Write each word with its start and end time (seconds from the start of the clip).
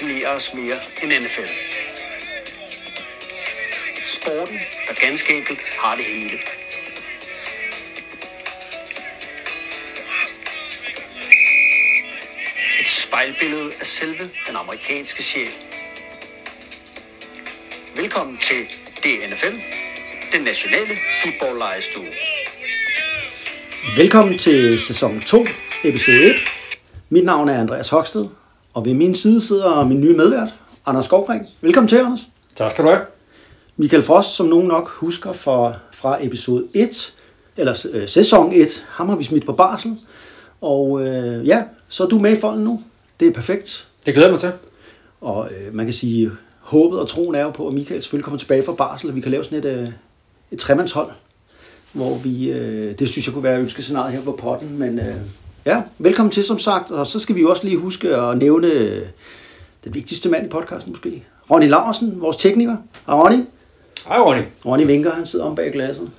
fascinerer 0.00 0.36
os 0.36 0.54
mere 0.54 0.76
end 1.02 1.12
NFL. 1.22 1.50
Sporten, 4.06 4.58
der 4.88 4.94
ganske 5.06 5.36
enkelt 5.36 5.60
har 5.82 5.96
det 5.96 6.04
hele. 6.04 6.38
Et 12.80 12.86
spejlbillede 12.86 13.66
af 13.80 13.86
selve 13.86 14.24
den 14.48 14.56
amerikanske 14.56 15.22
sjæl. 15.22 15.52
Velkommen 17.96 18.38
til 18.38 18.64
DNFL, 19.02 19.56
den 20.32 20.42
nationale 20.42 20.94
fodboldlejestue. 21.22 22.06
Velkommen 23.96 24.38
til 24.38 24.80
sæson 24.80 25.20
2, 25.20 25.46
episode 25.84 26.30
1. 26.30 26.36
Mit 27.08 27.24
navn 27.24 27.48
er 27.48 27.60
Andreas 27.60 27.88
Hoksted, 27.88 28.28
og 28.74 28.84
ved 28.84 28.94
min 28.94 29.14
side 29.14 29.40
sidder 29.40 29.84
min 29.84 30.00
nye 30.00 30.16
medvært, 30.16 30.48
Anders 30.86 31.04
Skovgren. 31.04 31.46
Velkommen 31.60 31.88
til, 31.88 31.96
Anders. 31.96 32.20
Tak 32.56 32.70
skal 32.70 32.84
du 32.84 32.90
have. 32.90 33.00
Michael 33.76 34.02
Frost, 34.02 34.36
som 34.36 34.46
nogen 34.46 34.68
nok 34.68 34.88
husker 34.88 35.32
fra, 35.32 35.74
fra 35.92 36.24
episode 36.24 36.66
1, 36.74 37.14
eller 37.56 37.86
øh, 37.92 38.08
sæson 38.08 38.52
1, 38.52 38.86
ham 38.88 39.08
har 39.08 39.16
vi 39.16 39.24
smidt 39.24 39.46
på 39.46 39.52
barsel. 39.52 39.96
Og 40.60 41.06
øh, 41.06 41.46
ja, 41.46 41.62
så 41.88 42.04
er 42.04 42.08
du 42.08 42.18
med 42.18 42.36
i 42.36 42.40
folden 42.40 42.64
nu. 42.64 42.82
Det 43.20 43.28
er 43.28 43.32
perfekt. 43.32 43.88
Det 44.06 44.14
glæder 44.14 44.30
mig 44.30 44.40
til. 44.40 44.52
Og 45.20 45.48
øh, 45.50 45.74
man 45.74 45.86
kan 45.86 45.92
sige, 45.92 46.30
håbet 46.58 47.00
og 47.00 47.08
troen 47.08 47.34
er 47.34 47.42
jo 47.42 47.50
på, 47.50 47.68
at 47.68 47.74
Michael 47.74 48.02
selvfølgelig 48.02 48.24
kommer 48.24 48.38
tilbage 48.38 48.64
fra 48.64 48.72
barsel, 48.72 49.08
og 49.08 49.16
vi 49.16 49.20
kan 49.20 49.30
lave 49.30 49.44
sådan 49.44 49.58
et, 49.58 49.64
øh, 49.64 49.88
et 50.50 50.58
tremandshold, 50.58 51.10
hvor 51.92 52.18
vi, 52.18 52.50
øh, 52.50 52.98
det 52.98 53.08
synes 53.08 53.26
jeg 53.26 53.34
kunne 53.34 53.44
være 53.44 53.60
ønskescenariet 53.60 54.12
her 54.12 54.22
på 54.22 54.32
potten, 54.32 54.78
men 54.78 54.98
øh, 54.98 55.16
ja, 55.66 55.82
velkommen 55.98 56.30
til 56.30 56.44
som 56.44 56.58
sagt, 56.58 56.90
og 56.90 57.06
så 57.06 57.20
skal 57.20 57.34
vi 57.36 57.44
også 57.44 57.64
lige 57.64 57.76
huske 57.76 58.16
at 58.16 58.38
nævne 58.38 58.66
øh, 58.66 59.02
den 59.84 59.94
vigtigste 59.94 60.28
mand 60.28 60.46
i 60.46 60.48
podcasten 60.48 60.92
måske, 60.92 61.24
Ronny 61.50 61.68
Larsen, 61.68 62.20
vores 62.20 62.36
tekniker. 62.36 62.76
Hej 63.06 63.16
Ronny. 63.16 63.44
Hej 64.06 64.18
Ronny. 64.18 64.42
Ronny 64.66 64.86
vinker, 64.86 65.10
han 65.12 65.26
sidder 65.26 65.44
om 65.44 65.54
bag 65.54 65.72
glasset. 65.72 66.10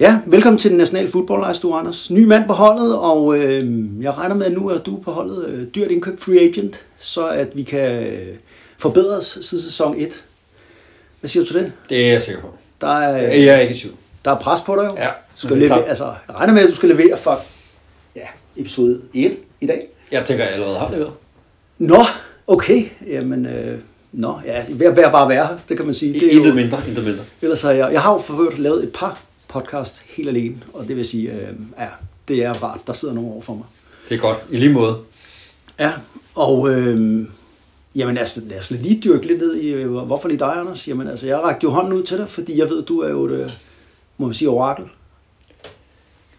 Ja, 0.00 0.20
velkommen 0.26 0.58
til 0.58 0.70
den 0.70 0.78
nationale 0.78 1.08
fodboldlejstue, 1.10 1.76
Anders. 1.78 2.10
Ny 2.10 2.24
mand 2.24 2.46
på 2.46 2.52
holdet, 2.52 2.98
og 2.98 3.38
øh, 3.38 4.02
jeg 4.02 4.18
regner 4.18 4.34
med, 4.34 4.46
at 4.46 4.52
nu 4.52 4.68
er 4.68 4.78
du 4.78 4.96
på 5.04 5.10
holdet 5.10 5.48
øh, 5.48 5.66
dyrt 5.74 5.90
indkøbt 5.90 6.20
free 6.20 6.40
agent, 6.40 6.86
så 6.98 7.28
at 7.28 7.48
vi 7.54 7.62
kan 7.62 8.02
øh, 8.06 8.36
forbedre 8.78 9.16
os 9.16 9.38
siden 9.42 9.64
sæson 9.64 9.94
1. 9.98 10.24
Hvad 11.20 11.28
siger 11.28 11.42
du 11.44 11.52
til 11.52 11.60
det? 11.60 11.72
Det 11.88 12.06
er 12.06 12.12
jeg 12.12 12.22
sikker 12.22 12.40
på. 12.40 12.48
Der 12.80 12.86
er, 12.98 13.16
Jeg 13.16 13.54
er 13.54 13.60
ikke 13.60 13.74
i 13.74 13.78
tvivl. 13.78 13.94
der 14.24 14.30
er 14.30 14.38
pres 14.38 14.60
på 14.60 14.76
dig 14.76 14.84
jo. 14.86 14.96
Ja, 14.96 15.08
Du 15.42 15.46
skal 15.46 15.56
levere, 15.58 15.84
altså, 15.84 16.04
jeg 16.04 16.36
regner 16.36 16.52
med, 16.54 16.62
at 16.62 16.68
du 16.68 16.74
skal 16.74 16.88
levere 16.88 17.16
for 17.16 17.40
episode 18.56 19.00
1 19.14 19.32
i 19.60 19.66
dag. 19.66 19.88
Jeg 20.12 20.24
tænker, 20.26 20.44
jeg 20.44 20.52
allerede 20.52 20.78
har 20.78 20.90
leveret. 20.90 21.12
Nå, 21.78 22.04
okay. 22.46 22.84
Jamen, 23.06 23.46
øh, 23.46 23.78
nå, 24.12 24.38
ja, 24.44 24.64
ved 24.68 24.86
at 24.86 25.12
bare 25.12 25.28
være 25.28 25.46
her, 25.46 25.58
det 25.68 25.76
kan 25.76 25.86
man 25.86 25.94
sige. 25.94 26.12
Det 26.12 26.26
er 26.26 26.30
Intet 26.30 26.50
jo, 26.50 26.54
mindre, 26.54 26.78
intet 26.88 27.04
mindre. 27.04 27.24
ellers 27.42 27.62
har 27.62 27.70
jeg, 27.72 27.92
jeg 27.92 28.02
har 28.02 28.12
jo 28.12 28.18
for 28.18 28.34
øvrigt 28.34 28.58
lavet 28.58 28.84
et 28.84 28.92
par 28.92 29.22
podcast 29.48 30.02
helt 30.06 30.28
alene, 30.28 30.56
og 30.72 30.88
det 30.88 30.96
vil 30.96 31.06
sige, 31.06 31.32
øh, 31.32 31.48
ja, 31.78 31.86
det 32.28 32.44
er 32.44 32.52
rart, 32.52 32.80
der 32.86 32.92
sidder 32.92 33.14
nogen 33.14 33.30
over 33.32 33.40
for 33.40 33.54
mig. 33.54 33.64
Det 34.08 34.14
er 34.14 34.18
godt. 34.18 34.38
I 34.50 34.56
lige 34.56 34.72
måde. 34.72 34.96
Ja, 35.80 35.92
og 36.34 36.70
øh, 36.70 37.26
jamen 37.94 38.18
altså, 38.18 38.40
lad 38.46 38.58
os 38.58 38.70
lige 38.70 39.00
dyrke 39.04 39.26
lidt 39.26 39.38
ned 39.38 39.56
i, 39.56 39.68
øh, 39.72 39.88
hvorfor 39.96 40.28
lige 40.28 40.38
dig, 40.38 40.52
Anders? 40.56 40.88
Jamen 40.88 41.08
altså, 41.08 41.26
jeg 41.26 41.38
rakte 41.38 41.64
jo 41.64 41.70
hånden 41.70 41.92
ud 41.92 42.02
til 42.02 42.18
dig, 42.18 42.28
fordi 42.28 42.58
jeg 42.58 42.68
ved, 42.70 42.82
du 42.82 43.00
er 43.00 43.08
jo 43.10 43.24
et, 43.24 43.32
øh, 43.32 43.50
må 44.18 44.26
man 44.26 44.34
sige, 44.34 44.48
orakel. 44.48 44.84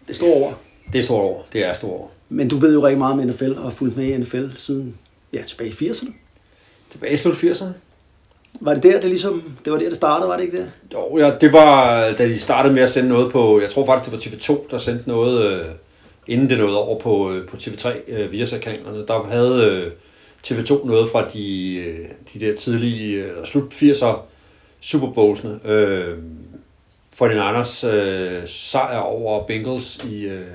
Det 0.08 0.16
står 0.16 0.34
over. 0.34 0.52
Det 0.92 0.98
er 0.98 1.02
stort 1.02 1.20
år. 1.20 1.46
Det 1.52 1.66
er 1.66 1.72
stort 1.72 1.90
år. 1.90 2.12
Men 2.28 2.48
du 2.48 2.56
ved 2.56 2.74
jo 2.74 2.86
rigtig 2.86 2.98
meget 2.98 3.12
om 3.12 3.26
NFL, 3.26 3.52
og 3.52 3.62
har 3.62 3.70
fulgt 3.70 3.96
med 3.96 4.04
i 4.04 4.16
NFL 4.16 4.44
siden, 4.56 4.94
ja, 5.32 5.42
tilbage 5.42 5.70
i 5.70 5.72
80'erne. 5.72 6.12
Tilbage 6.90 7.12
i 7.12 7.16
slut 7.16 7.34
80'erne. 7.34 7.68
Var 8.60 8.74
det 8.74 8.82
der, 8.82 9.00
det 9.00 9.04
ligesom, 9.04 9.56
det 9.64 9.72
var 9.72 9.78
der, 9.78 9.88
det 9.88 9.96
startede, 9.96 10.28
var 10.28 10.36
det 10.36 10.44
ikke 10.44 10.58
det? 10.58 10.72
Jo, 10.94 11.18
ja, 11.18 11.34
det 11.40 11.52
var, 11.52 12.00
da 12.12 12.28
de 12.28 12.38
startede 12.38 12.74
med 12.74 12.82
at 12.82 12.90
sende 12.90 13.08
noget 13.08 13.32
på, 13.32 13.60
jeg 13.60 13.70
tror 13.70 13.86
faktisk, 13.86 14.10
det 14.10 14.12
var 14.12 14.36
TV2, 14.36 14.70
der 14.70 14.78
sendte 14.78 15.08
noget, 15.08 15.52
øh, 15.52 15.64
inden 16.26 16.50
det 16.50 16.58
nåede 16.58 16.78
over 16.78 16.98
på, 16.98 17.32
øh, 17.32 17.48
på 17.48 17.56
TV3 17.56 17.88
øh, 18.08 18.32
via 18.32 18.46
kanalerne. 18.46 19.06
Der 19.06 19.22
havde 19.22 19.64
øh, 19.64 19.92
TV2 20.46 20.86
noget 20.86 21.08
fra 21.08 21.28
de, 21.32 21.74
øh, 21.74 22.08
de 22.34 22.40
der 22.40 22.56
tidlige, 22.56 23.24
øh, 23.24 23.46
slut 23.46 23.72
80'er 23.72 24.16
Super 24.80 25.08
Bowls'ene. 25.08 25.68
Øh, 25.68 26.18
for 27.12 27.28
din 27.28 27.38
Anders 27.38 27.84
øh, 27.84 28.42
sejr 28.46 28.98
over 28.98 29.46
Bengals 29.46 30.04
i, 30.04 30.22
øh, 30.22 30.46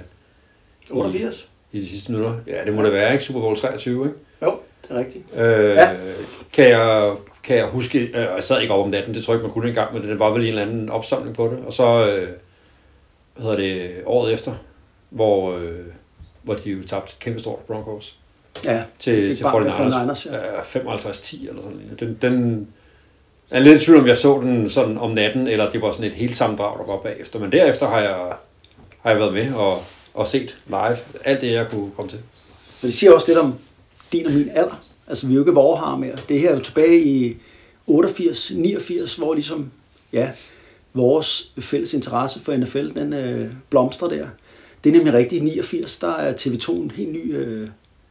88? 0.91 1.49
i 1.71 1.79
de 1.81 1.89
sidste 1.89 2.11
minutter. 2.11 2.35
Ja, 2.47 2.65
det 2.65 2.73
må 2.73 2.83
det 2.83 2.93
være, 2.93 3.13
ikke? 3.13 3.25
Super 3.25 3.39
Bowl 3.39 3.57
23, 3.57 4.05
ikke? 4.05 4.17
Jo, 4.41 4.55
det 4.83 4.91
er 4.95 4.99
rigtigt. 4.99 5.23
Øh, 5.35 5.75
Ja. 5.75 5.89
kan, 6.53 6.69
jeg, 6.69 7.13
kan 7.43 7.57
jeg 7.57 7.65
huske, 7.65 7.99
øh, 7.99 8.13
jeg 8.13 8.43
sad 8.43 8.61
ikke 8.61 8.73
over 8.73 8.83
om 8.83 8.89
natten, 8.89 9.13
det 9.13 9.23
tror 9.23 9.33
jeg 9.33 9.37
ikke, 9.39 9.47
man 9.47 9.53
kunne 9.53 9.69
engang, 9.69 9.93
men 9.93 10.03
det 10.03 10.19
var 10.19 10.29
vel 10.29 10.41
en 10.41 10.47
eller 10.47 10.61
anden 10.61 10.89
opsamling 10.89 11.35
på 11.35 11.45
det. 11.47 11.59
Og 11.65 11.73
så, 11.73 12.07
øh, 12.07 12.27
hvad 13.35 13.43
hedder 13.43 13.57
det, 13.57 13.91
året 14.05 14.33
efter, 14.33 14.53
hvor, 15.09 15.57
øh, 15.57 15.71
hvor 16.43 16.53
de 16.53 16.69
jo 16.69 16.83
tabte 16.87 17.13
kæmpe 17.19 17.39
stort 17.39 17.59
Broncos 17.59 18.17
Ja, 18.65 18.83
til, 18.99 19.35
til 19.37 19.43
bank 19.43 19.67
af 19.67 19.71
49ers. 19.71 19.93
49ers, 19.93 20.31
ja. 20.33 20.37
Ja, 20.37 20.61
55-10 20.61 21.47
eller 21.49 21.61
sådan 21.61 21.77
noget. 21.77 21.99
Den, 21.99 22.17
den, 22.21 22.67
jeg 23.51 23.57
er 23.59 23.63
lidt 23.63 23.81
i 23.81 23.85
tvivl 23.85 23.99
om, 23.99 24.07
jeg 24.07 24.17
så 24.17 24.39
den 24.41 24.69
sådan 24.69 24.97
om 24.97 25.11
natten, 25.11 25.47
eller 25.47 25.71
det 25.71 25.81
var 25.81 25.91
sådan 25.91 26.05
et 26.07 26.13
helt 26.15 26.37
sammendrag, 26.37 26.79
der 26.79 26.85
var 26.85 26.97
bagefter. 26.99 27.39
Men 27.39 27.51
derefter 27.51 27.87
har 27.87 27.99
jeg, 27.99 28.17
har 29.01 29.09
jeg 29.09 29.19
været 29.19 29.33
med 29.33 29.53
og, 29.53 29.79
og 30.13 30.27
set 30.27 30.57
live 30.67 30.97
alt 31.23 31.41
det, 31.41 31.51
jeg 31.51 31.67
kunne 31.69 31.91
komme 31.95 32.11
til. 32.11 32.19
Men 32.81 32.87
det 32.87 32.93
siger 32.93 33.11
også 33.11 33.27
lidt 33.27 33.37
om 33.37 33.53
din 34.11 34.25
og 34.25 34.31
min 34.31 34.49
alder. 34.49 34.83
Altså, 35.07 35.27
vi 35.27 35.33
er 35.33 35.35
jo 35.35 35.41
ikke 35.41 35.53
vorhar 35.53 35.95
mere. 35.95 36.15
Det 36.29 36.39
her 36.39 36.49
er 36.49 36.53
jo 36.53 36.59
tilbage 36.59 37.03
i 37.03 37.37
88, 37.87 38.51
89, 38.51 39.15
hvor 39.15 39.33
ligesom, 39.33 39.71
ja, 40.13 40.31
vores 40.93 41.51
fælles 41.59 41.93
interesse 41.93 42.39
for 42.39 42.57
NFL, 42.57 42.89
den 42.89 43.13
øh, 43.13 43.51
blomstrer 43.69 44.09
der. 44.09 44.27
Det 44.83 44.89
er 44.89 44.93
nemlig 44.93 45.13
rigtigt. 45.13 45.41
I 45.41 45.45
89, 45.45 45.97
der 45.97 46.11
er 46.15 46.33
TV2 46.33 46.71
en 46.71 46.91
helt 46.91 47.11
ny 47.11 47.35
øh, 47.35 47.67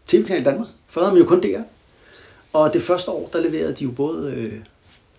tv-kanal 0.07 0.41
i 0.41 0.45
Danmark. 0.45 0.69
Før 0.89 1.01
havde 1.01 1.15
man 1.15 1.23
jo 1.23 1.29
kun 1.29 1.41
DR. 1.41 1.61
Og 2.53 2.73
det 2.73 2.83
første 2.83 3.11
år, 3.11 3.31
der 3.33 3.41
leverede 3.41 3.73
de 3.73 3.85
jo 3.85 3.91
både 3.91 4.33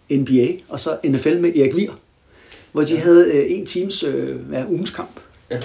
øh, 0.10 0.20
NBA 0.20 0.48
og 0.70 0.80
så 0.80 0.98
NFL 1.06 1.40
med 1.40 1.56
Erik 1.56 1.76
Vier, 1.76 1.92
hvor 2.72 2.82
de 2.82 2.94
ja. 2.94 3.00
havde 3.00 3.32
øh, 3.34 3.52
en 3.52 3.66
times 3.66 4.04
øh, 4.04 4.40
ja, 4.52 4.66
ugens 4.66 4.92
kamp. 4.92 5.20
Ja. 5.50 5.60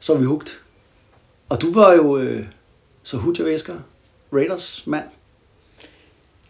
Så 0.00 0.12
var 0.12 0.20
vi 0.20 0.26
hugt. 0.26 0.58
Og 1.48 1.62
du 1.62 1.74
var 1.74 1.92
jo 1.94 2.18
øh, 2.18 2.40
så 3.02 3.16
hudja 3.16 3.44
væsker, 3.44 3.72
Raiders 4.32 4.82
mand. 4.86 5.04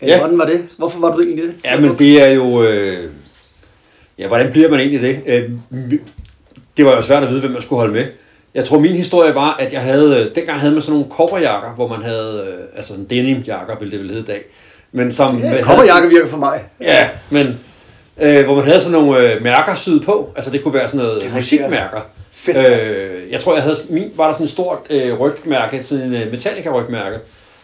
Eller 0.01 0.15
Ja. 0.15 0.21
hvordan 0.21 0.39
var 0.39 0.47
det? 0.47 0.69
Hvorfor 0.77 1.01
var 1.01 1.17
du 1.17 1.23
egentlig 1.23 1.45
det? 1.45 1.55
Ja, 1.65 1.81
men 1.81 1.99
det 1.99 2.23
er 2.23 2.27
jo... 2.29 2.63
Øh, 2.65 3.11
ja, 4.19 4.27
hvordan 4.29 4.51
bliver 4.53 4.71
man 4.71 4.81
egentlig 4.81 5.03
det? 5.03 5.21
Øh, 5.27 5.51
det 6.77 6.85
var 6.85 6.97
jo 6.97 7.03
svært 7.03 7.23
at 7.23 7.31
vide, 7.31 7.41
hvem 7.41 7.53
man 7.53 7.63
skulle 7.63 7.79
holde 7.81 7.93
med. 7.95 8.07
Jeg 8.55 8.65
tror, 8.65 8.79
min 8.79 8.97
historie 8.97 9.35
var, 9.35 9.55
at 9.57 9.73
jeg 9.73 9.83
havde... 9.83 10.17
øh, 10.17 10.35
Dengang 10.35 10.61
havde 10.61 10.73
man 10.73 10.83
sådan 10.83 10.93
nogle 10.99 11.11
kopperjakker, 11.11 11.71
hvor 11.75 11.89
man 11.89 12.03
havde... 12.03 12.55
Øh, 12.59 12.65
altså 12.77 12.89
sådan 12.89 13.05
denimjakker, 13.05 13.79
vil 13.79 13.91
det 13.91 14.01
vel 14.01 14.09
hedde 14.09 14.23
i 14.23 14.27
dag. 14.27 14.45
Men 14.93 15.13
som... 15.13 15.39
Ja, 15.39 15.63
kopperjakke 15.63 16.09
virker 16.09 16.29
for 16.29 16.39
mig. 16.39 16.65
Ja, 16.81 17.09
men... 17.31 17.61
Øh, 18.21 18.45
hvor 18.45 18.55
man 18.55 18.65
havde 18.65 18.81
sådan 18.81 18.93
nogle 18.93 19.21
øh, 19.21 19.43
mærker 19.43 19.75
syet 19.75 20.03
på. 20.05 20.33
Altså 20.37 20.51
det 20.51 20.63
kunne 20.63 20.75
være 20.75 20.89
sådan 20.89 21.07
noget 21.07 21.23
er 21.27 21.35
musikmærker. 21.35 22.01
Fedt. 22.31 22.71
Øh, 22.71 23.31
jeg 23.31 23.41
tror, 23.41 23.55
jeg 23.55 23.63
havde, 23.63 23.77
min 23.91 24.11
var 24.17 24.27
der 24.27 24.33
sådan 24.33 24.45
et 24.45 24.51
stort 24.51 24.79
øh, 24.91 25.21
rygmærke, 25.21 25.83
sådan 25.83 26.05
en 26.05 26.15
øh, 26.15 26.31
Metallica-rygmærke. 26.31 27.19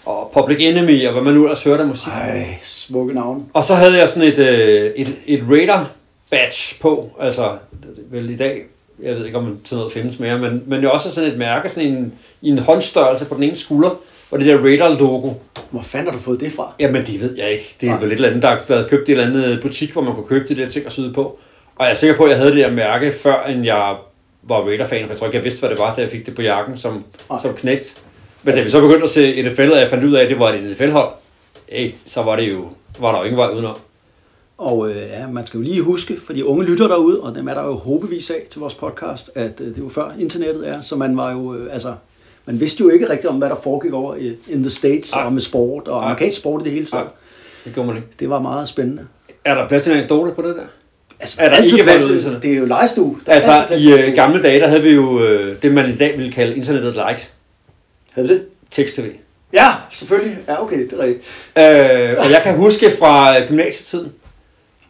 Og 0.06 0.30
Public 0.34 0.56
Enemy, 0.60 1.06
og 1.06 1.12
hvad 1.12 1.22
man 1.22 1.34
nu 1.34 1.42
ellers 1.42 1.64
hørte 1.64 1.82
af 1.82 1.88
musik. 1.88 2.12
Ej, 2.12 2.46
smukke 2.62 3.14
navn. 3.14 3.46
Og 3.52 3.64
så 3.64 3.74
havde 3.74 3.98
jeg 3.98 4.10
sådan 4.10 4.28
et, 4.28 4.38
øh, 4.38 4.90
et, 4.96 5.14
et 5.26 5.44
Raider 5.50 5.84
badge 6.30 6.76
på, 6.80 7.10
altså 7.20 7.50
vel 8.10 8.30
i 8.30 8.36
dag, 8.36 8.62
jeg 9.02 9.16
ved 9.16 9.26
ikke 9.26 9.38
om 9.38 9.58
sådan 9.64 9.78
noget 9.78 9.92
findes 9.92 10.18
mere, 10.18 10.38
men, 10.38 10.62
men 10.66 10.80
det 10.80 10.86
er 10.86 10.90
også 10.90 11.10
sådan 11.10 11.30
et 11.30 11.38
mærke, 11.38 11.68
sådan 11.68 11.88
en, 11.88 12.12
i 12.42 12.48
en 12.48 12.58
håndstørrelse 12.58 13.24
på 13.24 13.34
den 13.34 13.42
ene 13.42 13.56
skulder, 13.56 13.90
og 14.30 14.38
det 14.38 14.46
der 14.46 14.58
Raider 14.58 14.98
logo. 14.98 15.30
Hvor 15.70 15.82
fanden 15.82 16.06
har 16.06 16.12
du 16.12 16.18
fået 16.22 16.40
det 16.40 16.52
fra? 16.52 16.74
Jamen 16.80 17.06
det 17.06 17.20
ved 17.20 17.36
jeg 17.36 17.50
ikke, 17.50 17.76
det 17.80 17.86
er 17.86 17.90
Nej. 17.90 18.00
vel 18.00 18.08
et 18.08 18.14
eller 18.14 18.28
andet, 18.28 18.42
der 18.42 18.48
har 18.48 18.62
været 18.68 18.90
købt 18.90 19.08
i 19.08 19.12
et 19.12 19.18
eller 19.20 19.40
andet 19.42 19.62
butik, 19.62 19.92
hvor 19.92 20.02
man 20.02 20.14
kunne 20.14 20.26
købe 20.26 20.48
de 20.48 20.56
der 20.56 20.68
ting 20.68 20.86
og 20.86 20.92
syde 20.92 21.12
på. 21.12 21.38
Og 21.76 21.84
jeg 21.84 21.90
er 21.90 21.94
sikker 21.94 22.16
på, 22.16 22.24
at 22.24 22.30
jeg 22.30 22.38
havde 22.38 22.50
det 22.50 22.58
der 22.58 22.70
mærke, 22.70 23.12
før 23.12 23.44
end 23.44 23.64
jeg 23.64 23.96
var 24.42 24.60
Raider-fan, 24.60 25.02
for 25.06 25.08
jeg 25.12 25.18
tror 25.18 25.26
ikke, 25.26 25.36
jeg 25.36 25.44
vidste, 25.44 25.60
hvad 25.60 25.70
det 25.70 25.78
var, 25.78 25.94
da 25.94 26.00
jeg 26.00 26.10
fik 26.10 26.26
det 26.26 26.34
på 26.34 26.42
jakken 26.42 26.76
som, 26.76 27.04
Nej. 27.30 27.38
som 27.42 27.54
knægt. 27.54 28.02
Men 28.42 28.54
da 28.54 28.62
vi 28.64 28.70
så 28.70 28.80
begyndte 28.80 29.04
at 29.04 29.10
se 29.10 29.42
NFL, 29.42 29.72
og 29.72 29.78
jeg 29.78 29.88
fandt 29.88 30.04
ud 30.04 30.12
af, 30.12 30.22
at 30.22 30.28
det 30.28 30.38
var 30.38 30.52
et 30.52 30.62
NFL-hold, 30.62 31.08
hey, 31.68 31.90
så 32.06 32.22
var 32.22 32.36
det 32.36 32.52
jo, 32.52 32.64
var 33.00 33.12
der 33.12 33.18
jo 33.18 33.24
ingen 33.24 33.38
vej 33.38 33.50
udenom. 33.50 33.76
Og 34.58 34.90
øh, 34.90 34.96
ja, 34.96 35.26
man 35.28 35.46
skal 35.46 35.58
jo 35.58 35.64
lige 35.64 35.82
huske, 35.82 36.16
for 36.26 36.32
de 36.32 36.46
unge 36.46 36.64
lytter 36.64 36.88
derude, 36.88 37.20
og 37.20 37.34
dem 37.34 37.48
er 37.48 37.54
der 37.54 37.64
jo 37.64 37.74
håbevis 37.74 38.30
af 38.30 38.46
til 38.50 38.60
vores 38.60 38.74
podcast, 38.74 39.30
at 39.34 39.60
øh, 39.60 39.66
det 39.74 39.82
var 39.82 39.88
før 39.88 40.12
internettet 40.20 40.68
er, 40.68 40.80
så 40.80 40.96
man 40.96 41.16
var 41.16 41.32
jo, 41.32 41.54
øh, 41.54 41.72
altså, 41.72 41.94
man 42.46 42.60
vidste 42.60 42.80
jo 42.84 42.88
ikke 42.90 43.10
rigtigt 43.10 43.30
om, 43.30 43.36
hvad 43.36 43.48
der 43.48 43.54
foregik 43.62 43.92
over 43.92 44.14
i 44.16 44.36
in 44.48 44.62
the 44.62 44.70
States, 44.70 45.14
Nej. 45.14 45.24
og 45.24 45.32
med 45.32 45.40
sport, 45.40 45.88
og 45.88 46.00
Nej. 46.00 46.04
amerikansk 46.04 46.36
sport 46.40 46.60
i 46.60 46.64
det 46.64 46.72
hele 46.72 46.86
taget. 46.86 47.04
Nej. 47.04 47.12
Det 47.64 47.74
gjorde 47.74 47.86
man 47.86 47.96
ikke. 47.96 48.08
Det 48.20 48.30
var 48.30 48.40
meget 48.40 48.68
spændende. 48.68 49.06
Er 49.44 49.54
der 49.54 49.68
plads 49.68 49.82
til 49.82 49.92
en 49.92 49.98
anekdote 49.98 50.32
på 50.34 50.42
det 50.42 50.56
der? 50.56 50.62
Altså, 51.20 51.42
Er 51.42 51.48
der 51.48 51.56
altid 51.56 51.72
ikke 51.78 51.84
plads 51.84 52.04
til- 52.06 52.38
Det 52.42 52.52
er 52.52 52.56
jo 52.56 52.64
lejestue. 52.64 53.18
Der 53.26 53.32
er 53.32 53.36
Altså, 53.36 53.88
i 53.88 53.92
øh, 53.92 54.14
gamle 54.14 54.42
dage, 54.42 54.60
der 54.60 54.66
havde 54.68 54.82
vi 54.82 54.90
jo 54.90 55.24
øh, 55.24 55.62
det, 55.62 55.72
man 55.72 55.90
i 55.90 55.96
dag 55.96 56.16
ville 56.16 56.32
kalde 56.32 56.56
internettet 56.56 56.92
like. 56.94 57.28
Havde 58.12 58.28
vi 58.28 58.34
det? 58.34 58.42
Tekst-tv. 58.70 59.10
Ja, 59.52 59.68
selvfølgelig. 59.90 60.38
Ja, 60.48 60.62
okay, 60.62 60.78
det 60.84 60.92
er 60.92 61.02
rigtigt. 61.02 61.18
Øh, 61.58 62.24
og 62.24 62.30
jeg 62.30 62.40
kan 62.42 62.56
huske 62.56 62.90
fra 62.98 63.40
øh, 63.40 63.48
gymnasietiden, 63.48 64.12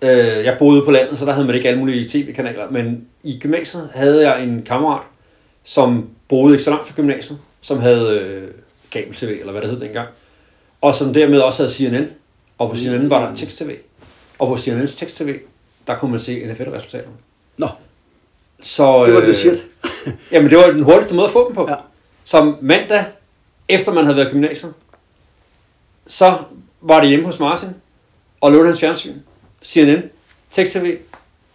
øh, 0.03 0.45
jeg 0.45 0.56
boede 0.59 0.83
på 0.85 0.91
landet, 0.91 1.19
så 1.19 1.25
der 1.25 1.33
havde 1.33 1.47
man 1.47 1.56
ikke 1.56 1.69
alle 1.69 1.81
mulige 1.81 2.09
tv-kanaler, 2.09 2.71
men 2.71 3.05
i 3.23 3.39
gymnasiet 3.39 3.89
havde 3.95 4.31
jeg 4.31 4.43
en 4.45 4.62
kammerat, 4.67 5.03
som 5.65 6.09
boede 6.29 6.55
ikke 6.55 6.65
så 6.65 6.71
langt 6.71 6.87
fra 6.87 6.94
gymnasiet, 6.97 7.38
som 7.61 7.79
havde 7.79 8.19
øh, 8.19 8.50
kabel-tv, 8.91 9.37
eller 9.41 9.53
hvad 9.53 9.62
det 9.62 9.71
hed 9.71 9.81
dengang, 9.81 10.09
og 10.81 10.94
som 10.94 11.15
dermed 11.15 11.38
også 11.41 11.62
havde 11.62 11.75
CNN, 11.75 12.06
og 12.59 12.71
på 12.71 12.76
CNN 12.76 13.11
var 13.11 13.29
der 13.29 13.37
tekst-tv, 13.37 13.76
og 14.38 14.49
på 14.49 14.55
CNN's 14.55 14.99
tekst-tv, 14.99 15.38
der 15.87 15.99
kunne 15.99 16.11
man 16.11 16.21
se 16.21 16.47
NFL-resultaterne. 16.47 17.17
Nå, 17.56 17.69
Så, 18.62 19.05
det 19.05 19.15
var 19.15 19.21
øh, 19.21 19.26
det 19.26 19.37
shit. 19.37 19.67
Jamen, 20.32 20.50
det 20.50 20.59
var 20.59 20.67
den 20.67 20.82
hurtigste 20.82 21.15
måde 21.15 21.26
at 21.26 21.32
få 21.32 21.47
dem 21.47 21.55
på. 21.55 21.67
Ja. 21.71 21.76
Så 22.25 22.55
mandag, 22.61 23.05
efter 23.69 23.93
man 23.93 24.05
havde 24.05 24.17
været 24.17 24.29
i 24.29 24.31
gymnasiet, 24.31 24.75
så 26.06 26.38
var 26.81 27.00
det 27.00 27.09
hjemme 27.09 27.25
hos 27.25 27.41
Martin, 27.41 27.69
og 28.41 28.53
lånte 28.53 28.67
hans 28.67 28.81
fjernsyn, 28.81 29.15
CNN, 29.62 30.03
tekst-tv, 30.50 30.97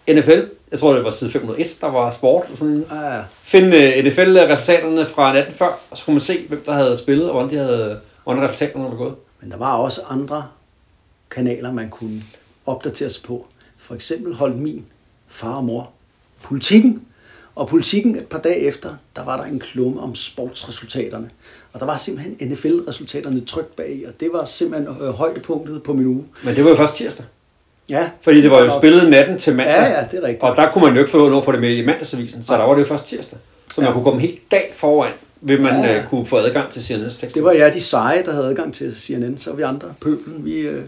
NFL, 0.10 0.42
jeg 0.72 0.80
tror 0.80 0.94
det 0.94 1.04
var 1.04 1.12
side 1.12 1.32
501, 1.32 1.82
der 1.82 1.88
var 1.88 2.12
sport 2.12 2.46
og 2.52 2.58
sådan 2.58 2.74
noget. 2.74 2.88
Ja, 2.92 3.16
ja. 3.16 3.24
Finde 3.44 3.78
øh, 3.78 4.06
NFL-resultaterne 4.06 5.06
fra 5.06 5.34
natten 5.34 5.54
før, 5.54 5.80
og 5.92 5.98
så 5.98 6.06
kunne 6.06 6.14
man 6.14 6.22
se, 6.22 6.48
hvem 6.48 6.64
der 6.66 6.74
havde 6.74 6.98
spillet, 6.98 7.26
og 7.26 7.32
hvordan, 7.32 7.50
de 7.50 7.56
havde, 7.56 8.00
hvordan 8.24 8.44
resultaterne 8.44 8.84
var 8.84 8.96
gået. 8.96 9.16
Men 9.42 9.52
der 9.52 9.58
var 9.58 9.74
også 9.74 10.02
andre 10.10 10.46
kanaler, 11.32 11.72
man 11.72 11.90
kunne 11.90 12.24
opdatere 12.66 13.10
sig 13.10 13.24
på. 13.24 13.46
For 13.78 13.96
eksempel 13.96 14.34
holdt 14.34 14.58
min 14.58 14.86
far 15.28 15.56
og 15.56 15.64
mor 15.64 15.90
politikken. 16.42 17.06
Og 17.56 17.68
politikken 17.68 18.16
et 18.16 18.26
par 18.26 18.40
dage 18.40 18.60
efter, 18.60 18.90
der 19.16 19.24
var 19.24 19.38
der 19.38 19.44
en 19.44 19.60
klumme 19.60 20.02
om 20.02 20.16
sportsresultaterne. 20.16 21.30
Og 21.74 21.80
der 21.80 21.86
var 21.86 21.98
simpelthen 21.98 22.50
NFL-resultaterne 22.50 23.46
trykt 23.46 23.76
bag, 23.76 24.04
og 24.08 24.20
det 24.20 24.30
var 24.34 24.46
simpelthen 24.46 24.96
øh, 25.02 25.10
højdepunktet 25.10 25.84
på 25.84 25.94
min 25.94 26.06
uge. 26.06 26.26
Men 26.44 26.56
det 26.56 26.64
var 26.64 26.70
jo 26.70 26.76
først 26.76 26.96
tirsdag. 26.96 27.26
Ja, 27.90 28.10
Fordi 28.22 28.42
det 28.42 28.52
var 28.52 28.64
jo 28.64 28.70
spillet 28.80 29.10
natten 29.10 29.38
til 29.38 29.56
mandag. 29.56 29.74
Ja, 29.76 29.84
ja, 30.00 30.06
det 30.12 30.20
er 30.20 30.24
rigtigt. 30.24 30.44
Og 30.44 30.56
der 30.56 30.72
kunne 30.72 30.84
man 30.86 30.94
jo 30.94 31.00
ikke 31.00 31.12
få 31.12 31.30
noget 31.30 31.46
for 31.46 31.52
det 31.52 31.62
med 31.62 31.76
i 31.76 31.86
mandagsavisen, 31.86 32.44
så 32.44 32.54
der 32.58 32.64
var 32.64 32.74
det 32.74 32.82
jo 32.82 32.86
først 32.88 33.08
tirsdag. 33.08 33.40
Så 33.74 33.82
man 33.82 33.88
Ja. 33.88 33.94
kunne 33.94 34.04
komme 34.04 34.22
helt 34.22 34.52
dag 34.52 34.72
foran, 34.76 35.12
vil 35.42 35.62
man 35.62 35.74
Ja, 35.74 35.88
ja, 35.88 35.96
ja. 35.96 36.04
kunne 36.10 36.26
få 36.26 36.38
adgang 36.38 36.70
til 36.72 36.80
CNN's 36.80 37.20
tekst. 37.20 37.36
Det 37.36 37.44
var 37.44 37.52
ja, 37.52 37.70
de 37.74 37.82
seje, 37.82 38.24
der 38.26 38.32
havde 38.32 38.46
adgang 38.46 38.74
til 38.74 38.96
CNN, 39.00 39.40
så 39.40 39.54
vi 39.54 39.62
andre, 39.62 39.94
pøblen, 40.02 40.46
vi, 40.46 40.60
øh, 40.60 40.84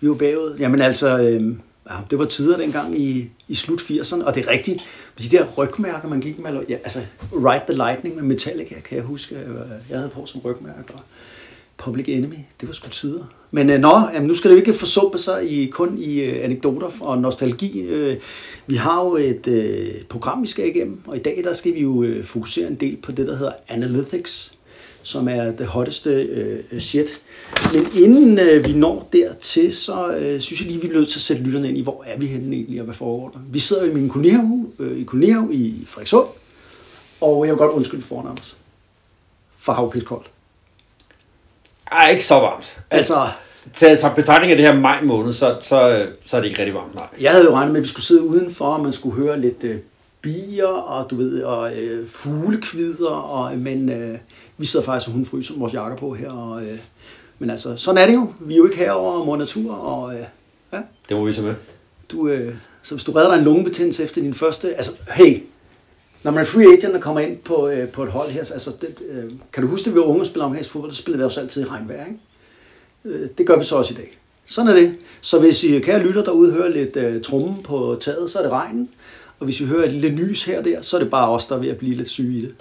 vi 0.00 0.08
var 0.08 0.14
bagud. 0.14 0.56
Jamen 0.58 0.80
altså, 0.80 1.18
øh, 1.18 1.42
ja, 1.90 1.94
det 2.10 2.18
var 2.18 2.24
tider 2.24 2.56
dengang 2.56 2.98
i, 3.00 3.30
i 3.48 3.54
slut 3.54 3.80
80'erne, 3.80 4.24
og 4.24 4.34
det 4.34 4.46
er 4.46 4.50
rigtigt, 4.50 4.82
de 5.18 5.36
der 5.36 5.44
rygmærker, 5.58 6.08
man 6.08 6.20
gik 6.20 6.38
med, 6.38 6.60
ja, 6.68 6.74
altså 6.74 6.98
Ride 7.32 7.62
the 7.68 7.74
Lightning 7.76 8.14
med 8.16 8.22
Metallica, 8.22 8.74
kan 8.74 8.96
jeg 8.96 9.04
huske, 9.04 9.34
øh, 9.34 9.40
jeg 9.90 9.98
havde 9.98 10.10
på 10.10 10.26
som 10.26 10.40
rygmærker. 10.44 11.04
Public 11.76 12.04
Enemy, 12.08 12.34
det 12.60 12.68
var 12.68 12.72
sgu 12.74 12.88
tider. 12.88 13.24
Men 13.54 13.70
øh, 13.70 13.80
nå, 13.80 13.98
jamen, 14.14 14.28
nu 14.28 14.34
skal 14.34 14.50
det 14.50 14.56
jo 14.56 14.60
ikke 14.60 14.74
forsumpe 14.74 15.18
sig 15.18 15.52
i, 15.52 15.66
kun 15.66 15.98
i 15.98 16.20
øh, 16.20 16.44
anekdoter 16.44 16.90
og 17.00 17.18
nostalgi. 17.18 17.80
Øh, 17.80 18.16
vi 18.66 18.76
har 18.76 19.04
jo 19.04 19.16
et 19.16 19.46
øh, 19.46 19.88
program, 20.08 20.42
vi 20.42 20.48
skal 20.48 20.68
igennem, 20.68 21.00
og 21.06 21.16
i 21.16 21.20
dag 21.20 21.40
der 21.44 21.52
skal 21.52 21.74
vi 21.74 21.80
jo 21.80 22.02
øh, 22.02 22.24
fokusere 22.24 22.68
en 22.68 22.74
del 22.74 22.96
på 22.96 23.12
det, 23.12 23.26
der 23.26 23.36
hedder 23.36 23.52
Analytics, 23.68 24.52
som 25.02 25.28
er 25.28 25.52
det 25.52 25.66
hotteste 25.66 26.10
øh, 26.10 26.80
shit. 26.80 27.20
Men 27.74 27.86
inden 27.96 28.38
øh, 28.38 28.66
vi 28.66 28.72
når 28.72 29.08
dertil, 29.12 29.74
så 29.74 30.14
øh, 30.16 30.40
synes 30.40 30.60
jeg 30.60 30.68
lige, 30.68 30.80
vi 30.82 30.88
er 30.88 30.92
nødt 30.92 31.08
til 31.08 31.18
at 31.18 31.22
sætte 31.22 31.42
lytterne 31.42 31.68
ind 31.68 31.78
i, 31.78 31.82
hvor 31.82 32.04
er 32.06 32.18
vi 32.18 32.26
henne 32.26 32.56
egentlig, 32.56 32.80
og 32.80 32.84
hvad 32.84 32.94
foregår 32.94 33.28
der. 33.28 33.38
Vi 33.50 33.58
sidder 33.58 33.84
jo 33.84 33.90
i 33.90 33.94
min 33.94 34.08
kolonihave, 34.08 34.66
øh, 34.78 35.00
i 35.00 35.04
kolonihave 35.04 35.54
i 35.54 35.84
Frederikshund, 35.86 36.26
og 37.20 37.46
jeg 37.46 37.52
vil 37.52 37.58
godt 37.58 37.72
undskylde 37.72 38.02
foran 38.02 38.26
Anders. 38.26 38.56
For 39.56 39.72
havpiskoldt. 39.72 40.31
Ej, 41.92 42.10
ikke 42.10 42.24
så 42.24 42.34
varmt. 42.34 42.78
Altså, 42.90 43.28
Taget 43.72 43.98
tager 44.00 44.14
betragtning 44.14 44.50
af 44.50 44.56
det 44.56 44.66
her 44.66 44.74
maj 44.80 45.02
måned, 45.02 45.32
så, 45.32 45.56
så, 45.62 46.06
så 46.26 46.36
er 46.36 46.40
det 46.40 46.48
ikke 46.48 46.58
rigtig 46.58 46.74
varmt, 46.74 46.94
nej. 46.94 47.06
Jeg 47.20 47.30
havde 47.32 47.44
jo 47.44 47.54
regnet 47.54 47.72
med, 47.72 47.80
at 47.80 47.84
vi 47.84 47.88
skulle 47.88 48.04
sidde 48.04 48.22
udenfor, 48.22 48.64
og 48.64 48.80
man 48.82 48.92
skulle 48.92 49.16
høre 49.16 49.40
lidt 49.40 49.64
øh, 49.64 49.76
bier, 50.22 50.66
og 50.66 51.10
du 51.10 51.16
ved, 51.16 51.42
og 51.42 51.76
øh, 51.76 52.08
fuglekvider, 52.08 53.08
og, 53.10 53.58
men 53.58 53.88
øh, 53.88 54.18
vi 54.58 54.66
sidder 54.66 54.86
faktisk 54.86 55.08
og 55.08 55.14
hun 55.14 55.24
fryser 55.26 55.54
vores 55.56 55.74
jakker 55.74 55.96
på 55.96 56.14
her, 56.14 56.30
og, 56.30 56.62
øh, 56.62 56.78
men 57.38 57.50
altså, 57.50 57.76
sådan 57.76 58.02
er 58.02 58.06
det 58.06 58.14
jo. 58.14 58.32
Vi 58.40 58.54
er 58.54 58.58
jo 58.58 58.64
ikke 58.64 58.76
herover 58.76 59.24
mor 59.24 59.36
natur, 59.36 59.74
og 59.74 60.14
øh, 60.14 60.20
ja, 60.72 60.78
Det 61.08 61.16
må 61.16 61.24
vi 61.24 61.32
se 61.32 61.42
med. 61.42 61.54
du, 62.12 62.28
øh, 62.28 62.54
så 62.82 62.94
hvis 62.94 63.04
du 63.04 63.12
redder 63.12 63.30
dig 63.30 63.38
en 63.38 63.44
lungebetændelse 63.44 64.04
efter 64.04 64.20
din 64.20 64.34
første, 64.34 64.74
altså, 64.74 64.92
hey, 65.14 65.42
når 66.22 66.30
man 66.30 66.40
er 66.40 66.44
free 66.44 66.76
agent 66.76 66.94
og 66.94 67.00
kommer 67.00 67.20
ind 67.20 67.36
på, 67.36 67.68
øh, 67.68 67.88
på 67.88 68.02
et 68.02 68.10
hold 68.10 68.30
her, 68.30 68.44
så, 68.44 68.52
altså, 68.52 68.72
det, 68.80 68.94
øh, 69.08 69.32
kan 69.52 69.62
du 69.62 69.68
huske, 69.68 69.88
at 69.88 69.94
vi 69.94 70.00
var 70.00 70.06
unge 70.06 70.20
og 70.20 70.26
spillede 70.26 70.44
amerikansk 70.44 70.70
fodbold, 70.70 70.92
så 70.92 70.96
spillede 70.96 71.18
vi 71.18 71.24
også 71.24 71.40
altid 71.40 71.62
i 71.62 71.64
regnvejr, 71.64 72.06
ikke? 72.06 72.18
Øh, 73.04 73.28
det 73.38 73.46
gør 73.46 73.58
vi 73.58 73.64
så 73.64 73.76
også 73.76 73.94
i 73.94 73.96
dag. 73.96 74.18
Sådan 74.46 74.70
er 74.70 74.74
det. 74.74 74.96
Så 75.20 75.38
hvis 75.40 75.64
I, 75.64 75.80
kære 75.80 76.02
lytter 76.02 76.24
derude, 76.24 76.52
hører 76.52 76.68
lidt 76.68 76.96
øh, 76.96 77.22
trummen 77.22 77.62
på 77.62 77.98
taget, 78.00 78.30
så 78.30 78.38
er 78.38 78.42
det 78.42 78.52
regnen. 78.52 78.90
Og 79.38 79.44
hvis 79.44 79.60
vi 79.60 79.66
hører 79.66 79.84
et 79.84 79.92
lille 79.92 80.10
nys 80.10 80.44
her 80.44 80.58
og 80.58 80.64
der, 80.64 80.82
så 80.82 80.96
er 80.96 81.00
det 81.00 81.10
bare 81.10 81.28
os, 81.28 81.46
der 81.46 81.54
er 81.54 81.60
ved 81.60 81.68
at 81.68 81.76
blive 81.76 81.94
lidt 81.94 82.08
syge 82.08 82.38
i 82.38 82.42
det. 82.42 82.54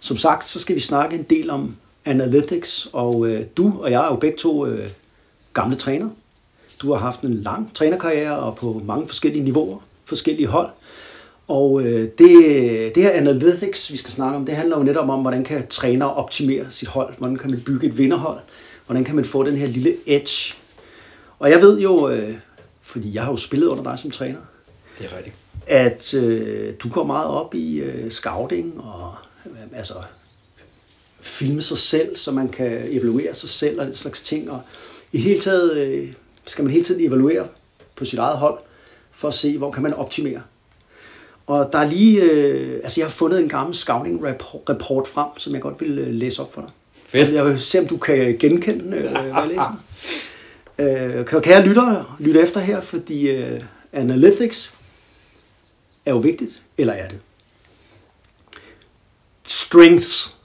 Som 0.00 0.16
sagt, 0.16 0.46
så 0.46 0.60
skal 0.60 0.76
vi 0.76 0.80
snakke 0.80 1.16
en 1.16 1.22
del 1.22 1.50
om 1.50 1.76
analytics, 2.04 2.88
og 2.92 3.26
øh, 3.26 3.46
du 3.56 3.80
og 3.80 3.90
jeg 3.90 4.04
er 4.04 4.08
jo 4.08 4.16
begge 4.16 4.38
to 4.38 4.66
øh, 4.66 4.90
gamle 5.54 5.76
træner. 5.76 6.08
Du 6.82 6.92
har 6.92 6.98
haft 6.98 7.20
en 7.20 7.34
lang 7.34 7.74
trænerkarriere 7.74 8.38
og 8.38 8.56
på 8.56 8.82
mange 8.84 9.06
forskellige 9.06 9.44
niveauer, 9.44 9.78
forskellige 10.10 10.46
hold. 10.46 10.68
Og 11.48 11.82
øh, 11.82 12.08
det, 12.18 12.94
det 12.94 13.02
her 13.02 13.10
analytics, 13.10 13.92
vi 13.92 13.96
skal 13.96 14.10
snakke 14.12 14.36
om, 14.36 14.44
det 14.46 14.56
handler 14.56 14.78
jo 14.78 14.82
netop 14.82 15.08
om, 15.08 15.20
hvordan 15.20 15.44
kan 15.44 15.66
træner 15.68 16.06
optimere 16.06 16.64
sit 16.68 16.88
hold, 16.88 17.14
hvordan 17.18 17.36
kan 17.36 17.50
man 17.50 17.60
bygge 17.60 17.86
et 17.86 17.98
vinderhold, 17.98 18.38
hvordan 18.86 19.04
kan 19.04 19.16
man 19.16 19.24
få 19.24 19.42
den 19.42 19.56
her 19.56 19.66
lille 19.66 19.96
edge. 20.06 20.54
Og 21.38 21.50
jeg 21.50 21.60
ved 21.60 21.78
jo, 21.80 22.08
øh, 22.08 22.34
fordi 22.82 23.14
jeg 23.14 23.22
har 23.24 23.30
jo 23.30 23.36
spillet 23.36 23.66
under 23.66 23.82
dig 23.82 23.98
som 23.98 24.10
træner, 24.10 24.38
Det 24.98 25.06
er 25.06 25.16
rigtigt. 25.16 25.36
at 25.66 26.14
øh, 26.14 26.72
du 26.82 26.88
går 26.88 27.04
meget 27.04 27.26
op 27.28 27.54
i 27.54 27.78
øh, 27.80 28.10
scouting 28.10 28.80
og 28.80 29.14
øh, 29.46 29.52
altså 29.78 29.94
filme 31.20 31.62
sig 31.62 31.78
selv, 31.78 32.16
så 32.16 32.32
man 32.32 32.48
kan 32.48 32.86
evaluere 32.90 33.34
sig 33.34 33.48
selv 33.48 33.80
og 33.80 33.86
den 33.86 33.94
slags 33.94 34.22
ting. 34.22 34.50
Og 34.50 34.60
i 35.12 35.18
hele 35.20 35.40
taget 35.40 35.76
øh, 35.76 36.12
skal 36.46 36.64
man 36.64 36.72
hele 36.72 36.84
tiden 36.84 37.06
evaluere 37.08 37.46
på 37.96 38.04
sit 38.04 38.18
eget 38.18 38.38
hold, 38.38 38.58
for 39.20 39.28
at 39.28 39.34
se, 39.34 39.58
hvor 39.58 39.70
kan 39.70 39.82
man 39.82 39.94
optimere. 39.94 40.42
Og 41.46 41.68
der 41.72 41.78
er 41.78 41.88
lige, 41.88 42.22
øh, 42.22 42.80
altså 42.82 43.00
jeg 43.00 43.06
har 43.06 43.10
fundet 43.10 43.40
en 43.40 43.48
gammel 43.48 43.74
scouting 43.74 44.24
rapport 44.68 45.08
frem, 45.08 45.28
som 45.36 45.54
jeg 45.54 45.62
godt 45.62 45.80
vil 45.80 45.98
øh, 45.98 46.14
læse 46.14 46.42
op 46.42 46.54
for 46.54 46.60
dig. 46.60 46.70
Fedt. 47.06 47.28
Og 47.28 47.34
Jeg 47.34 47.44
vil 47.44 47.60
se, 47.60 47.78
om 47.78 47.86
du 47.86 47.96
kan 47.96 48.36
genkende, 48.38 48.96
øh, 48.96 49.10
hvad 49.10 49.22
jeg 49.22 49.48
læser. 49.48 49.82
Øh, 50.78 51.26
kan, 51.26 51.42
kan 51.42 51.52
jeg 51.52 51.66
lytte, 51.66 51.82
lytte 52.18 52.40
efter 52.40 52.60
her, 52.60 52.80
fordi 52.80 53.30
øh, 53.30 53.62
analytics 53.92 54.72
er 56.06 56.10
jo 56.10 56.18
vigtigt, 56.18 56.62
eller 56.78 56.92
er 56.92 57.08
det? 57.08 57.18
Strengths. 59.44 60.38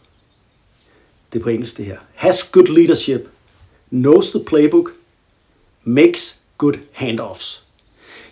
Det 1.33 1.39
er 1.39 1.43
på 1.43 1.49
engelsk 1.49 1.77
det 1.77 1.85
her. 1.85 1.97
Has 2.13 2.43
good 2.43 2.67
leadership. 2.67 3.29
Knows 3.89 4.29
the 4.29 4.43
playbook. 4.45 4.91
Makes 5.83 6.39
good 6.57 6.73
handoffs. 6.91 7.64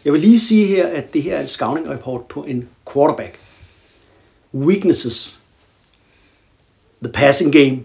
Jeg 0.05 0.13
vil 0.13 0.21
lige 0.21 0.39
sige 0.39 0.65
her, 0.65 0.87
at 0.87 1.13
det 1.13 1.23
her 1.23 1.37
er 1.37 1.41
en 1.41 1.47
scouting 1.47 1.89
report 1.89 2.25
på 2.25 2.43
en 2.43 2.69
quarterback. 2.93 3.39
Weaknesses. 4.53 5.39
The 7.03 7.11
passing 7.11 7.53
game 7.53 7.79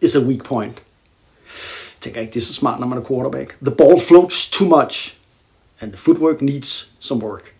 is 0.00 0.14
a 0.16 0.20
weak 0.20 0.44
point. 0.44 0.74
Jeg 0.74 2.00
tænker 2.00 2.20
ikke, 2.20 2.34
det 2.34 2.40
er 2.40 2.44
så 2.44 2.54
smart, 2.54 2.80
når 2.80 2.86
man 2.86 2.98
er 2.98 3.02
quarterback. 3.02 3.56
The 3.62 3.74
ball 3.74 4.00
floats 4.00 4.50
too 4.50 4.68
much, 4.82 5.16
and 5.80 5.92
the 5.92 5.98
footwork 5.98 6.42
needs 6.42 6.92
some 7.00 7.24
work. 7.24 7.54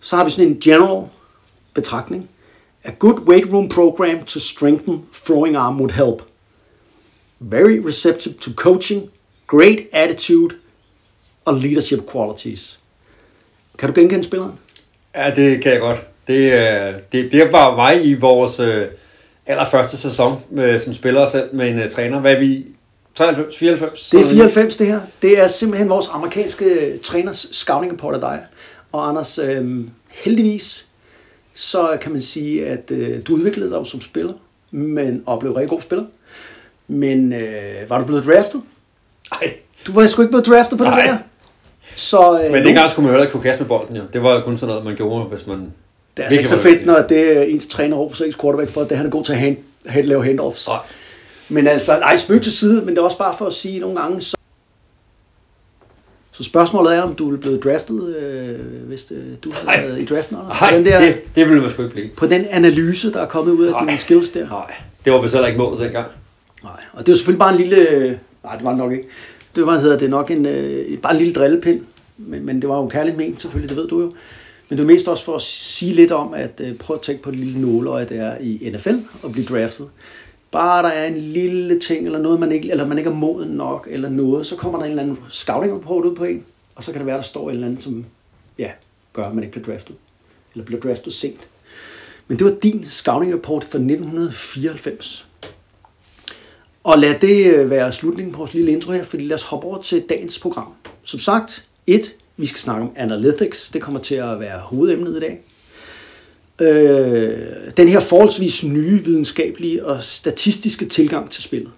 Så 0.00 0.16
har 0.16 0.24
vi 0.24 0.30
sådan 0.30 0.50
en 0.50 0.60
general 0.60 1.08
betragtning. 1.74 2.30
A 2.84 2.90
good 2.90 3.20
weight 3.20 3.52
room 3.52 3.68
program 3.68 4.24
to 4.24 4.40
strengthen 4.40 5.06
throwing 5.26 5.56
arm 5.56 5.80
would 5.80 5.92
help. 5.92 6.22
Very 7.40 7.78
receptive 7.78 8.34
to 8.34 8.50
coaching, 8.56 9.10
great 9.46 9.86
attitude 9.92 10.56
og 11.46 11.54
leadership 11.54 12.10
qualities. 12.12 12.78
Kan 13.78 13.88
du 13.88 14.00
genkende 14.00 14.24
spilleren? 14.24 14.52
Ja, 15.14 15.32
det 15.36 15.62
kan 15.62 15.72
jeg 15.72 15.80
godt. 15.80 15.98
Det, 16.26 16.52
øh, 16.52 16.94
det, 17.12 17.32
det 17.32 17.52
var 17.52 17.76
mig 17.76 18.06
i 18.06 18.14
vores 18.14 18.60
øh, 18.60 18.86
allerførste 19.46 19.96
sæson 19.96 20.40
med, 20.50 20.78
som 20.78 20.94
spiller 20.94 21.26
selv 21.26 21.54
med 21.54 21.68
en 21.68 21.82
uh, 21.82 21.90
træner. 21.90 22.20
Hvad 22.20 22.32
er 22.32 22.38
vi? 22.38 22.66
93, 23.14 23.56
94? 23.56 24.10
Det 24.10 24.20
er 24.20 24.24
94 24.26 24.76
det 24.76 24.86
her. 24.86 25.00
Det 25.22 25.42
er 25.42 25.46
simpelthen 25.46 25.88
vores 25.88 26.08
amerikanske 26.12 26.98
træners 27.04 27.48
scouting 27.52 27.92
report 27.92 28.14
af 28.14 28.20
dig. 28.20 28.40
Og 28.92 29.08
Anders, 29.08 29.38
øh, 29.38 29.80
heldigvis, 30.08 30.86
så 31.54 31.98
kan 32.00 32.12
man 32.12 32.22
sige, 32.22 32.66
at 32.66 32.90
øh, 32.90 33.22
du 33.26 33.34
udviklede 33.34 33.70
dig 33.70 33.86
som 33.86 34.00
spiller, 34.00 34.32
men, 34.70 35.22
og 35.26 35.40
blev 35.40 35.52
rigtig 35.52 35.70
god 35.70 35.82
spiller. 35.82 36.04
Men 36.88 37.32
øh, 37.32 37.90
var 37.90 37.98
du 37.98 38.04
blevet 38.04 38.24
draftet? 38.24 38.62
Ej, 39.32 39.54
Du 39.86 39.92
var 39.92 40.06
sgu 40.06 40.22
ikke 40.22 40.30
blevet 40.30 40.46
draftet 40.46 40.78
på 40.78 40.84
Nej. 40.84 41.00
det 41.00 41.10
der. 41.10 41.18
Så, 41.94 42.40
øh, 42.44 42.52
men 42.52 42.64
dengang 42.64 42.90
skulle 42.90 43.04
man 43.04 43.10
jo 43.10 43.12
heller 43.12 43.24
ikke 43.26 43.32
kunne 43.32 43.42
kaste 43.42 43.62
med 43.62 43.68
bolden, 43.68 43.96
jo. 43.96 44.02
Det 44.12 44.22
var 44.22 44.34
jo 44.34 44.40
kun 44.40 44.56
sådan 44.56 44.68
noget, 44.68 44.84
man 44.84 44.96
gjorde, 44.96 45.24
hvis 45.24 45.46
man 45.46 45.58
Det 46.16 46.22
er 46.22 46.22
altså 46.22 46.40
ikke 46.40 46.48
så 46.50 46.58
fedt, 46.58 46.86
når 46.86 47.02
det 47.02 47.38
er 47.38 47.42
ens 47.42 47.66
træner 47.66 47.96
råber 47.96 48.22
ens 48.22 48.36
quarterback 48.40 48.70
for, 48.70 48.80
at 48.80 48.96
han 48.96 49.06
er 49.06 49.10
god 49.10 49.24
til 49.24 49.32
at 49.32 49.38
hand, 49.38 49.56
hand, 49.86 50.06
lave 50.06 50.24
handoffs. 50.24 50.68
Nej. 50.68 50.78
Men 51.48 51.66
altså, 51.66 51.98
nej, 51.98 52.16
spøg 52.16 52.42
til 52.42 52.52
side, 52.52 52.82
men 52.82 52.94
det 52.94 52.98
er 52.98 53.02
også 53.02 53.18
bare 53.18 53.34
for 53.38 53.46
at 53.46 53.52
sige 53.52 53.80
nogle 53.80 54.00
gange, 54.00 54.20
så, 54.20 54.36
så 56.32 56.44
spørgsmålet 56.44 56.96
er, 56.96 57.02
om 57.02 57.14
du 57.14 57.34
er 57.34 57.38
blevet 57.38 57.64
draftet, 57.64 58.16
øh, 58.16 58.86
hvis 58.86 59.04
det, 59.04 59.38
du 59.44 59.52
har 59.52 59.80
været 59.82 60.02
i 60.02 60.04
draften. 60.04 60.36
Anders. 60.36 60.60
Nej, 60.60 60.70
den 60.70 60.86
der, 60.86 61.00
det, 61.00 61.16
det 61.34 61.48
ville 61.48 61.60
man 61.60 61.70
sgu 61.70 61.82
ikke 61.82 61.94
blive. 61.94 62.08
på 62.16 62.26
den 62.26 62.46
analyse, 62.50 63.12
der 63.12 63.20
er 63.22 63.26
kommet 63.26 63.52
ud 63.52 63.66
af 63.66 63.72
Nej. 63.72 63.84
dine 63.84 63.98
skills 63.98 64.30
der. 64.30 64.48
Nej, 64.48 64.74
det 65.04 65.12
var 65.12 65.20
vist 65.20 65.34
heller 65.34 65.48
ikke 65.48 65.58
målet 65.58 65.80
dengang. 65.80 66.06
Nej, 66.62 66.72
og 66.92 66.98
det 66.98 67.08
er 67.08 67.12
jo 67.12 67.16
selvfølgelig 67.16 67.38
bare 67.38 67.52
en 67.52 67.60
lille... 67.60 68.20
Nej, 68.44 68.54
det 68.56 68.64
var 68.64 68.70
det 68.70 68.78
nok 68.78 68.92
ikke. 68.92 69.04
Det 69.56 69.66
var, 69.66 69.78
hedder 69.78 69.98
det 69.98 70.10
nok 70.10 70.30
en, 70.30 70.46
øh, 70.46 70.98
bare 70.98 71.12
en 71.12 71.18
lille 71.18 71.32
drillepind. 71.32 71.80
Men, 72.16 72.46
men 72.46 72.62
det 72.62 72.68
var 72.68 72.76
jo 72.76 72.88
kærligt 72.88 73.16
ment 73.16 73.40
selvfølgelig, 73.40 73.68
det 73.68 73.76
ved 73.76 73.88
du 73.88 74.00
jo. 74.00 74.12
Men 74.68 74.78
det 74.78 74.84
er 74.84 74.86
mest 74.86 75.08
også 75.08 75.24
for 75.24 75.34
at 75.34 75.42
sige 75.42 75.94
lidt 75.94 76.12
om, 76.12 76.34
at 76.34 76.60
øh, 76.64 76.76
prøv 76.76 76.96
at 76.96 77.02
tænke 77.02 77.22
på 77.22 77.30
det 77.30 77.38
lille 77.38 77.60
nåleøje, 77.60 78.04
det 78.04 78.18
er 78.18 78.36
i 78.40 78.70
NFL 78.72 78.96
at 79.24 79.32
blive 79.32 79.46
draftet. 79.46 79.88
Bare 80.50 80.82
der 80.82 80.88
er 80.88 81.06
en 81.06 81.18
lille 81.18 81.80
ting, 81.80 82.06
eller 82.06 82.18
noget, 82.18 82.40
man 82.40 82.52
ikke, 82.52 82.70
eller 82.70 82.86
man 82.86 82.98
ikke 82.98 83.10
er 83.10 83.14
moden 83.14 83.48
nok, 83.48 83.88
eller 83.90 84.08
noget, 84.08 84.46
så 84.46 84.56
kommer 84.56 84.78
der 84.78 84.84
en 84.84 84.90
eller 84.90 85.02
anden 85.02 85.18
scouting 85.28 85.76
report 85.76 86.04
ud 86.04 86.14
på 86.14 86.24
en, 86.24 86.44
og 86.74 86.84
så 86.84 86.92
kan 86.92 86.98
det 86.98 87.06
være, 87.06 87.16
der 87.16 87.22
står 87.22 87.48
et 87.48 87.54
eller 87.54 87.66
andet, 87.66 87.82
som 87.82 88.04
ja, 88.58 88.70
gør, 89.12 89.24
at 89.24 89.34
man 89.34 89.44
ikke 89.44 89.60
bliver 89.60 89.74
draftet. 89.74 89.96
Eller 90.54 90.64
bliver 90.64 90.80
draftet 90.80 91.12
sent. 91.12 91.48
Men 92.28 92.38
det 92.38 92.44
var 92.44 92.52
din 92.62 92.84
scouting 92.84 93.34
report 93.34 93.64
fra 93.64 93.78
1994. 93.78 95.25
Og 96.86 96.98
lad 96.98 97.14
det 97.20 97.46
øh, 97.46 97.70
være 97.70 97.92
slutningen 97.92 98.32
på 98.32 98.38
vores 98.38 98.54
lille 98.54 98.72
intro 98.72 98.92
her, 98.92 99.04
fordi 99.04 99.24
lad 99.24 99.34
os 99.34 99.42
hoppe 99.42 99.66
over 99.66 99.82
til 99.82 100.04
dagens 100.08 100.38
program. 100.38 100.72
Som 101.04 101.20
sagt, 101.20 101.64
et, 101.86 102.14
vi 102.36 102.46
skal 102.46 102.58
snakke 102.58 102.82
om 102.82 102.92
analytics. 102.96 103.68
Det 103.68 103.82
kommer 103.82 104.00
til 104.00 104.14
at 104.14 104.40
være 104.40 104.58
hovedemnet 104.58 105.16
i 105.16 105.20
dag. 105.20 105.40
Øh, 106.60 107.38
den 107.76 107.88
her 107.88 108.00
forholdsvis 108.00 108.64
nye 108.64 109.04
videnskabelige 109.04 109.86
og 109.86 110.02
statistiske 110.02 110.86
tilgang 110.86 111.30
til 111.30 111.42
spillet, 111.42 111.70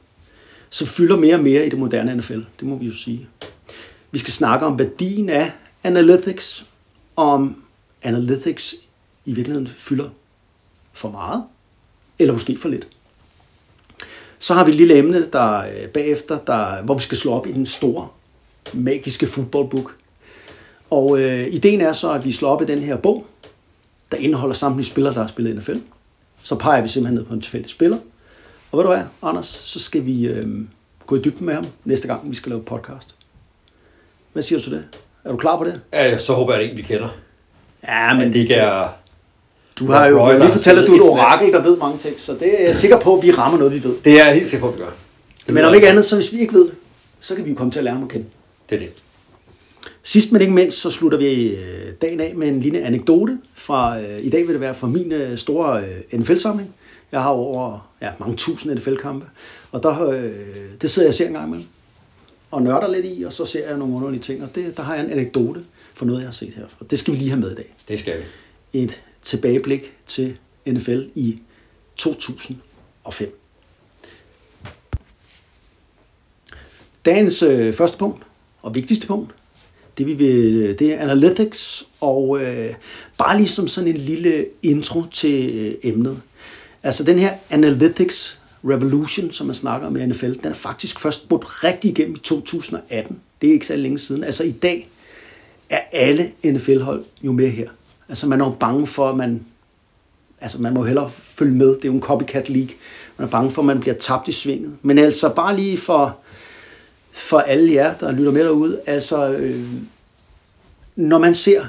som 0.71 0.87
fylder 0.87 1.17
mere 1.17 1.35
og 1.35 1.43
mere 1.43 1.67
i 1.67 1.69
det 1.69 1.79
moderne 1.79 2.15
NFL. 2.15 2.41
Det 2.61 2.69
må 2.69 2.77
vi 2.77 2.87
jo 2.87 2.95
sige. 2.95 3.29
Vi 4.11 4.19
skal 4.19 4.33
snakke 4.33 4.67
om 4.67 4.79
værdien 4.79 5.29
af 5.29 5.53
analytics, 5.85 6.67
og 7.17 7.33
om 7.33 7.63
analytics 8.03 8.75
i 9.25 9.33
virkeligheden 9.33 9.69
fylder 9.69 10.09
for 10.93 11.11
meget, 11.11 11.45
eller 12.19 12.33
måske 12.35 12.57
for 12.57 12.69
lidt. 12.69 12.87
Så 14.39 14.55
har 14.55 14.65
vi 14.65 14.71
et 14.71 14.77
lille 14.77 14.97
emne 14.97 15.27
der 15.33 15.59
øh, 15.59 15.89
bagefter, 15.89 16.39
der, 16.47 16.83
hvor 16.83 16.95
vi 16.95 17.03
skal 17.03 17.19
slå 17.19 17.33
op 17.33 17.47
i 17.47 17.53
den 17.53 17.67
store, 17.67 18.09
magiske 18.73 19.27
footballbook. 19.27 19.95
Og 20.91 21.21
øh, 21.21 21.47
ideen 21.47 21.81
er 21.81 21.93
så, 21.93 22.13
at 22.13 22.25
vi 22.25 22.33
slår 22.33 22.51
op 22.51 22.63
i 22.63 22.65
den 22.65 22.79
her 22.79 22.97
bog, 22.97 23.27
der 24.13 24.19
indeholder 24.19 24.55
samtlige 24.55 24.87
spillere, 24.87 25.15
der 25.15 25.21
har 25.21 25.27
spillet 25.27 25.55
i 25.55 25.57
NFL. 25.57 25.79
Så 26.43 26.55
peger 26.55 26.83
vi 26.83 26.89
simpelthen 26.89 27.19
ned 27.19 27.25
på 27.25 27.35
en 27.35 27.41
tilfældig 27.41 27.71
spiller. 27.71 27.99
Og 28.73 28.79
ved 28.79 28.85
du 28.85 28.91
hvad, 28.91 29.03
Anders, 29.23 29.47
så 29.47 29.81
skal 29.81 30.07
vi 30.07 30.27
øh, 30.27 30.49
gå 31.07 31.17
i 31.17 31.23
dybden 31.23 31.47
med 31.47 31.55
ham 31.55 31.67
næste 31.85 32.09
gang, 32.09 32.31
vi 32.31 32.35
skal 32.37 32.51
lave 32.51 32.63
podcast. 32.63 33.15
Hvad 34.33 34.43
siger 34.43 34.59
du 34.59 34.63
til 34.63 34.73
det? 34.73 34.85
Er 35.25 35.31
du 35.31 35.37
klar 35.37 35.59
på 35.59 35.65
det? 35.65 35.81
Ja, 35.93 36.19
så 36.19 36.35
håber 36.35 36.55
jeg, 36.55 36.63
at 36.63 36.65
det 36.65 36.69
er 36.69 36.73
en, 36.73 36.79
vi 36.79 36.83
kender. 36.83 37.09
Ja, 37.89 38.15
Men 38.15 38.33
det 38.33 38.39
ikke 38.39 38.55
er... 38.55 38.89
du 39.79 39.87
har 39.87 40.07
jo 40.07 40.27
Roy, 40.27 40.39
lige 40.39 40.53
fortalt, 40.53 40.79
at 40.79 40.87
du 40.87 40.93
er 40.93 40.97
et 40.97 41.03
orakel, 41.03 41.53
der 41.53 41.63
ved 41.63 41.77
mange 41.77 41.99
ting, 41.99 42.21
så 42.21 42.33
det 42.41 42.61
er 42.61 42.65
jeg 42.65 42.75
sikker 42.75 43.01
på, 43.01 43.17
at 43.17 43.23
vi 43.23 43.31
rammer 43.31 43.59
noget, 43.59 43.73
vi 43.75 43.85
ved. 43.85 43.95
Det 44.05 44.21
er 44.21 44.25
jeg 44.25 44.35
helt 44.35 44.49
sikker 44.49 44.67
på, 44.67 44.73
at 44.73 44.79
vi 44.79 44.83
gør. 44.83 44.91
Det 45.47 45.55
Men 45.55 45.65
om 45.65 45.75
ikke 45.75 45.89
andet, 45.89 46.05
så 46.05 46.17
hvis 46.17 46.33
vi 46.33 46.41
ikke 46.41 46.55
ved 46.55 46.65
det, 46.65 46.75
så 47.21 47.35
kan 47.35 47.45
vi 47.45 47.51
jo 47.51 47.57
komme 47.57 47.71
til 47.71 47.79
at 47.79 47.85
lære 47.85 47.95
ham 47.95 48.03
at 48.03 48.09
kende. 48.09 48.27
Det 48.71 48.75
er 48.75 48.79
det. 48.79 48.91
Sidst 50.03 50.33
men 50.33 50.41
ikke 50.41 50.55
mindst, 50.55 50.79
så 50.79 50.91
slutter 50.91 51.19
vi 51.19 51.49
øh, 51.49 51.93
dagen 52.03 52.21
af 52.21 52.33
med 52.37 52.49
en 52.49 52.61
lille 52.61 52.81
anekdote. 52.81 53.39
Fra, 53.55 54.01
øh, 54.01 54.25
I 54.25 54.31
dag 54.31 54.47
vil 54.47 54.53
det 54.53 54.61
være 54.61 54.75
fra 54.75 54.87
min 54.87 55.13
øh, 55.13 55.39
store 55.39 55.83
øh, 55.83 56.21
NFL-samling. 56.21 56.75
Jeg 57.13 57.23
har 57.23 57.31
over 57.31 57.91
ja, 58.03 58.11
mange 58.19 58.37
tusind 58.37 58.75
NFL-kampe, 58.75 59.27
og 59.73 59.83
der, 59.83 60.09
øh, 60.09 60.33
det 60.81 60.91
sidder 60.91 61.07
jeg 61.07 61.11
og 61.11 61.15
ser 61.15 61.27
en 61.27 61.33
gang 61.33 61.47
imellem. 61.47 61.67
Og 62.51 62.63
nørder 62.63 62.89
lidt 62.89 63.07
i, 63.07 63.23
og 63.23 63.33
så 63.33 63.45
ser 63.45 63.69
jeg 63.69 63.79
nogle 63.79 63.95
underlige 63.95 64.21
ting. 64.21 64.43
Og 64.43 64.55
det, 64.55 64.77
der 64.77 64.83
har 64.83 64.95
jeg 64.95 65.05
en 65.05 65.11
anekdote 65.11 65.61
for 65.95 66.05
noget, 66.05 66.21
jeg 66.21 66.27
har 66.27 66.33
set 66.33 66.55
her. 66.57 66.65
Og 66.81 66.91
det 66.91 66.99
skal 66.99 67.15
vi 67.15 67.19
lige 67.19 67.31
have 67.31 67.41
med 67.41 67.53
i 67.53 67.55
dag. 67.55 67.75
Det 67.89 67.99
skal 67.99 68.15
vi. 68.19 68.25
Et 68.83 69.03
tilbageblik 69.23 69.93
til 70.07 70.37
NFL 70.67 71.03
i 71.15 71.39
2005. 71.97 73.39
Dagens 77.05 77.43
øh, 77.43 77.75
første 77.75 77.99
punkt, 77.99 78.23
og 78.63 78.75
vigtigste 78.75 79.07
punkt, 79.07 79.35
det, 79.99 80.07
vi 80.07 80.15
vil, 80.15 80.79
det 80.79 80.95
er 80.95 80.99
analytics, 80.99 81.87
og 82.01 82.41
øh, 82.41 82.75
bare 83.19 83.37
lige 83.37 83.49
som 83.49 83.69
sådan 83.69 83.89
en 83.89 83.97
lille 83.97 84.47
intro 84.63 85.03
til 85.13 85.51
øh, 85.55 85.75
emnet. 85.83 86.21
Altså 86.83 87.05
den 87.05 87.19
her 87.19 87.35
analytics 87.51 88.39
revolution, 88.65 89.33
som 89.33 89.47
man 89.47 89.55
snakker 89.55 89.87
om 89.87 89.97
i 89.97 90.07
NFL, 90.07 90.33
den 90.33 90.47
er 90.47 90.55
faktisk 90.55 91.01
først 91.01 91.29
brudt 91.29 91.65
rigtig 91.65 91.91
igennem 91.91 92.15
i 92.15 92.19
2018. 92.19 93.21
Det 93.41 93.49
er 93.49 93.53
ikke 93.53 93.67
så 93.67 93.77
længe 93.77 93.99
siden. 93.99 94.25
Altså 94.25 94.45
i 94.45 94.53
dag 94.53 94.89
er 95.71 95.81
alle 95.93 96.31
NFL-hold 96.45 97.05
jo 97.23 97.33
med 97.33 97.51
her. 97.51 97.69
Altså 98.09 98.27
man 98.27 98.41
er 98.41 98.45
jo 98.45 98.51
bange 98.51 98.87
for, 98.87 99.09
at 99.09 99.17
man 99.17 99.45
altså 100.41 100.63
man 100.63 100.75
må 100.75 100.85
hellere 100.85 101.11
følge 101.11 101.55
med. 101.55 101.69
Det 101.69 101.85
er 101.85 101.89
jo 101.89 101.95
en 101.95 102.01
copycat 102.01 102.49
league. 102.49 102.71
Man 103.17 103.27
er 103.27 103.31
bange 103.31 103.51
for, 103.51 103.63
at 103.63 103.67
man 103.67 103.81
bliver 103.81 103.95
tabt 103.95 104.29
i 104.29 104.33
svinget. 104.33 104.73
Men 104.83 104.99
altså 104.99 105.29
bare 105.29 105.57
lige 105.57 105.79
for, 105.79 106.17
for 107.13 107.39
alle 107.39 107.73
jer, 107.73 107.95
der 107.95 108.13
lytter 108.13 108.33
med 108.33 108.45
derude. 108.45 108.81
Altså, 108.87 109.31
øh, 109.31 109.65
når 110.97 111.19
man 111.19 111.35
ser 111.35 111.67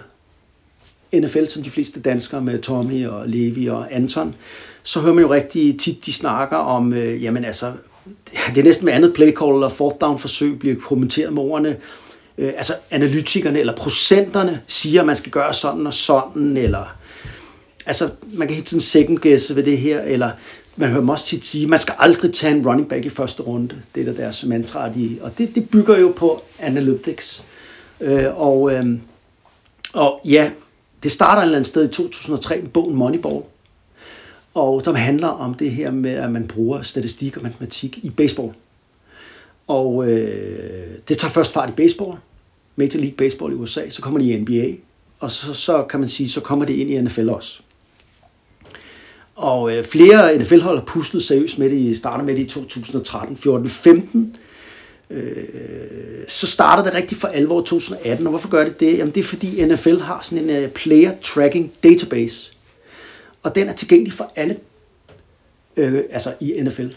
NFL 1.14 1.46
som 1.46 1.64
de 1.64 1.70
fleste 1.70 2.00
danskere 2.00 2.42
med 2.42 2.60
Tommy 2.62 3.08
og 3.08 3.30
Levi 3.30 3.68
og 3.68 3.94
Anton, 3.94 4.36
så 4.84 5.00
hører 5.00 5.14
man 5.14 5.24
jo 5.24 5.34
rigtig 5.34 5.80
tit, 5.80 6.06
de 6.06 6.14
snakker 6.14 6.58
om, 6.58 6.94
øh, 6.94 7.24
jamen 7.24 7.46
altså, 7.46 7.74
det 8.48 8.58
er 8.58 8.64
næsten 8.64 8.86
med 8.86 8.94
andet 8.94 9.14
play 9.14 9.32
call 9.32 9.54
eller 9.54 9.70
fourth 9.70 9.96
down 10.02 10.20
forsøg 10.20 10.60
bliver 10.60 10.76
kommenteret 10.82 11.34
med 11.34 11.44
ordene, 11.44 11.78
øh, 12.40 12.54
altså 12.58 12.74
analytikerne 12.92 13.60
eller 13.60 13.76
procenterne 13.76 14.62
siger, 14.68 15.02
at 15.02 15.08
man 15.08 15.16
skal 15.16 15.32
gøre 15.32 15.54
sådan 15.54 15.88
og 15.88 15.94
sådan, 15.94 16.58
eller 16.58 16.96
altså, 17.86 18.10
man 18.34 18.48
kan 18.48 18.56
hele 18.56 18.66
tiden 18.66 18.82
second 18.82 19.20
guesse 19.20 19.56
ved 19.56 19.64
det 19.64 19.78
her, 19.78 20.02
eller 20.02 20.32
man 20.76 20.90
hører 20.90 21.00
dem 21.00 21.10
også 21.10 21.26
tit 21.26 21.46
sige, 21.46 21.68
man 21.68 21.80
skal 21.80 21.96
aldrig 21.98 22.34
tage 22.34 22.56
en 22.56 22.68
running 22.68 22.90
back 22.90 23.06
i 23.06 23.10
første 23.10 23.44
runde. 23.44 23.76
Det 23.96 24.02
er 24.02 24.06
der 24.06 24.22
deres 24.22 24.46
mantra, 24.46 24.90
de, 24.90 25.18
og 25.22 25.38
det, 25.38 25.56
det 25.56 25.70
bygger 25.70 25.98
jo 25.98 26.14
på 26.16 26.44
analytics. 26.60 27.44
Øh, 28.02 28.42
og, 28.42 28.74
øh, 28.74 28.86
og 29.94 30.22
ja, 30.26 30.52
det 31.04 31.12
starter 31.12 31.42
et 31.42 31.46
eller 31.46 31.58
andet 31.58 31.68
sted 31.68 31.90
i 31.90 31.92
2003 31.92 32.62
med 32.62 32.70
bogen 32.70 32.96
Moneyball, 32.96 33.44
og 34.54 34.82
som 34.84 34.96
handler 34.96 35.28
om 35.28 35.54
det 35.54 35.72
her 35.72 35.92
med, 35.92 36.12
at 36.12 36.32
man 36.32 36.48
bruger 36.48 36.82
statistik 36.82 37.38
og 37.38 37.44
matematik 37.44 38.00
i 38.04 38.10
baseball. 38.10 38.54
Og 39.68 40.08
øh, 40.08 40.98
det 41.08 41.18
tager 41.18 41.32
først 41.32 41.54
fart 41.54 41.70
i 41.70 41.74
baseball, 41.74 42.18
Major 42.80 43.00
League 43.00 43.18
Baseball 43.18 43.54
i 43.54 43.56
USA, 43.56 43.90
så 43.90 44.02
kommer 44.02 44.20
de 44.20 44.32
i 44.32 44.40
NBA, 44.40 44.76
og 45.20 45.32
så, 45.32 45.54
så 45.54 45.84
kan 45.84 46.00
man 46.00 46.10
sige, 46.10 46.30
så 46.30 46.42
kommer 46.42 46.66
det 46.66 46.74
ind 46.74 46.90
i 46.90 47.02
NFL 47.02 47.30
også. 47.30 47.62
Og 49.36 49.78
øh, 49.78 49.84
flere 49.84 50.38
NFL-hold 50.38 50.78
har 50.78 50.86
puslet 50.86 51.24
seriøst 51.24 51.60
med 51.60 51.70
det. 51.70 51.76
I 51.76 51.96
starter 51.96 52.24
med 52.24 52.36
det 52.36 52.42
i 52.42 52.46
2013, 52.46 53.38
14, 53.38 53.70
15. 53.70 54.36
Øh, 55.10 55.44
så 56.28 56.48
starter 56.48 56.84
det 56.84 56.94
rigtig 56.94 57.18
for 57.18 57.28
alvor 57.28 57.62
i 57.62 57.66
2018. 57.66 58.28
Og 58.28 58.30
hvorfor 58.30 58.50
gør 58.50 58.64
det 58.64 58.80
det? 58.80 58.98
Jamen 58.98 59.14
det 59.16 59.20
er 59.20 59.28
fordi 59.28 59.66
NFL 59.66 59.98
har 59.98 60.20
sådan 60.22 60.44
en 60.44 60.50
øh, 60.50 60.70
player 60.70 61.12
tracking 61.22 61.72
database. 61.84 62.52
Og 63.44 63.56
den 63.56 63.70
er 63.70 63.74
tilgængelig 63.74 64.14
for 64.14 64.32
alle 64.36 64.58
øh, 65.78 66.04
altså 66.12 66.34
i 66.40 66.62
NFL. 66.62 66.88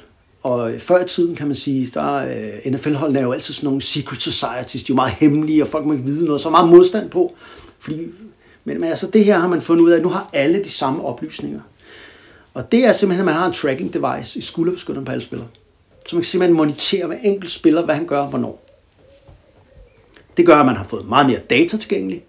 Og 0.42 0.72
før 0.78 1.04
i 1.04 1.08
tiden 1.08 1.34
kan 1.34 1.46
man 1.46 1.56
sige, 1.56 1.86
der 1.94 2.14
øh, 2.14 2.52
uh, 2.66 2.72
NFL-holdene 2.72 3.18
er 3.18 3.22
jo 3.22 3.32
altid 3.32 3.54
sådan 3.54 3.66
nogle 3.66 3.82
secret 3.82 4.22
societies, 4.22 4.82
de 4.82 4.92
er 4.92 4.94
jo 4.94 4.94
meget 4.94 5.12
hemmelige, 5.12 5.62
og 5.62 5.68
folk 5.68 5.86
må 5.86 5.92
ikke 5.92 6.04
vide 6.04 6.24
noget, 6.24 6.40
så 6.40 6.48
er 6.48 6.50
meget 6.50 6.68
modstand 6.68 7.10
på. 7.10 7.34
Fordi, 7.78 7.96
men, 8.64 8.80
men 8.80 8.84
altså 8.84 9.06
det 9.06 9.24
her 9.24 9.38
har 9.38 9.48
man 9.48 9.60
fundet 9.60 9.84
ud 9.84 9.90
af, 9.90 9.96
at 9.96 10.02
nu 10.02 10.08
har 10.08 10.30
alle 10.32 10.64
de 10.64 10.70
samme 10.70 11.04
oplysninger. 11.04 11.60
Og 12.54 12.72
det 12.72 12.84
er 12.84 12.92
simpelthen, 12.92 13.28
at 13.28 13.32
man 13.32 13.34
har 13.34 13.46
en 13.46 13.52
tracking 13.52 13.94
device 13.94 14.38
i 14.38 14.42
skulderbeskytteren 14.42 15.04
på 15.04 15.12
alle 15.12 15.24
spillere. 15.24 15.48
Så 16.06 16.16
man 16.16 16.22
kan 16.22 16.26
simpelthen 16.26 16.56
monitere 16.56 17.06
hver 17.06 17.18
enkelt 17.22 17.50
spiller, 17.50 17.82
hvad 17.82 17.94
han 17.94 18.06
gør 18.06 18.18
og 18.18 18.28
hvornår. 18.28 18.64
Det 20.36 20.46
gør, 20.46 20.56
at 20.56 20.66
man 20.66 20.76
har 20.76 20.84
fået 20.84 21.08
meget 21.08 21.26
mere 21.26 21.40
data 21.50 21.76
tilgængelig, 21.76 22.24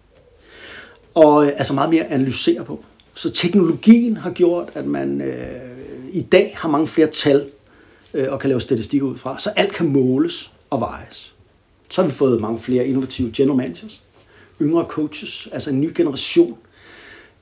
og 1.14 1.46
øh, 1.46 1.52
altså 1.56 1.74
meget 1.74 1.90
mere 1.90 2.04
at 2.04 2.12
analysere 2.12 2.66
på. 2.66 2.84
Så 3.14 3.30
teknologien 3.30 4.18
har 4.18 4.32
gjort, 4.32 4.70
at 4.74 4.86
man 4.86 5.22
øh, 5.22 5.46
i 6.12 6.22
dag 6.22 6.54
har 6.58 6.70
mange 6.70 6.88
flere 6.88 7.08
tal 7.08 7.50
øh, 8.14 8.32
og 8.32 8.40
kan 8.40 8.50
lave 8.50 8.62
statistik 8.62 9.04
ud 9.04 9.18
fra, 9.18 9.40
så 9.40 9.50
alt 9.50 9.74
kan 9.74 9.88
måles 9.88 10.52
og 10.70 10.80
vejes. 10.80 11.36
Så 11.90 12.02
har 12.02 12.10
vi 12.10 12.16
fået 12.16 12.42
mange 12.42 12.60
flere 12.60 12.88
innovative 12.88 13.32
general 13.36 13.58
managers, 13.58 14.04
yngre 14.62 14.86
coaches, 14.90 15.48
altså 15.52 15.70
en 15.70 15.82
ny 15.82 15.92
generation, 15.96 16.58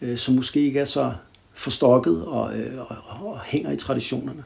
øh, 0.02 0.18
som 0.18 0.36
måske 0.36 0.60
ikke 0.60 0.80
er 0.80 0.86
så 0.86 1.14
forstokket 1.54 2.26
og, 2.26 2.58
øh, 2.58 2.80
og, 2.80 2.96
og 3.28 3.40
hænger 3.46 3.72
i 3.72 3.76
traditionerne. 3.76 4.44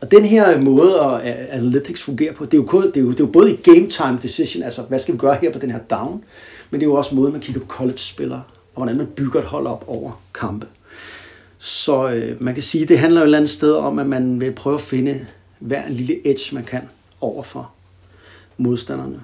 Og 0.00 0.10
den 0.10 0.24
her 0.24 0.60
måde, 0.60 1.00
at 1.00 1.40
øh, 1.40 1.46
analytics 1.50 2.02
fungerer 2.02 2.34
på, 2.34 2.44
det 2.44 2.54
er, 2.54 2.58
jo, 2.58 2.64
kun, 2.64 2.86
det, 2.86 2.96
er 2.96 3.00
jo, 3.00 3.10
det 3.10 3.20
er 3.20 3.24
jo 3.24 3.30
både 3.30 3.52
i 3.52 3.56
game 3.56 3.86
time 3.88 4.18
decision, 4.22 4.62
altså 4.62 4.82
hvad 4.82 4.98
skal 4.98 5.14
vi 5.14 5.18
gøre 5.18 5.38
her 5.40 5.52
på 5.52 5.58
den 5.58 5.70
her 5.70 5.78
down, 5.78 6.24
men 6.70 6.80
det 6.80 6.86
er 6.86 6.90
jo 6.90 6.94
også 6.94 7.14
måden, 7.14 7.32
man 7.32 7.40
kigger 7.40 7.60
på 7.60 7.66
college-spillere 7.66 8.42
og 8.74 8.82
hvordan 8.82 8.96
man 8.96 9.06
bygger 9.06 9.40
et 9.40 9.46
hold 9.46 9.66
op 9.66 9.84
over 9.86 10.22
kampe. 10.34 10.66
Så 11.66 12.08
øh, 12.08 12.42
man 12.42 12.54
kan 12.54 12.62
sige, 12.62 12.82
at 12.82 12.88
det 12.88 12.98
handler 12.98 13.20
jo 13.20 13.24
et 13.24 13.26
eller 13.26 13.38
andet 13.38 13.50
sted 13.50 13.72
om, 13.72 13.98
at 13.98 14.06
man 14.06 14.40
vil 14.40 14.52
prøve 14.52 14.74
at 14.74 14.80
finde 14.80 15.26
hver 15.58 15.84
en 15.84 15.92
lille 15.92 16.28
edge, 16.28 16.54
man 16.54 16.64
kan 16.64 16.80
over 17.20 17.42
for 17.42 17.70
modstanderne. 18.56 19.20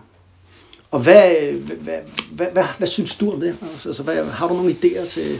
Og 0.91 1.01
hvad, 1.01 1.53
hvad, 1.53 1.77
hvad, 1.77 1.95
hvad, 2.33 2.47
hvad, 2.53 2.65
hvad 2.79 2.89
synes 2.89 3.15
du 3.15 3.33
om 3.33 3.41
det? 3.41 3.57
Altså, 3.87 4.03
hvad, 4.03 4.25
har 4.25 4.49
du 4.49 4.55
nogle 4.55 4.71
idéer 4.71 5.09
til... 5.09 5.39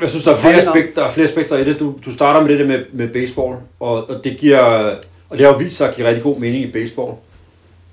Jeg 0.00 0.10
synes, 0.10 0.24
der 0.24 0.32
er 0.32 0.36
flere, 0.36 0.54
aspekter, 0.54 1.00
der 1.00 1.08
er 1.08 1.12
flere 1.12 1.28
aspekter 1.28 1.56
i 1.56 1.64
det. 1.64 1.78
Du, 1.78 1.94
du 2.04 2.12
starter 2.12 2.40
med 2.40 2.48
det 2.48 2.58
der 2.58 2.66
med, 2.66 2.84
med 2.92 3.08
baseball, 3.08 3.56
og, 3.80 4.10
og 4.10 4.24
det 4.24 4.36
giver, 4.38 4.60
og 5.28 5.38
det 5.38 5.46
har 5.46 5.52
jo 5.52 5.58
vist 5.58 5.76
sig 5.76 5.88
at 5.88 5.96
give 5.96 6.08
rigtig 6.08 6.22
god 6.22 6.38
mening 6.38 6.64
i 6.64 6.72
baseball. 6.72 7.12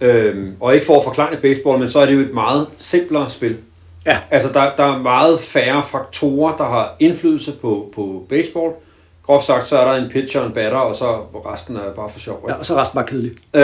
Øhm, 0.02 0.56
og 0.60 0.74
ikke 0.74 0.86
for 0.86 0.98
at 0.98 1.04
forklare 1.04 1.32
det 1.32 1.42
baseball, 1.42 1.80
men 1.80 1.90
så 1.90 2.00
er 2.00 2.06
det 2.06 2.14
jo 2.14 2.20
et 2.20 2.34
meget 2.34 2.68
simplere 2.78 3.30
spil. 3.30 3.58
Ja. 4.06 4.18
Altså, 4.32 4.50
der, 4.54 4.76
der 4.78 4.84
er 4.84 4.98
meget 4.98 5.40
færre 5.40 5.84
faktorer, 5.84 6.56
der 6.58 6.64
har 6.64 6.96
indflydelse 7.00 7.52
på, 7.52 7.92
på 7.96 8.26
baseball. 8.30 8.72
Groft 9.26 9.46
sagt, 9.46 9.66
så 9.68 9.78
er 9.78 9.92
der 9.92 10.04
en 10.04 10.10
pitcher 10.10 10.42
og 10.42 10.48
en 10.48 10.54
batter, 10.54 10.78
og 10.78 10.96
så 10.96 11.06
resten 11.46 11.76
er 11.76 11.94
bare 11.96 12.10
for 12.10 12.20
sjov. 12.20 12.38
ikke? 12.44 12.52
Ja, 12.54 12.60
og 12.60 12.66
så 12.66 12.76
er 12.76 12.82
resten 12.82 12.98
bare 12.98 13.08
kedelig. 13.08 13.32
Øh, 13.54 13.62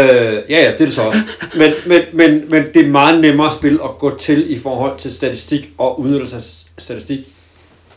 ja, 0.49 0.63
ja, 0.63 0.71
det 0.71 0.81
er 0.81 0.85
det 0.85 0.93
så 0.93 1.01
også. 1.01 1.19
Men, 1.57 1.71
men, 1.87 2.01
men, 2.13 2.49
men 2.49 2.63
det 2.73 2.85
er 2.85 2.89
meget 2.89 3.21
nemmere 3.21 3.51
spil 3.51 3.79
at 3.83 3.89
gå 3.99 4.17
til 4.17 4.51
i 4.53 4.59
forhold 4.59 4.97
til 4.97 5.13
statistik 5.13 5.69
og 5.77 5.99
udnyttelse 5.99 6.35
af 6.35 6.43
statistik. 6.77 7.19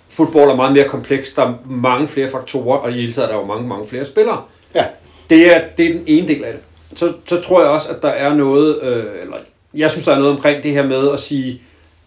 Fodbold 0.08 0.50
er 0.50 0.54
meget 0.56 0.72
mere 0.72 0.88
kompleks. 0.88 1.32
Der 1.32 1.42
er 1.42 1.54
mange 1.66 2.08
flere 2.08 2.28
faktorer, 2.28 2.78
og 2.78 2.90
i 2.90 2.94
hele 2.94 3.12
taget 3.12 3.28
er 3.28 3.32
der 3.32 3.40
jo 3.40 3.46
mange, 3.46 3.68
mange 3.68 3.88
flere 3.88 4.04
spillere. 4.04 4.42
Ja. 4.74 4.84
Det 5.30 5.56
er, 5.56 5.60
det 5.76 5.86
er 5.86 5.92
den 5.92 6.02
ene 6.06 6.28
del 6.28 6.44
af 6.44 6.52
det. 6.52 6.62
Så, 6.98 7.12
så 7.26 7.40
tror 7.40 7.60
jeg 7.60 7.70
også, 7.70 7.88
at 7.88 8.02
der 8.02 8.08
er 8.08 8.34
noget, 8.34 8.82
øh, 8.82 9.04
eller 9.22 9.36
jeg 9.74 9.90
synes, 9.90 10.04
der 10.04 10.12
er 10.12 10.18
noget 10.18 10.32
omkring 10.32 10.62
det 10.62 10.72
her 10.72 10.86
med 10.86 11.12
at 11.12 11.20
sige, 11.20 11.62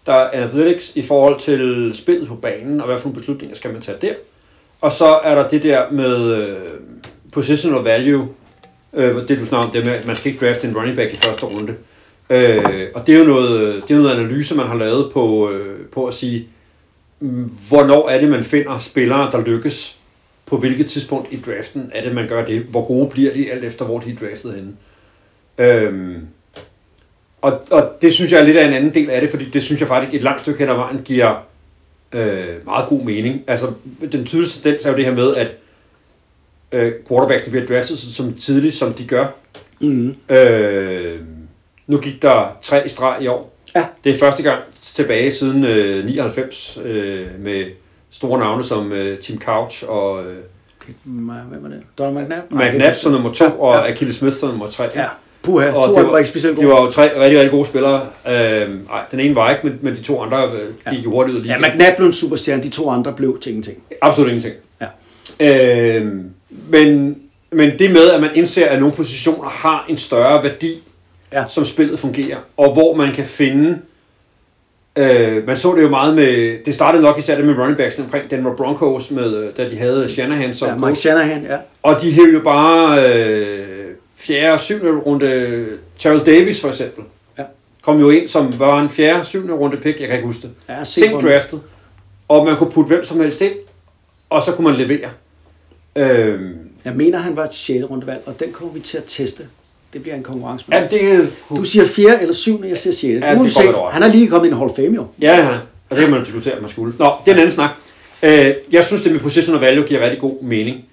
der 0.06 0.12
er 0.12 0.30
analytics 0.30 0.96
i 0.96 1.02
forhold 1.02 1.40
til 1.40 1.90
spillet 1.94 2.28
på 2.28 2.34
banen, 2.34 2.80
og 2.80 2.86
hvad 2.86 2.98
for 2.98 3.08
nogle 3.08 3.18
beslutninger 3.18 3.56
skal 3.56 3.72
man 3.72 3.82
tage 3.82 3.98
der. 4.00 4.14
Og 4.80 4.92
så 4.92 5.06
er 5.24 5.34
der 5.34 5.48
det 5.48 5.62
der 5.62 5.90
med 5.90 6.34
øh, 6.34 6.56
positional 7.32 7.82
value, 7.82 8.28
øh, 8.92 9.28
det 9.28 9.38
du 9.38 9.46
snakker 9.46 9.66
om, 9.66 9.70
det 9.70 9.84
med, 9.84 9.92
at 9.92 10.06
man 10.06 10.16
skal 10.16 10.32
ikke 10.32 10.46
drafte 10.46 10.68
en 10.68 10.76
running 10.76 10.96
back 10.96 11.12
i 11.12 11.16
første 11.16 11.46
runde. 11.46 11.74
Øh, 12.30 12.88
og 12.94 13.06
det 13.06 13.14
er 13.14 13.18
jo 13.18 13.24
noget, 13.24 13.82
det 13.88 13.94
er 13.94 13.98
noget 13.98 14.18
analyse, 14.18 14.56
man 14.56 14.66
har 14.66 14.76
lavet 14.76 15.12
på, 15.12 15.50
øh, 15.50 15.86
på 15.86 16.06
at 16.06 16.14
sige, 16.14 16.48
hvornår 17.68 18.08
er 18.08 18.20
det, 18.20 18.28
man 18.28 18.44
finder 18.44 18.78
spillere, 18.78 19.30
der 19.30 19.44
lykkes 19.44 19.98
på 20.46 20.56
hvilket 20.56 20.86
tidspunkt 20.86 21.32
i 21.32 21.40
draften 21.46 21.90
er 21.94 22.02
det, 22.02 22.14
man 22.14 22.28
gør 22.28 22.44
det. 22.44 22.62
Hvor 22.62 22.86
gode 22.86 23.10
bliver 23.10 23.34
de, 23.34 23.52
alt 23.52 23.64
efter 23.64 23.84
hvor 23.84 23.98
de 23.98 24.10
er 24.10 24.16
draftet 24.16 24.54
henne. 24.54 24.72
Øh, 25.58 26.18
og, 27.42 27.60
og 27.70 27.90
det 28.02 28.12
synes 28.14 28.32
jeg 28.32 28.40
er 28.40 28.44
lidt 28.44 28.56
af 28.56 28.66
en 28.66 28.72
anden 28.72 28.94
del 28.94 29.10
af 29.10 29.20
det, 29.20 29.30
fordi 29.30 29.44
det 29.44 29.62
synes 29.62 29.80
jeg 29.80 29.88
faktisk 29.88 30.14
et 30.14 30.22
langt 30.22 30.40
stykke 30.40 30.58
hen 30.58 30.68
ad 30.68 30.74
vejen 30.74 31.00
giver 31.04 31.34
øh, 32.12 32.46
meget 32.66 32.88
god 32.88 33.04
mening. 33.04 33.42
Altså, 33.46 33.66
den 34.12 34.24
tydeligste 34.26 34.62
tendens 34.62 34.84
er 34.86 34.90
jo 34.90 34.96
det 34.96 35.04
her 35.04 35.12
med, 35.14 35.34
at 35.36 35.48
øh, 36.72 36.92
quarterbacks 37.08 37.48
bliver 37.48 37.66
draftet 37.66 37.98
så- 37.98 38.14
som 38.14 38.34
tidligt, 38.34 38.74
som 38.74 38.92
de 38.94 39.04
gør. 39.06 39.26
Mm. 39.80 40.14
Øh, 40.28 41.20
nu 41.86 41.98
gik 41.98 42.22
der 42.22 42.56
tre 42.62 42.86
i 42.86 42.88
streg 42.88 43.22
i 43.22 43.26
år. 43.26 43.54
Ja. 43.74 43.86
Det 44.04 44.14
er 44.14 44.18
første 44.18 44.42
gang 44.42 44.60
tilbage 44.82 45.30
siden 45.30 45.64
øh, 45.64 46.04
99 46.04 46.78
øh, 46.84 47.26
med 47.40 47.64
store 48.10 48.38
navne 48.38 48.64
som 48.64 48.92
øh, 48.92 49.18
Tim 49.18 49.40
Couch 49.40 49.84
og 49.88 50.24
øh, 50.24 50.36
Okay, 50.82 50.92
hvem 51.04 51.28
var 51.28 51.68
det? 51.68 51.82
Donald 51.98 52.24
McNabb? 52.24 52.50
McNabb 52.52 52.96
som 52.96 53.12
nummer 53.12 53.32
to 53.32 53.44
Ja, 53.44 53.50
og 53.50 53.74
ja. 53.74 53.90
Achilles 53.92 54.16
Smith 54.16 54.36
som 54.36 54.48
nummer 54.48 54.66
tre. 54.66 54.84
Ja, 54.94 55.06
puha, 55.42 55.70
Og 55.72 55.84
to 55.84 55.94
det 55.94 56.04
var- 56.04 56.10
var 56.10 56.18
ikke 56.18 56.28
specielt 56.30 56.56
gode. 56.56 56.68
var 56.68 56.80
jo 56.82 56.90
tre 56.90 57.02
rigtig, 57.20 57.38
rigtig 57.38 57.50
gode 57.50 57.66
spillere. 57.66 58.00
Øh, 58.28 58.34
ej, 58.34 58.68
den 59.10 59.20
ene 59.20 59.34
var 59.36 59.50
ikke, 59.50 59.60
men, 59.66 59.78
men 59.82 59.94
de 59.94 60.02
to 60.02 60.20
andre 60.22 60.42
øh, 60.44 60.94
gik 60.94 61.04
jo 61.04 61.10
hurtigt 61.10 61.38
ud 61.38 61.42
af 61.42 61.46
Ja. 61.46 61.58
McNabb 61.58 61.96
blev 61.96 62.06
en 62.06 62.12
superstjerne, 62.12 62.62
de 62.62 62.68
to 62.68 62.90
andre 62.90 63.12
blev 63.12 63.38
til 63.40 63.50
ingenting. 63.50 63.78
Absolut 64.02 64.28
ingenting. 64.30 64.54
Ja. 65.40 65.96
Øh, 66.00 66.06
men, 66.68 67.16
men 67.52 67.70
det 67.78 67.90
med, 67.90 68.10
at 68.10 68.20
man 68.20 68.30
indser, 68.34 68.66
at 68.66 68.80
nogle 68.80 68.94
positioner 68.94 69.48
har 69.48 69.84
en 69.88 69.96
større 69.96 70.42
værdi, 70.42 70.74
Ja. 71.32 71.44
som 71.48 71.64
spillet 71.64 71.98
fungerer, 71.98 72.36
og 72.56 72.72
hvor 72.72 72.94
man 72.94 73.12
kan 73.14 73.24
finde... 73.24 73.78
Øh, 74.96 75.46
man 75.46 75.56
så 75.56 75.74
det 75.76 75.82
jo 75.82 75.88
meget 75.88 76.14
med... 76.14 76.56
Det 76.64 76.74
startede 76.74 77.02
nok 77.02 77.18
især 77.18 77.36
det 77.36 77.44
med 77.44 77.54
running 77.58 77.76
backs 77.76 77.98
omkring 77.98 78.30
Denver 78.30 78.56
Broncos, 78.56 79.10
med, 79.10 79.36
øh, 79.36 79.50
da 79.56 79.68
de 79.70 79.76
havde 79.78 80.08
Shanahan 80.08 80.54
som 80.54 80.68
Ja, 80.68 80.74
Mike 80.74 80.86
coach. 80.86 81.00
Shanahan, 81.00 81.42
ja. 81.50 81.56
Og 81.82 82.00
de 82.02 82.12
hævde 82.12 82.32
jo 82.32 82.40
bare 82.40 83.08
øh, 83.08 83.66
4. 84.26 84.52
og 84.52 84.60
7. 84.60 84.74
runde 85.06 85.66
Terrell 85.98 86.26
Davis 86.26 86.60
for 86.60 86.68
eksempel. 86.68 87.04
Ja. 87.38 87.42
Kom 87.82 88.00
jo 88.00 88.10
ind 88.10 88.28
som 88.28 88.58
var 88.58 88.80
en 88.82 88.90
4. 88.90 89.24
7. 89.24 89.50
runde 89.58 89.76
pick, 89.76 90.00
jeg 90.00 90.08
kan 90.08 90.16
ikke 90.16 90.26
huske 90.26 90.42
det. 90.42 90.50
Ja, 90.68 90.84
se 90.84 91.00
Sent 91.00 91.22
draftet. 91.22 91.60
Og 92.28 92.44
man 92.46 92.56
kunne 92.56 92.70
putte 92.70 92.88
hvem 92.88 93.04
som 93.04 93.20
helst 93.20 93.40
ind, 93.40 93.52
og 94.30 94.42
så 94.42 94.52
kunne 94.52 94.68
man 94.70 94.76
levere. 94.80 95.08
Øhm, 95.96 96.52
Jeg 96.84 96.92
mener, 96.94 97.18
han 97.18 97.36
var 97.36 97.44
et 97.44 97.54
6. 97.54 97.84
rundevalg, 97.90 98.22
og 98.26 98.40
den 98.40 98.52
kommer 98.52 98.72
vi 98.74 98.80
til 98.80 98.96
at 98.98 99.04
teste. 99.06 99.44
Det 99.92 100.02
bliver 100.02 100.14
en 100.16 100.22
konkurrence 100.22 100.64
med. 100.68 100.78
ja, 100.78 100.86
det, 100.86 101.32
Du 101.48 101.64
siger 101.64 101.84
4 101.84 102.20
eller 102.20 102.34
7, 102.34 102.62
jeg 102.68 102.78
siger 102.78 102.94
6. 102.94 103.04
Ja, 103.04 103.34
det 103.34 103.74
over. 103.74 103.90
Han 103.90 104.02
er 104.02 104.08
lige 104.08 104.28
kommet 104.28 104.46
ind 104.46 104.54
i 104.54 104.58
Hall 104.58 104.70
of 104.70 104.76
Fame, 104.76 104.94
jo. 104.94 105.06
ja, 105.20 105.36
ja, 105.40 105.48
og 105.90 105.96
det 105.96 105.98
kan 105.98 106.10
man 106.10 106.24
diskutere, 106.24 106.54
at 106.54 106.60
man 106.60 106.70
skulle. 106.70 106.94
Nå, 106.98 107.12
det 107.24 107.30
er 107.30 107.34
en 107.34 107.38
anden 107.40 107.54
snak. 107.54 107.70
Øh, 108.22 108.54
jeg 108.72 108.84
synes, 108.84 109.02
det 109.02 109.12
med 109.12 109.20
position 109.20 109.54
og 109.54 109.60
value 109.60 109.84
giver 109.84 110.00
rigtig 110.00 110.20
god 110.20 110.42
mening. 110.42 110.84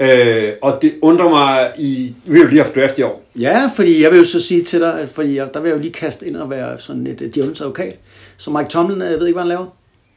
Øh, 0.00 0.52
og 0.62 0.78
det 0.82 0.94
undrer 1.02 1.28
mig 1.28 1.72
i... 1.78 2.14
Vi 2.24 2.36
har 2.38 2.44
jo 2.44 2.50
lige 2.50 2.62
haft 2.62 2.74
draft 2.74 2.98
i 2.98 3.02
år. 3.02 3.22
Ja, 3.40 3.70
fordi 3.76 4.02
jeg 4.02 4.10
vil 4.10 4.18
jo 4.18 4.24
så 4.24 4.40
sige 4.40 4.62
til 4.62 4.80
dig, 4.80 5.08
fordi 5.12 5.36
jeg, 5.36 5.54
der 5.54 5.60
vil 5.60 5.68
jeg 5.68 5.76
jo 5.76 5.80
lige 5.82 5.92
kaste 5.92 6.26
ind 6.26 6.36
og 6.36 6.50
være 6.50 6.78
sådan 6.78 7.06
et 7.06 7.20
uh, 7.20 7.26
djævelens 7.34 7.60
advokat. 7.60 7.98
Så 8.36 8.50
Mike 8.50 8.68
Tomlin, 8.68 9.02
øh, 9.02 9.10
jeg 9.10 9.18
ved 9.20 9.26
ikke, 9.26 9.34
hvad 9.34 9.42
han 9.42 9.48
laver. 9.48 9.66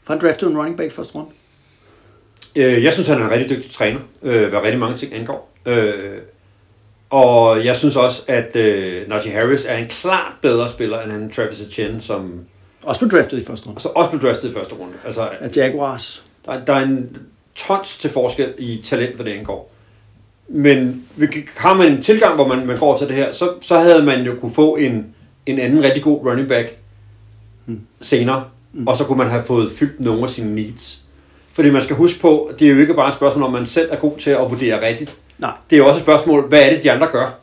For 0.03 0.13
han 0.13 0.21
draftede 0.21 0.51
en 0.51 0.57
running 0.57 0.77
back 0.77 0.91
første 0.91 1.15
runde. 1.15 1.29
Øh, 2.55 2.83
jeg 2.83 2.93
synes, 2.93 3.07
han 3.07 3.21
er 3.21 3.25
en 3.25 3.31
rigtig 3.31 3.49
dygtig 3.57 3.71
træner, 3.71 3.99
øh, 4.23 4.49
hvad 4.49 4.59
rigtig 4.63 4.79
mange 4.79 4.97
ting 4.97 5.13
angår. 5.13 5.53
Øh, 5.65 5.93
og 7.09 7.65
jeg 7.65 7.75
synes 7.75 7.95
også, 7.95 8.23
at 8.27 8.55
øh, 8.55 9.09
Najee 9.09 9.31
Harris 9.31 9.65
er 9.65 9.75
en 9.77 9.87
klart 9.87 10.31
bedre 10.41 10.69
spiller 10.69 11.01
end 11.01 11.11
han 11.11 11.29
Travis 11.31 11.61
Etienne, 11.61 12.01
som 12.01 12.33
Også 12.83 12.99
blev 13.07 13.11
draftet 13.11 13.37
i 13.41 13.45
første 13.45 13.67
runde. 13.67 13.81
så 13.81 13.87
også 13.89 14.09
blev 14.09 14.21
draftet 14.21 14.49
i 14.49 14.53
første 14.53 14.75
runde. 14.75 14.93
Altså, 15.05 15.29
Af 15.39 15.49
Jaguars. 15.57 16.25
der, 16.45 16.65
der 16.65 16.73
er 16.73 16.79
en 16.81 17.17
tons 17.57 17.97
til 17.97 18.09
forskel 18.09 18.53
i 18.57 18.81
talent, 18.83 19.15
hvad 19.15 19.25
det 19.25 19.31
angår. 19.31 19.71
Men 20.47 21.05
har 21.57 21.73
man 21.73 21.91
en 21.91 22.01
tilgang, 22.01 22.35
hvor 22.35 22.47
man, 22.47 22.67
man 22.67 22.77
går 22.77 22.97
til 22.97 23.07
det 23.07 23.15
her, 23.15 23.31
så, 23.31 23.49
så 23.61 23.79
havde 23.79 24.03
man 24.03 24.21
jo 24.25 24.35
kunne 24.41 24.53
få 24.53 24.75
en, 24.75 25.13
en 25.45 25.59
anden 25.59 25.83
rigtig 25.83 26.03
god 26.03 26.25
running 26.25 26.47
back 26.47 26.77
senere, 28.01 28.43
mm. 28.73 28.87
og 28.87 28.95
så 28.97 29.03
kunne 29.03 29.17
man 29.17 29.27
have 29.27 29.43
fået 29.43 29.71
fyldt 29.71 29.99
nogle 29.99 30.23
af 30.23 30.29
sine 30.29 30.55
needs. 30.55 31.01
Fordi 31.53 31.69
man 31.69 31.83
skal 31.83 31.95
huske 31.95 32.19
på, 32.19 32.51
det 32.59 32.67
er 32.67 32.71
jo 32.71 32.79
ikke 32.79 32.93
bare 32.93 33.07
et 33.07 33.13
spørgsmål, 33.13 33.43
om 33.43 33.51
man 33.53 33.65
selv 33.65 33.87
er 33.91 33.95
god 33.95 34.17
til 34.17 34.31
at 34.31 34.49
vurdere 34.51 34.87
rigtigt. 34.87 35.15
Nej. 35.37 35.51
Det 35.69 35.75
er 35.75 35.77
jo 35.77 35.87
også 35.87 35.97
et 35.99 36.03
spørgsmål, 36.03 36.47
hvad 36.47 36.61
er 36.61 36.69
det, 36.73 36.83
de 36.83 36.91
andre 36.91 37.07
gør? 37.11 37.39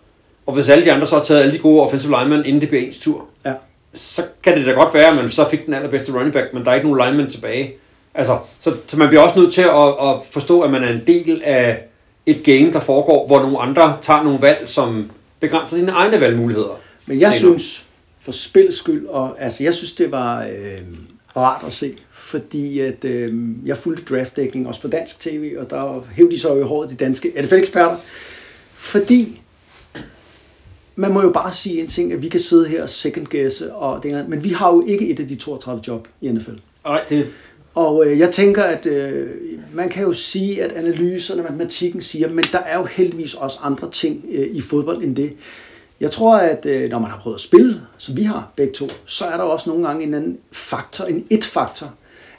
Og 0.47 0.55
hvis 0.55 0.69
alle 0.69 0.85
de 0.85 0.93
andre 0.93 1.07
så 1.07 1.17
har 1.17 1.23
taget 1.23 1.41
alle 1.41 1.53
de 1.53 1.59
gode 1.59 1.83
offensive 1.83 2.17
linemen, 2.19 2.45
inden 2.47 2.61
det 2.61 2.69
bliver 2.69 2.85
ens 2.85 3.01
tur, 3.01 3.25
Ja. 3.47 3.53
så 3.95 4.23
kan 4.43 4.59
det 4.59 4.67
da 4.67 4.71
godt 4.73 4.95
være, 4.95 5.07
at 5.11 5.17
man 5.17 5.31
så 5.31 5.49
fik 5.49 5.67
den 5.67 5.75
allerbedste 5.75 6.13
running 6.13 6.33
back, 6.33 6.55
men 6.55 6.65
der 6.65 6.71
er 6.71 6.75
ikke 6.75 6.89
nogen 6.91 7.07
linemen 7.07 7.31
tilbage. 7.31 7.73
Altså, 8.15 8.39
så, 8.61 8.75
så 8.87 8.97
man 8.97 9.09
bliver 9.09 9.23
også 9.23 9.39
nødt 9.39 9.53
til 9.55 9.63
at, 9.63 9.89
at 9.89 10.17
forstå, 10.31 10.61
at 10.61 10.71
man 10.71 10.85
er 10.85 10.93
en 10.93 11.03
del 11.07 11.43
af 11.45 11.83
et 12.27 12.43
game, 12.45 12.73
der 12.73 12.81
foregår, 12.81 13.27
hvor 13.27 13.41
nogle 13.41 13.59
andre 13.59 13.99
tager 14.01 14.23
nogle 14.23 14.43
valg, 14.43 14.69
som 14.69 15.11
begrænser 15.41 15.77
dine 15.77 15.93
egne 15.93 16.21
valgmuligheder. 16.21 16.81
Men 17.07 17.21
jeg 17.21 17.33
senere. 17.33 17.59
synes, 17.59 17.87
for 18.21 18.33
spillets 18.33 18.77
skyld, 18.77 19.07
og 19.07 19.43
altså 19.43 19.65
jeg 19.65 19.75
synes, 19.75 19.93
det 19.93 20.13
var 20.13 20.43
øh, 20.43 20.81
rart 21.37 21.63
at 21.67 21.73
se, 21.73 21.93
fordi 22.13 22.81
at, 22.81 23.05
øh, 23.05 23.35
jeg 23.65 23.77
fulgte 23.77 24.15
draftdækning 24.15 24.69
også 24.69 24.81
på 24.81 24.89
dansk 24.89 25.21
tv, 25.21 25.55
og 25.59 25.71
der 25.71 26.05
hævde 26.13 26.31
de 26.31 26.41
så 26.41 26.55
jo 26.55 26.61
i 26.61 26.63
håret 26.63 26.91
de 26.91 26.95
danske 26.95 27.33
NFL-eksperter, 27.43 27.97
fordi 28.75 29.41
man 30.97 31.13
må 31.13 31.23
jo 31.23 31.31
bare 31.31 31.53
sige 31.53 31.81
en 31.81 31.87
ting, 31.87 32.13
at 32.13 32.23
vi 32.23 32.29
kan 32.29 32.41
sidde 32.41 32.69
her 32.69 32.83
og 32.83 32.89
second 32.89 33.27
guesse, 33.27 33.75
og 33.75 34.03
det, 34.03 34.29
men 34.29 34.45
vi 34.45 34.49
har 34.49 34.75
jo 34.75 34.87
ikke 34.87 35.09
et 35.09 35.21
af 35.21 35.29
de 35.29 35.37
32 35.37 35.83
job 35.89 36.09
i 36.21 36.29
NFL. 36.29 36.51
Nej, 36.85 37.05
det, 37.09 37.27
Og 37.75 38.07
øh, 38.07 38.19
jeg 38.19 38.31
tænker, 38.31 38.63
at 38.63 38.87
øh, 38.87 39.27
man 39.73 39.89
kan 39.89 40.03
jo 40.03 40.13
sige, 40.13 40.63
at 40.63 40.73
analyserne, 40.73 41.43
matematikken 41.43 42.01
siger, 42.01 42.29
men 42.29 42.45
der 42.53 42.59
er 42.59 42.79
jo 42.79 42.85
heldigvis 42.85 43.35
også 43.35 43.59
andre 43.63 43.91
ting 43.91 44.25
øh, 44.33 44.47
i 44.53 44.61
fodbold 44.61 45.03
end 45.03 45.17
det. 45.17 45.33
Jeg 46.01 46.11
tror, 46.11 46.37
at 46.37 46.67
øh, 46.67 46.91
når 46.91 46.99
man 46.99 47.11
har 47.11 47.19
prøvet 47.19 47.35
at 47.35 47.41
spille, 47.41 47.81
som 47.99 48.17
vi 48.17 48.23
har 48.23 48.53
begge 48.57 48.73
to, 48.73 48.89
så 49.07 49.25
er 49.25 49.37
der 49.37 49.45
også 49.45 49.71
nogle 49.71 49.87
gange 49.87 50.05
en 50.05 50.15
anden 50.15 50.39
faktor, 50.53 51.05
en 51.05 51.27
et-faktor. 51.31 51.95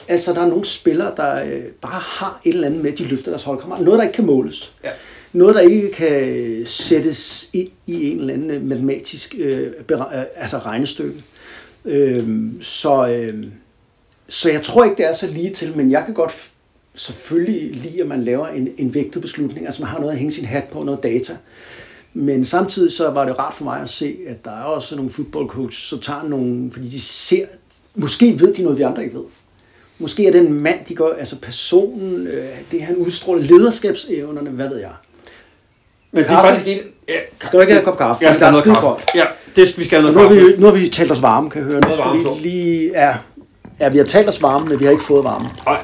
Altså, 0.08 0.32
der 0.32 0.40
er 0.40 0.46
nogle 0.46 0.64
spillere, 0.64 1.12
der 1.16 1.44
øh, 1.44 1.62
bare 1.80 2.00
har 2.00 2.40
et 2.44 2.54
eller 2.54 2.66
andet 2.66 2.82
med, 2.82 2.92
de 2.92 3.04
løfter 3.04 3.30
deres 3.30 3.42
holdkammerat. 3.42 3.84
Noget, 3.84 3.98
der 3.98 4.04
ikke 4.04 4.16
kan 4.16 4.26
måles. 4.26 4.72
Ja. 4.84 4.90
Noget, 5.32 5.54
der 5.54 5.60
ikke 5.60 5.92
kan 5.92 6.62
sættes 6.66 7.50
ind 7.52 7.68
i 7.86 8.10
en 8.10 8.20
eller 8.20 8.34
anden 8.34 8.68
matematisk 8.68 9.34
øh, 9.38 9.72
øh, 9.90 9.98
altså 10.36 10.58
regnestykke. 10.58 11.24
Øh, 11.84 12.28
så... 12.60 13.08
Øh, 13.08 13.44
så 14.28 14.50
jeg 14.50 14.62
tror 14.62 14.84
ikke, 14.84 14.96
det 14.96 15.06
er 15.08 15.12
så 15.12 15.26
lige 15.26 15.50
til, 15.50 15.76
men 15.76 15.90
jeg 15.90 16.02
kan 16.04 16.14
godt 16.14 16.32
selvfølgelig 16.94 17.74
lide, 17.76 18.00
at 18.00 18.06
man 18.08 18.24
laver 18.24 18.46
en, 18.46 18.68
en 18.78 18.94
vægtet 18.94 19.22
beslutning, 19.22 19.66
altså 19.66 19.82
man 19.82 19.90
har 19.90 19.98
noget 19.98 20.12
at 20.12 20.18
hænge 20.18 20.32
sin 20.32 20.44
hat 20.44 20.64
på, 20.64 20.82
noget 20.82 21.02
data. 21.02 21.36
Men 22.14 22.44
samtidig 22.44 22.92
så 22.92 23.10
var 23.10 23.24
det 23.24 23.38
rart 23.38 23.54
for 23.54 23.64
mig 23.64 23.80
at 23.80 23.88
se, 23.88 24.16
at 24.28 24.44
der 24.44 24.50
er 24.50 24.62
også 24.64 24.96
nogle 24.96 25.10
football 25.10 25.46
coaches, 25.48 25.84
så 25.84 26.00
tager 26.00 26.22
nogle, 26.28 26.72
fordi 26.72 26.88
de 26.88 27.00
ser, 27.00 27.46
måske 27.94 28.40
ved 28.40 28.54
de 28.54 28.62
noget, 28.62 28.78
vi 28.78 28.82
andre 28.82 29.04
ikke 29.04 29.14
ved. 29.16 29.24
Måske 29.98 30.26
er 30.26 30.32
den 30.32 30.52
mand, 30.52 30.78
de 30.88 30.94
går, 30.94 31.14
altså 31.18 31.40
personen, 31.40 32.26
øh, 32.26 32.44
det 32.70 32.82
han 32.82 32.96
udstråler, 32.96 33.42
lederskabsevnerne, 33.42 34.50
hvad 34.50 34.68
ved 34.68 34.76
jeg. 34.78 34.90
Men 36.12 36.22
det 36.24 36.30
er 36.30 36.34
Kaffe? 36.34 36.48
faktisk 36.48 36.66
ikke... 36.66 36.82
Ja, 37.08 37.14
Skal 37.40 37.52
du 37.52 37.60
ikke 37.60 37.72
have 37.72 37.80
en 37.80 37.84
kop 37.84 37.98
kaffe? 37.98 38.24
jeg 38.24 38.34
Fordi 38.34 38.44
der 38.44 38.52
skal 38.52 38.70
er 38.70 38.74
skide 38.74 38.74
kaffe. 38.74 39.04
Ja, 39.14 39.24
det 39.56 39.68
skal 39.68 39.80
vi 39.80 39.84
skal 39.84 40.00
have 40.00 40.08
Og 40.08 40.14
noget 40.14 40.30
nu 40.30 40.34
har, 40.34 40.40
kaffe. 40.40 40.56
vi, 40.56 40.60
nu 40.62 40.66
har 40.66 40.72
vi 40.72 40.88
talt 40.88 41.10
os 41.12 41.22
varme, 41.22 41.50
kan 41.50 41.60
jeg 41.60 41.66
høre. 41.70 41.80
Noget 41.80 41.98
skal 41.98 42.06
varme 42.24 42.40
lige... 42.42 42.90
Ja, 42.94 43.14
ja, 43.80 43.88
vi 43.88 43.98
har 43.98 44.04
talt 44.04 44.28
os 44.28 44.42
varme, 44.42 44.66
men 44.66 44.80
vi 44.80 44.84
har 44.84 44.92
ikke 44.92 45.04
fået 45.04 45.24
varme. 45.24 45.48
Nej, 45.66 45.82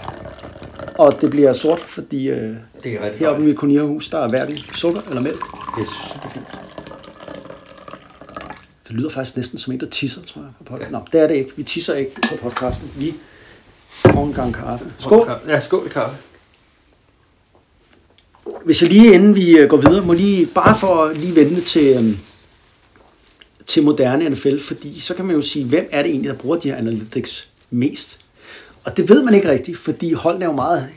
Og 0.94 1.20
det 1.20 1.30
bliver 1.30 1.52
sort, 1.52 1.80
fordi 1.80 2.30
øh, 2.30 2.54
det 2.82 2.92
er 2.92 3.12
heroppe 3.18 3.42
i 3.42 3.46
mit 3.46 3.56
kolonierhus, 3.56 4.08
der 4.08 4.18
er 4.18 4.28
hverken 4.28 4.58
sukker 4.58 5.00
eller 5.08 5.22
mælk. 5.22 5.44
Det 5.76 5.82
er 5.82 5.90
super 6.12 6.28
fint. 6.28 6.46
Det 8.88 8.96
lyder 8.96 9.10
faktisk 9.10 9.36
næsten 9.36 9.58
som 9.58 9.72
en, 9.72 9.80
der 9.80 9.86
tisser, 9.86 10.22
tror 10.22 10.40
jeg, 10.42 10.50
på 10.58 10.64
podcasten. 10.64 10.92
Nå, 10.92 11.00
det 11.12 11.20
er 11.20 11.26
det 11.26 11.34
ikke. 11.34 11.52
Vi 11.56 11.62
tisser 11.62 11.94
ikke 11.94 12.14
på 12.14 12.36
podcasten. 12.42 12.90
Vi 12.96 13.14
får 13.88 14.24
en 14.26 14.32
gang 14.32 14.54
kaffe. 14.54 14.92
Skål. 14.98 15.30
Ja, 15.48 15.60
skål 15.60 15.88
kaffe. 15.88 16.16
Hvis 18.64 18.82
jeg 18.82 18.90
lige 18.90 19.14
inden 19.14 19.34
vi 19.34 19.58
øh, 19.58 19.68
går 19.68 19.76
videre, 19.76 20.04
må 20.06 20.12
lige, 20.12 20.46
bare 20.46 20.78
for 20.78 21.04
at 21.04 21.16
lige 21.16 21.36
vente 21.36 21.60
til, 21.60 21.96
øhm, 21.96 22.18
til 23.66 23.82
moderne 23.82 24.28
NFL, 24.28 24.58
fordi 24.58 25.00
så 25.00 25.14
kan 25.14 25.24
man 25.24 25.36
jo 25.36 25.42
sige, 25.42 25.64
hvem 25.64 25.88
er 25.90 26.02
det 26.02 26.10
egentlig, 26.10 26.30
der 26.30 26.38
bruger 26.38 26.56
de 26.56 26.68
her 26.68 26.76
analytics 26.76 27.48
mest? 27.72 28.20
Og 28.84 28.96
det 28.96 29.08
ved 29.08 29.22
man 29.22 29.34
ikke 29.34 29.50
rigtigt, 29.50 29.78
fordi 29.78 30.12
holdene 30.12 30.44
er 30.44 30.48
jo 30.48 30.54
meget 30.54 30.88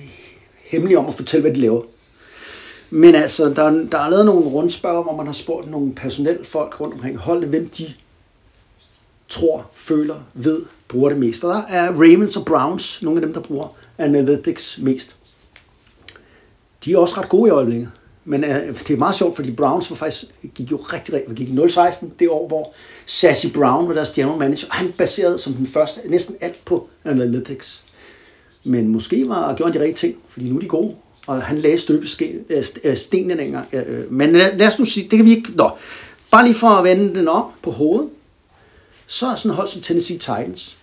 hemmelige 0.65 0.97
om 0.97 1.05
at 1.05 1.15
fortælle, 1.15 1.41
hvad 1.41 1.53
de 1.53 1.59
laver. 1.59 1.81
Men 2.89 3.15
altså, 3.15 3.49
der, 3.49 3.69
der 3.69 3.97
er 3.97 4.09
lavet 4.09 4.25
nogle 4.25 4.49
rundspørger, 4.49 5.03
hvor 5.03 5.15
man 5.15 5.25
har 5.25 5.33
spurgt 5.33 5.71
nogle 5.71 5.95
personel 5.95 6.45
folk 6.45 6.81
rundt 6.81 6.93
omkring 6.93 7.17
holdene, 7.17 7.47
hvem 7.47 7.69
de 7.69 7.93
tror, 9.29 9.69
føler, 9.73 10.15
ved, 10.33 10.65
bruger 10.87 11.09
det 11.09 11.17
mest. 11.17 11.43
Og 11.43 11.53
der 11.53 11.63
er 11.67 11.91
Ravens 11.91 12.37
og 12.37 12.45
Browns, 12.45 13.01
nogle 13.01 13.21
af 13.21 13.25
dem, 13.25 13.33
der 13.33 13.41
bruger 13.41 13.75
analytics 13.97 14.79
mest. 14.81 15.17
De 16.85 16.93
er 16.93 16.97
også 16.97 17.15
ret 17.17 17.29
gode 17.29 17.47
i 17.47 17.51
øjeblikket. 17.51 17.91
Men 18.25 18.43
øh, 18.43 18.79
det 18.79 18.91
er 18.91 18.97
meget 18.97 19.15
sjovt, 19.15 19.35
fordi 19.35 19.51
Browns 19.51 19.89
var 19.89 19.95
faktisk, 19.95 20.25
gik 20.55 20.71
jo 20.71 20.77
rigtig, 20.77 21.13
rigtig, 21.13 21.35
gik 21.35 21.49
0-16 21.49 22.07
det 22.19 22.29
år, 22.29 22.47
hvor 22.47 22.73
Sassy 23.05 23.47
Brown 23.53 23.87
var 23.87 23.93
deres 23.93 24.09
general 24.09 24.39
manager, 24.39 24.67
og 24.69 24.75
han 24.75 24.91
baserede 24.97 25.37
som 25.37 25.53
den 25.53 25.67
første 25.67 26.01
næsten 26.09 26.35
alt 26.41 26.65
på 26.65 26.89
analytics. 27.03 27.83
Men 28.63 28.87
måske 28.87 29.29
var, 29.29 29.55
gjorde 29.55 29.71
han 29.71 29.81
de 29.81 29.85
rigtige 29.85 30.09
ting, 30.09 30.21
fordi 30.27 30.49
nu 30.49 30.55
er 30.55 30.59
de 30.59 30.67
gode, 30.67 30.95
og 31.27 31.43
han 31.43 31.57
lagde 31.57 31.77
støbestenene 31.77 32.43
øh, 32.49 32.63
øh, 32.83 33.37
dengang. 33.37 33.67
Øh, 33.73 34.11
men 34.11 34.31
lad, 34.31 34.57
lad 34.57 34.67
os 34.67 34.79
nu 34.79 34.85
sige, 34.85 35.07
det 35.09 35.17
kan 35.17 35.25
vi 35.25 35.31
ikke... 35.31 35.51
Nå, 35.55 35.71
bare 36.31 36.45
lige 36.45 36.55
for 36.55 36.67
at 36.67 36.83
vende 36.83 37.15
den 37.15 37.27
om 37.27 37.45
på 37.61 37.71
hovedet, 37.71 38.09
så 39.07 39.27
er 39.27 39.35
sådan 39.35 39.51
et 39.51 39.55
hold 39.55 39.67
som 39.67 39.81
Tennessee 39.81 40.17
Titans, 40.17 40.77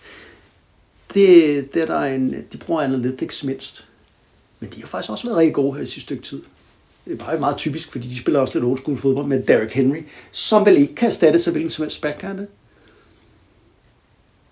det, 1.13 1.73
det 1.73 1.81
er 1.81 1.85
der 1.85 1.99
en, 1.99 2.35
de 2.53 2.57
bruger 2.57 2.81
analytics 2.81 3.43
mindst. 3.43 3.87
Men 4.59 4.69
de 4.75 4.79
har 4.79 4.87
faktisk 4.87 5.11
også 5.11 5.27
været 5.27 5.37
rigtig 5.37 5.53
gode 5.53 5.73
her 5.75 5.81
i 5.81 5.85
sidste 5.85 6.01
stykke 6.01 6.23
tid. 6.23 6.41
Det 7.05 7.13
er 7.13 7.17
bare 7.17 7.39
meget 7.39 7.57
typisk, 7.57 7.91
fordi 7.91 8.07
de 8.07 8.17
spiller 8.17 8.39
også 8.39 8.53
lidt 8.53 8.65
old 8.65 8.77
school 8.77 8.97
fodbold 8.97 9.25
med 9.27 9.43
Derrick 9.43 9.73
Henry, 9.73 10.01
som 10.31 10.65
vel 10.65 10.77
ikke 10.77 10.95
kan 10.95 11.07
erstatte 11.07 11.39
sig 11.39 11.51
hvilken 11.51 11.69
som 11.69 11.83
helst 11.83 12.01
back, 12.01 12.17
kan 12.19 12.37
det? 12.37 12.47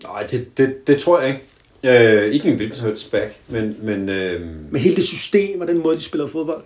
Nej, 0.04 0.24
det, 0.24 0.58
det, 0.58 0.88
det 0.88 0.98
tror 0.98 1.20
jeg 1.20 1.30
ikke. 1.30 1.42
Øh, 1.84 2.34
ikke 2.34 2.50
en 2.50 2.56
hvilken 2.56 2.78
som 2.78 2.88
helst 2.88 3.12
back, 3.12 3.40
men, 3.48 3.78
men 3.82 4.10
øh, 4.10 4.42
Med 4.72 4.80
hele 4.80 4.96
det 4.96 5.04
system 5.04 5.62
og 5.62 5.68
den 5.68 5.78
måde, 5.78 5.96
de 5.98 6.02
spiller 6.02 6.28
fodbold. 6.28 6.64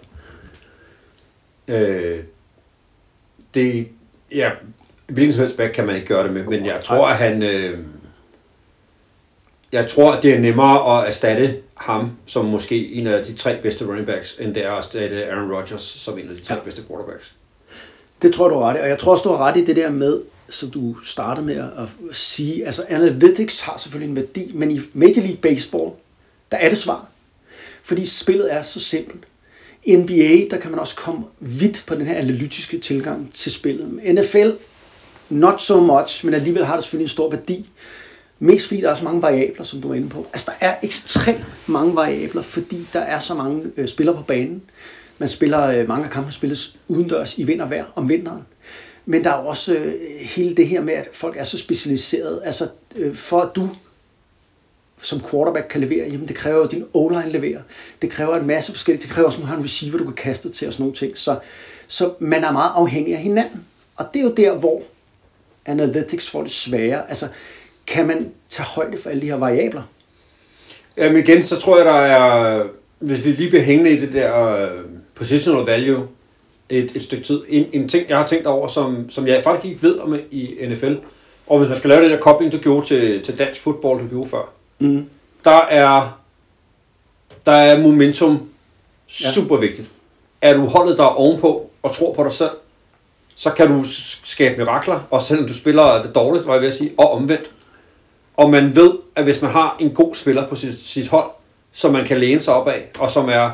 øh, 1.67 2.19
det, 3.53 3.87
ja, 4.31 4.51
hvilken 5.07 5.33
som 5.33 5.41
helst 5.41 5.57
back 5.57 5.73
kan 5.73 5.85
man 5.85 5.95
ikke 5.95 6.07
gøre 6.07 6.23
det 6.23 6.33
med, 6.33 6.43
men 6.43 6.65
jeg 6.65 6.81
tror, 6.83 7.07
at 7.07 7.17
han, 7.17 7.43
øh, 7.43 7.79
jeg 9.75 9.89
tror, 9.89 10.19
det 10.19 10.33
er 10.33 10.39
nemmere 10.39 10.99
at 11.01 11.07
erstatte 11.07 11.55
ham 11.75 12.11
som 12.25 12.45
måske 12.45 12.93
en 12.93 13.07
af 13.07 13.25
de 13.25 13.33
tre 13.33 13.57
bedste 13.61 13.85
running 13.85 14.05
backs, 14.07 14.35
end 14.39 14.55
det 14.55 14.65
er 14.65 14.71
at 14.71 14.77
erstatte 14.77 15.25
Aaron 15.25 15.51
Rodgers 15.51 15.81
som 15.81 16.19
en 16.19 16.29
af 16.29 16.35
de 16.35 16.41
tre 16.41 16.55
Ja. 16.55 16.59
bedste 16.61 16.81
quarterbacks. 16.87 17.33
Det 18.21 18.33
tror 18.33 18.49
du 18.49 18.55
har 18.55 18.61
ret 18.69 18.77
i. 18.77 18.81
Og 18.81 18.89
jeg 18.89 18.99
tror 18.99 19.11
også, 19.11 19.23
du 19.29 19.35
har 19.35 19.45
ret 19.45 19.57
i 19.57 19.65
det 19.65 19.75
der 19.75 19.89
med, 19.89 20.21
som 20.49 20.69
du 20.69 20.95
startede 21.05 21.45
med 21.45 21.55
at 21.55 22.15
sige, 22.15 22.65
altså 22.65 22.85
analytics 22.89 23.61
har 23.61 23.77
selvfølgelig 23.77 24.09
en 24.09 24.15
værdi, 24.15 24.51
men 24.53 24.71
i 24.71 24.79
Major 24.93 25.21
League 25.21 25.37
Baseball, 25.41 25.91
der 26.51 26.57
er 26.57 26.69
det 26.69 26.77
svar. 26.77 27.05
Fordi 27.83 28.05
spillet 28.05 28.53
er 28.53 28.61
så 28.61 28.79
simpelt. 28.79 29.23
I 29.83 29.95
NBA, 29.95 30.55
der 30.55 30.57
kan 30.61 30.71
man 30.71 30.79
også 30.79 30.95
komme 30.95 31.23
vidt 31.39 31.83
på 31.87 31.95
den 31.95 32.05
her 32.05 32.15
analytiske 32.15 32.79
tilgang 32.79 33.31
til 33.33 33.51
spillet. 33.51 33.99
NFL, 34.13 34.49
not 35.29 35.61
so 35.61 35.79
much, 35.79 36.25
men 36.25 36.33
alligevel 36.33 36.65
har 36.65 36.75
det 36.75 36.83
selvfølgelig 36.83 37.05
en 37.05 37.09
stor 37.09 37.29
værdi. 37.29 37.69
Mest 38.39 38.67
fordi 38.67 38.81
der 38.81 38.89
er 38.89 38.95
så 38.95 39.03
mange 39.03 39.21
variabler, 39.21 39.63
som 39.63 39.81
du 39.81 39.87
var 39.87 39.95
inde 39.95 40.09
på. 40.09 40.27
Altså, 40.33 40.51
der 40.51 40.67
er 40.67 40.75
ekstremt 40.83 41.45
mange 41.67 41.95
variabler, 41.95 42.41
fordi 42.41 42.87
der 42.93 42.99
er 42.99 43.19
så 43.19 43.33
mange 43.33 43.71
øh, 43.77 43.87
spillere 43.87 44.15
på 44.15 44.23
banen. 44.23 44.61
Man 45.17 45.29
spiller, 45.29 45.67
øh, 45.67 45.87
mange 45.87 46.05
af 46.05 46.11
kampene 46.11 46.33
spilles 46.33 46.77
udendørs 46.87 47.37
i 47.37 47.43
vind 47.43 47.61
og 47.61 47.69
vejr 47.69 47.85
om 47.95 48.09
vinteren. 48.09 48.41
Men 49.05 49.23
der 49.23 49.29
er 49.29 49.33
også 49.33 49.73
øh, 49.73 49.93
hele 50.21 50.55
det 50.55 50.67
her 50.67 50.81
med, 50.81 50.93
at 50.93 51.09
folk 51.13 51.37
er 51.37 51.43
så 51.43 51.57
specialiseret. 51.57 52.41
Altså, 52.43 52.69
øh, 52.95 53.15
for 53.15 53.41
at 53.41 53.55
du 53.55 53.69
som 55.01 55.21
quarterback 55.29 55.67
kan 55.67 55.81
levere, 55.81 56.09
jamen 56.09 56.27
det 56.27 56.35
kræver 56.35 56.57
jo, 56.57 56.63
at 56.63 56.71
din 56.71 56.85
O-line 56.93 57.29
leverer. 57.29 57.61
Det 58.01 58.09
kræver 58.09 58.35
en 58.35 58.47
masse 58.47 58.71
forskellige, 58.71 59.01
det 59.01 59.09
kræver 59.09 59.25
også, 59.25 59.37
at 59.37 59.41
du 59.41 59.47
har 59.47 59.57
en 59.57 59.63
receiver, 59.63 59.97
du 59.97 60.03
kan 60.03 60.13
kaste 60.13 60.49
til 60.49 60.67
og 60.67 60.73
sådan 60.73 60.83
nogle 60.83 60.95
ting. 60.95 61.17
Så, 61.17 61.39
så 61.87 62.13
man 62.19 62.43
er 62.43 62.51
meget 62.51 62.71
afhængig 62.75 63.13
af 63.13 63.21
hinanden. 63.21 63.65
Og 63.95 64.05
det 64.13 64.19
er 64.19 64.23
jo 64.23 64.33
der, 64.33 64.53
hvor 64.53 64.81
analytics 65.65 66.29
får 66.29 66.41
det 66.41 66.51
sværere. 66.51 67.09
Altså, 67.09 67.27
kan 67.87 68.07
man 68.07 68.31
tage 68.49 68.67
højde 68.67 68.97
for 68.97 69.09
alle 69.09 69.21
de 69.21 69.27
her 69.27 69.35
variabler? 69.37 69.81
Jamen 70.97 71.23
igen, 71.23 71.43
så 71.43 71.59
tror 71.59 71.77
jeg, 71.77 71.85
der 71.85 71.93
er, 71.93 72.63
hvis 72.99 73.25
vi 73.25 73.31
lige 73.31 73.49
bliver 73.49 73.63
hængende 73.63 73.91
i 73.91 73.99
det 73.99 74.13
der 74.13 74.63
uh, 74.65 74.79
positional 75.15 75.65
value 75.65 76.07
et, 76.69 76.91
et 76.95 77.03
stykke 77.03 77.23
tid, 77.23 77.41
en, 77.49 77.65
en 77.73 77.89
ting, 77.89 78.09
jeg 78.09 78.17
har 78.17 78.27
tænkt 78.27 78.47
over, 78.47 78.67
som, 78.67 79.09
som 79.09 79.27
jeg 79.27 79.43
faktisk 79.43 79.65
ikke 79.71 79.83
ved 79.83 79.97
om 79.99 80.15
i 80.31 80.55
NFL, 80.69 80.93
og 81.47 81.59
hvis 81.59 81.69
man 81.69 81.77
skal 81.77 81.89
lave 81.89 82.03
det 82.03 82.11
der 82.11 82.17
kobling, 82.19 82.51
du 82.51 82.57
gjorde 82.57 82.85
til, 82.85 83.21
til 83.23 83.39
dansk 83.39 83.61
fodbold, 83.61 84.01
du 84.01 84.07
gjorde 84.07 84.29
før, 84.29 84.49
Mm. 84.79 85.05
der 85.45 85.61
er, 85.69 86.19
der 87.45 87.51
er 87.51 87.79
momentum 87.79 88.49
Ja. 89.23 89.31
super 89.31 89.57
vigtigt. 89.57 89.89
Er 90.41 90.53
du 90.53 90.65
holdet 90.65 90.97
der 90.97 91.03
ovenpå 91.03 91.69
og 91.83 91.91
tror 91.95 92.13
på 92.13 92.23
dig 92.23 92.33
selv, 92.33 92.49
så 93.35 93.49
kan 93.51 93.67
du 93.67 93.83
skabe 94.25 94.57
mirakler, 94.57 94.99
og 95.11 95.21
selvom 95.21 95.47
du 95.47 95.53
spiller 95.53 96.01
det 96.01 96.15
dårligt, 96.15 96.47
var 96.47 96.53
jeg 96.53 96.61
ved 96.61 96.67
at 96.69 96.75
sige, 96.75 96.91
og 96.97 97.11
omvendt. 97.11 97.49
Og 98.37 98.49
man 98.49 98.75
ved, 98.75 98.93
at 99.15 99.23
hvis 99.23 99.41
man 99.41 99.51
har 99.51 99.75
en 99.79 99.89
god 99.91 100.15
spiller 100.15 100.47
på 100.47 100.55
sit, 100.55 100.79
sit 100.85 101.07
hold, 101.07 101.29
som 101.71 101.93
man 101.93 102.05
kan 102.05 102.19
læne 102.19 102.41
sig 102.41 102.53
op 102.53 102.67
af, 102.67 102.89
og 102.99 103.11
som 103.11 103.29
er 103.29 103.51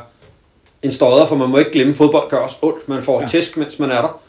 en 0.82 0.92
støder, 0.92 1.26
for 1.26 1.36
man 1.36 1.50
må 1.50 1.58
ikke 1.58 1.72
glemme, 1.72 1.92
at 1.92 1.98
fodbold 1.98 2.30
gør 2.30 2.38
også 2.38 2.56
ondt. 2.62 2.90
Man 2.90 3.04
får 3.04 3.22
Ja. 3.22 3.28
tæsk, 3.28 3.58
mens 3.58 3.80
man 3.80 3.92
er 3.92 4.02
der. 4.02 4.22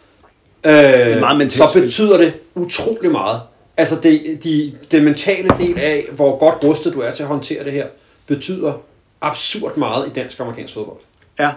Øh, 0.67 0.73
er 0.73 1.21
meget 1.21 1.53
så 1.53 1.81
betyder 1.81 2.17
det 2.17 2.35
utrolig 2.55 3.11
meget. 3.11 3.41
Altså 3.77 3.97
det, 4.03 4.39
de, 4.45 4.73
det 4.91 5.03
mentale 5.03 5.49
del 5.59 5.79
af, 5.79 6.07
hvor 6.13 6.39
godt 6.39 6.65
rustet 6.65 6.93
du 6.93 7.01
er 7.01 7.11
til 7.11 7.23
at 7.23 7.29
håndtere 7.29 7.65
det 7.65 7.73
her, 7.73 7.87
betyder 8.27 8.73
absurd 9.21 9.77
meget 9.77 10.07
i 10.07 10.11
dansk 10.11 10.41
og 10.41 10.47
amerikansk 10.47 10.75
fodbold. 10.75 10.99
Ja. 11.39 11.51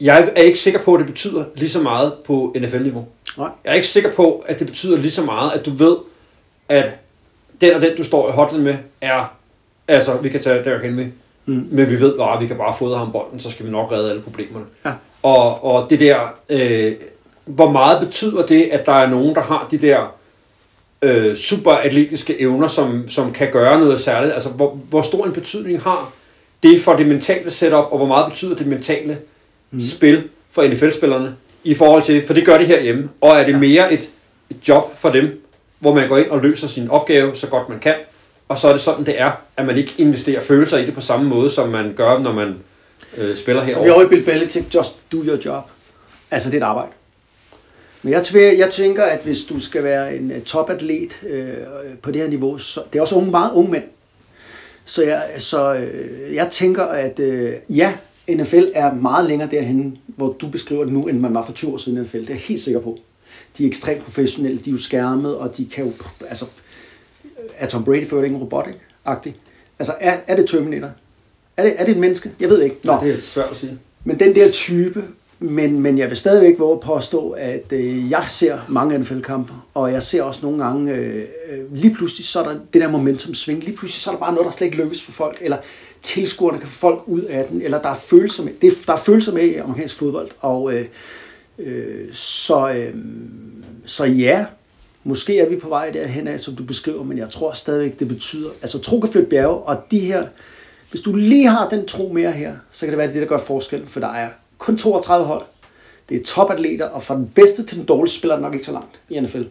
Jeg 0.00 0.32
er 0.36 0.42
ikke 0.42 0.58
sikker 0.58 0.80
på, 0.80 0.94
at 0.94 0.98
det 0.98 1.06
betyder 1.06 1.44
lige 1.54 1.68
så 1.68 1.82
meget 1.82 2.12
på 2.24 2.54
NFL-niveau. 2.60 3.06
Nej. 3.38 3.48
Jeg 3.64 3.70
er 3.70 3.74
ikke 3.74 3.86
sikker 3.88 4.10
på, 4.10 4.44
at 4.46 4.58
det 4.58 4.66
betyder 4.66 4.96
lige 4.98 5.10
så 5.10 5.22
meget, 5.22 5.50
at 5.52 5.66
du 5.66 5.70
ved, 5.70 5.96
at 6.68 6.90
den 7.60 7.74
og 7.74 7.80
den, 7.80 7.96
du 7.96 8.04
står 8.04 8.28
i 8.28 8.32
hotline 8.32 8.64
med, 8.64 8.74
er... 9.00 9.34
Altså, 9.88 10.18
vi 10.22 10.28
kan 10.28 10.40
tage 10.40 10.64
Derrick 10.64 10.84
Henry, 10.84 11.04
mm. 11.46 11.68
men 11.70 11.90
vi 11.90 12.00
ved 12.00 12.18
bare, 12.18 12.34
at 12.34 12.40
vi 12.40 12.46
kan 12.46 12.56
bare 12.56 12.74
fodre 12.78 12.98
ham 12.98 13.12
bolden, 13.12 13.40
så 13.40 13.50
skal 13.50 13.66
vi 13.66 13.70
nok 13.70 13.92
redde 13.92 14.10
alle 14.10 14.22
problemerne. 14.22 14.64
Ja. 14.84 14.92
Og, 15.22 15.64
og 15.64 15.90
det 15.90 16.00
der... 16.00 16.18
Øh, 16.48 16.92
hvor 17.44 17.70
meget 17.70 18.06
betyder 18.06 18.46
det, 18.46 18.62
at 18.62 18.86
der 18.86 18.92
er 18.92 19.10
nogen, 19.10 19.34
der 19.34 19.40
har 19.40 19.66
de 19.70 19.78
der 19.78 20.14
øh, 21.02 21.36
superatletiske 21.36 22.40
evner, 22.40 22.68
som, 22.68 23.08
som 23.08 23.32
kan 23.32 23.50
gøre 23.50 23.80
noget 23.80 24.00
særligt? 24.00 24.34
Altså, 24.34 24.48
hvor, 24.48 24.78
hvor 24.90 25.02
stor 25.02 25.26
en 25.26 25.32
betydning 25.32 25.82
har 25.82 26.12
det 26.62 26.80
for 26.80 26.92
det 26.96 27.06
mentale 27.06 27.50
setup, 27.50 27.84
og 27.90 27.96
hvor 27.96 28.06
meget 28.06 28.26
betyder 28.28 28.56
det 28.56 28.66
mentale 28.66 29.18
mm. 29.70 29.80
spil 29.80 30.28
for 30.50 30.62
NFL-spillerne 30.62 31.36
i 31.64 31.74
forhold 31.74 32.02
til, 32.02 32.26
for 32.26 32.34
det 32.34 32.46
gør 32.46 32.58
det 32.58 32.66
herhjemme, 32.66 33.08
og 33.20 33.30
er 33.36 33.44
det 33.44 33.52
ja. 33.52 33.58
mere 33.58 33.92
et, 33.92 34.08
et 34.50 34.68
job 34.68 34.98
for 34.98 35.10
dem, 35.10 35.43
hvor 35.84 35.94
man 35.94 36.08
går 36.08 36.18
ind 36.18 36.30
og 36.30 36.42
løser 36.42 36.68
sin 36.68 36.90
opgave 36.90 37.36
så 37.36 37.46
godt 37.46 37.68
man 37.68 37.78
kan, 37.78 37.94
og 38.48 38.58
så 38.58 38.68
er 38.68 38.72
det 38.72 38.80
sådan, 38.80 39.06
det 39.06 39.20
er, 39.20 39.32
at 39.56 39.66
man 39.66 39.78
ikke 39.78 39.92
investerer 39.98 40.40
følelser 40.40 40.78
i 40.78 40.86
det 40.86 40.94
på 40.94 41.00
samme 41.00 41.28
måde, 41.28 41.50
som 41.50 41.68
man 41.68 41.92
gør, 41.96 42.18
når 42.18 42.32
man 42.32 42.54
øh, 43.16 43.36
spiller 43.36 43.62
Så 43.62 43.66
vi 43.66 43.72
er 43.72 43.74
herovre. 43.74 43.94
over 43.94 44.04
i 44.04 44.08
Bill 44.08 44.24
Belichick, 44.24 44.74
just 44.74 45.12
do 45.12 45.16
your 45.16 45.38
job. 45.44 45.64
Altså, 46.30 46.50
det 46.50 46.56
er 46.56 46.66
et 46.66 46.68
arbejde. 46.68 46.90
Men 48.02 48.12
jeg, 48.12 48.22
tvær, 48.24 48.52
jeg 48.52 48.70
tænker, 48.70 49.04
at 49.04 49.20
hvis 49.24 49.42
du 49.42 49.60
skal 49.60 49.84
være 49.84 50.16
en 50.16 50.30
øh, 50.30 50.42
topatlet 50.42 51.22
øh, 51.28 51.52
på 52.02 52.10
det 52.10 52.20
her 52.22 52.28
niveau, 52.28 52.58
så 52.58 52.80
det 52.92 52.98
er 52.98 53.02
også 53.02 53.16
unge, 53.16 53.30
meget 53.30 53.52
unge 53.52 53.70
mænd. 53.70 53.84
Så 54.84 55.02
jeg, 55.02 55.22
så, 55.38 55.74
øh, 55.74 56.34
jeg 56.34 56.48
tænker, 56.50 56.82
at 56.84 57.18
øh, 57.18 57.52
ja, 57.68 57.92
NFL 58.30 58.64
er 58.74 58.94
meget 58.94 59.28
længere 59.28 59.50
derhen, 59.50 59.98
hvor 60.06 60.36
du 60.40 60.48
beskriver 60.48 60.84
det 60.84 60.92
nu, 60.92 61.06
end 61.06 61.20
man 61.20 61.34
var 61.34 61.44
for 61.46 61.52
20 61.52 61.72
år 61.72 61.76
siden 61.76 61.98
i 61.98 62.00
NFL. 62.00 62.18
Det 62.18 62.26
er 62.30 62.34
jeg 62.34 62.40
helt 62.40 62.60
sikker 62.60 62.80
på. 62.80 62.98
De 63.58 63.64
er 63.64 63.68
ekstremt 63.68 64.04
professionelle, 64.04 64.58
de 64.58 64.70
er 64.70 64.72
jo 64.72 64.78
skærmet, 64.78 65.36
og 65.36 65.56
de 65.56 65.66
kan 65.66 65.84
jo, 65.84 65.92
altså, 66.28 66.46
er 67.56 67.66
Tom 67.66 67.84
Brady 67.84 68.06
for 68.08 68.22
ikke 68.22 68.34
en 68.36 68.42
robot, 68.42 68.66
ikke? 68.66 68.80
Agtig. 69.04 69.36
Altså, 69.78 69.94
er, 70.00 70.16
er 70.26 70.36
det 70.36 70.48
Terminator? 70.48 70.90
Er 71.56 71.62
det, 71.62 71.74
er 71.76 71.84
det 71.84 71.92
et 71.92 71.98
menneske? 71.98 72.30
Jeg 72.40 72.48
ved 72.48 72.62
ikke. 72.62 72.76
Nå. 72.84 72.92
Ja, 72.92 73.06
det 73.06 73.14
er 73.14 73.20
svært 73.20 73.50
at 73.50 73.56
sige. 73.56 73.78
Men 74.04 74.18
den 74.18 74.34
der 74.34 74.50
type, 74.50 75.04
men, 75.38 75.80
men 75.80 75.98
jeg 75.98 76.08
vil 76.08 76.16
stadigvæk 76.16 76.58
våge 76.58 76.74
at 76.74 76.80
påstå, 76.80 77.30
at 77.30 77.72
øh, 77.72 78.10
jeg 78.10 78.24
ser 78.28 78.58
mange 78.68 78.98
NFL-kampe, 78.98 79.52
og 79.74 79.92
jeg 79.92 80.02
ser 80.02 80.22
også 80.22 80.40
nogle 80.42 80.64
gange, 80.64 80.94
øh, 80.94 81.24
øh, 81.50 81.74
lige 81.74 81.94
pludselig 81.94 82.26
så 82.26 82.40
er 82.40 82.44
der 82.44 82.54
det 82.72 82.82
der 82.82 82.88
momentum 82.88 83.34
sving, 83.34 83.64
lige 83.64 83.76
pludselig 83.76 84.02
så 84.02 84.10
er 84.10 84.14
der 84.14 84.20
bare 84.20 84.32
noget, 84.32 84.46
der 84.46 84.52
slet 84.52 84.66
ikke 84.66 84.76
lykkes 84.76 85.02
for 85.02 85.12
folk, 85.12 85.38
eller 85.40 85.56
tilskuerne 86.02 86.58
kan 86.58 86.68
få 86.68 86.78
folk 86.78 87.02
ud 87.06 87.20
af 87.20 87.46
den, 87.50 87.62
eller 87.62 87.82
der 87.82 87.88
er 87.88 87.94
følelser 87.94 88.44
med, 88.44 88.52
det, 88.62 88.72
der 88.86 88.92
er 88.92 88.96
følelser 88.96 89.32
med 89.32 89.42
i 89.42 89.54
amerikansk 89.54 89.96
fodbold, 89.96 90.30
og 90.40 90.74
øh, 90.74 90.86
øh, 91.58 92.12
så, 92.12 92.70
øh, 92.70 92.94
så 93.86 94.04
ja, 94.04 94.46
måske 95.04 95.38
er 95.38 95.48
vi 95.48 95.56
på 95.56 95.68
vej 95.68 95.90
derhen 95.90 96.28
af, 96.28 96.40
som 96.40 96.56
du 96.56 96.64
beskriver, 96.64 97.04
men 97.04 97.18
jeg 97.18 97.30
tror 97.30 97.52
stadigvæk, 97.52 97.98
det 97.98 98.08
betyder, 98.08 98.50
altså 98.62 98.78
tro 98.78 99.00
kan 99.00 99.12
flytte 99.12 99.28
bjerge, 99.28 99.56
og 99.56 99.82
de 99.90 100.00
her, 100.00 100.26
hvis 100.90 101.00
du 101.00 101.14
lige 101.14 101.48
har 101.48 101.68
den 101.68 101.86
tro 101.86 102.12
mere 102.12 102.32
her, 102.32 102.56
så 102.70 102.86
kan 102.86 102.90
det 102.90 102.98
være 102.98 103.12
det, 103.12 103.22
der 103.22 103.28
gør 103.28 103.38
forskel, 103.38 103.86
for 103.86 104.00
der 104.00 104.12
er 104.12 104.28
kun 104.58 104.76
32 104.76 105.26
hold. 105.26 105.42
Det 106.08 106.20
er 106.20 106.24
topatleter, 106.24 106.86
og 106.86 107.02
fra 107.02 107.14
den 107.14 107.28
bedste 107.34 107.64
til 107.64 107.78
den 107.78 107.86
dårligste 107.86 108.18
spiller 108.18 108.38
nok 108.38 108.54
ikke 108.54 108.66
så 108.66 108.72
langt 108.72 109.00
i 109.08 109.20
NFL. 109.20 109.42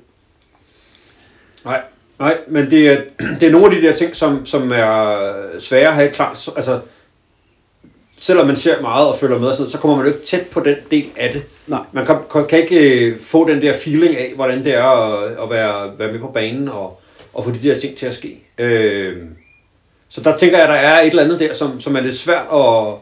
Nej, 1.66 1.82
nej, 2.20 2.38
men 2.48 2.72
det 2.72 2.90
er, 2.90 3.02
det 3.40 3.48
er 3.48 3.52
nogle 3.52 3.66
af 3.66 3.82
de 3.82 3.88
der 3.88 3.96
ting, 3.96 4.16
som, 4.16 4.46
som 4.46 4.72
er 4.72 5.60
svære 5.60 5.88
at 5.88 5.96
have 5.96 6.12
klart. 6.12 6.50
Altså, 6.56 6.80
selvom 8.24 8.48
man 8.48 8.56
ser 8.56 8.82
meget 8.82 9.08
og 9.08 9.16
følger 9.16 9.40
med, 9.40 9.48
og 9.48 9.54
sådan 9.54 9.62
noget, 9.62 9.72
så 9.72 9.78
kommer 9.78 9.98
man 9.98 10.06
jo 10.06 10.14
ikke 10.14 10.26
tæt 10.26 10.48
på 10.48 10.60
den 10.60 10.76
del 10.92 11.06
af 11.16 11.34
det. 11.34 11.44
Nej. 11.68 11.80
Man 11.92 12.06
kan, 12.06 12.46
kan, 12.50 12.60
ikke 12.60 12.76
øh, 12.76 13.20
få 13.20 13.48
den 13.48 13.62
der 13.62 13.74
feeling 13.74 14.18
af, 14.18 14.32
hvordan 14.36 14.66
det 14.66 14.76
er 14.76 14.84
at, 14.84 15.44
at 15.44 15.50
være, 15.50 16.00
være 16.00 16.12
med 16.12 16.20
på 16.20 16.28
banen 16.28 16.70
og, 16.70 17.02
og 17.34 17.44
få 17.44 17.52
de 17.52 17.60
der 17.60 17.80
ting 17.80 17.98
til 17.98 18.06
at 18.06 18.14
ske. 18.14 18.44
Øh, 18.58 19.18
så 20.10 20.22
der 20.22 20.38
tænker 20.38 20.58
jeg, 20.58 20.64
at 20.64 20.70
der 20.70 20.76
er 20.90 21.02
et 21.02 21.10
eller 21.10 21.24
andet 21.24 21.40
der, 21.40 21.54
som, 21.54 21.80
som 21.80 21.96
er 21.96 22.02
lidt 22.02 22.18
svært 22.18 22.46
at, 22.54 22.94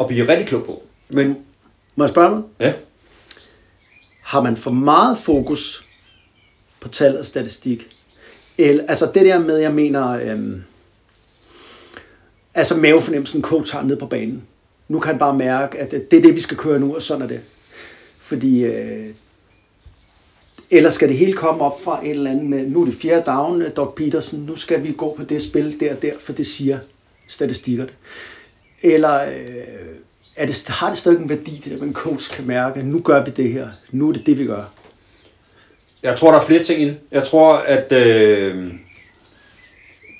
at 0.00 0.06
blive 0.06 0.28
rigtig 0.28 0.46
klog 0.46 0.64
på. 0.64 0.82
Men 1.10 1.36
Må 1.96 2.04
jeg 2.04 2.10
spørge 2.10 2.30
noget? 2.30 2.44
ja, 2.60 2.72
Har 4.22 4.40
man 4.42 4.56
for 4.56 4.70
meget 4.70 5.18
fokus 5.18 5.84
på 6.80 6.88
tal 6.88 7.18
og 7.18 7.26
statistik? 7.26 7.86
Eller, 8.58 8.84
altså 8.88 9.10
det 9.14 9.24
der 9.24 9.38
med, 9.38 9.56
jeg 9.56 9.72
mener, 9.72 10.10
øhm, 10.10 10.62
altså 12.54 12.76
mavefornemmelsen, 12.76 13.42
coach 13.42 13.74
har 13.74 13.82
ned 13.82 13.96
på 13.96 14.06
banen. 14.06 14.42
Nu 14.92 15.00
kan 15.00 15.10
han 15.10 15.18
bare 15.18 15.36
mærke, 15.36 15.78
at 15.78 15.90
det 15.90 16.12
er 16.12 16.22
det, 16.22 16.34
vi 16.34 16.40
skal 16.40 16.56
køre 16.56 16.80
nu, 16.80 16.94
og 16.94 17.02
sådan 17.02 17.22
er 17.22 17.26
det. 17.26 17.40
Fordi, 18.18 18.64
øh, 18.64 19.08
eller 20.70 20.90
skal 20.90 21.08
det 21.08 21.16
hele 21.16 21.32
komme 21.32 21.64
op 21.64 21.82
fra 21.82 22.00
et 22.04 22.10
eller 22.10 22.30
andet 22.30 22.44
med, 22.44 22.66
nu 22.66 22.80
er 22.80 22.84
det 22.84 22.94
fjerde 22.94 23.22
down, 23.26 23.62
øh, 23.62 23.76
Doc 23.76 23.94
Peterson, 23.94 24.40
nu 24.40 24.56
skal 24.56 24.84
vi 24.84 24.92
gå 24.92 25.14
på 25.16 25.24
det 25.24 25.42
spil 25.42 25.80
der 25.80 25.94
og 25.94 26.02
der, 26.02 26.12
for 26.20 26.32
det 26.32 26.46
siger 26.46 26.78
statistikkerne. 27.26 27.90
Eller 28.82 29.22
øh, 29.22 29.96
er 30.36 30.46
det, 30.46 30.64
har 30.68 30.88
det 30.88 30.98
stadig 30.98 31.18
en 31.18 31.28
værdi, 31.28 31.60
det 31.64 31.72
der, 31.72 31.76
at 31.76 31.82
en 31.82 31.94
coach 31.94 32.34
kan 32.34 32.46
mærke, 32.46 32.80
at 32.80 32.86
nu 32.86 33.00
gør 33.00 33.24
vi 33.24 33.30
det 33.30 33.52
her, 33.52 33.68
nu 33.90 34.08
er 34.08 34.12
det 34.12 34.26
det, 34.26 34.38
vi 34.38 34.46
gør. 34.46 34.64
Jeg 36.02 36.16
tror, 36.16 36.30
der 36.30 36.38
er 36.38 36.44
flere 36.44 36.62
ting 36.62 36.82
i 36.82 36.84
det. 36.84 36.96
Jeg 37.10 37.22
tror, 37.22 37.54
at 37.54 37.92
øh, 37.92 38.72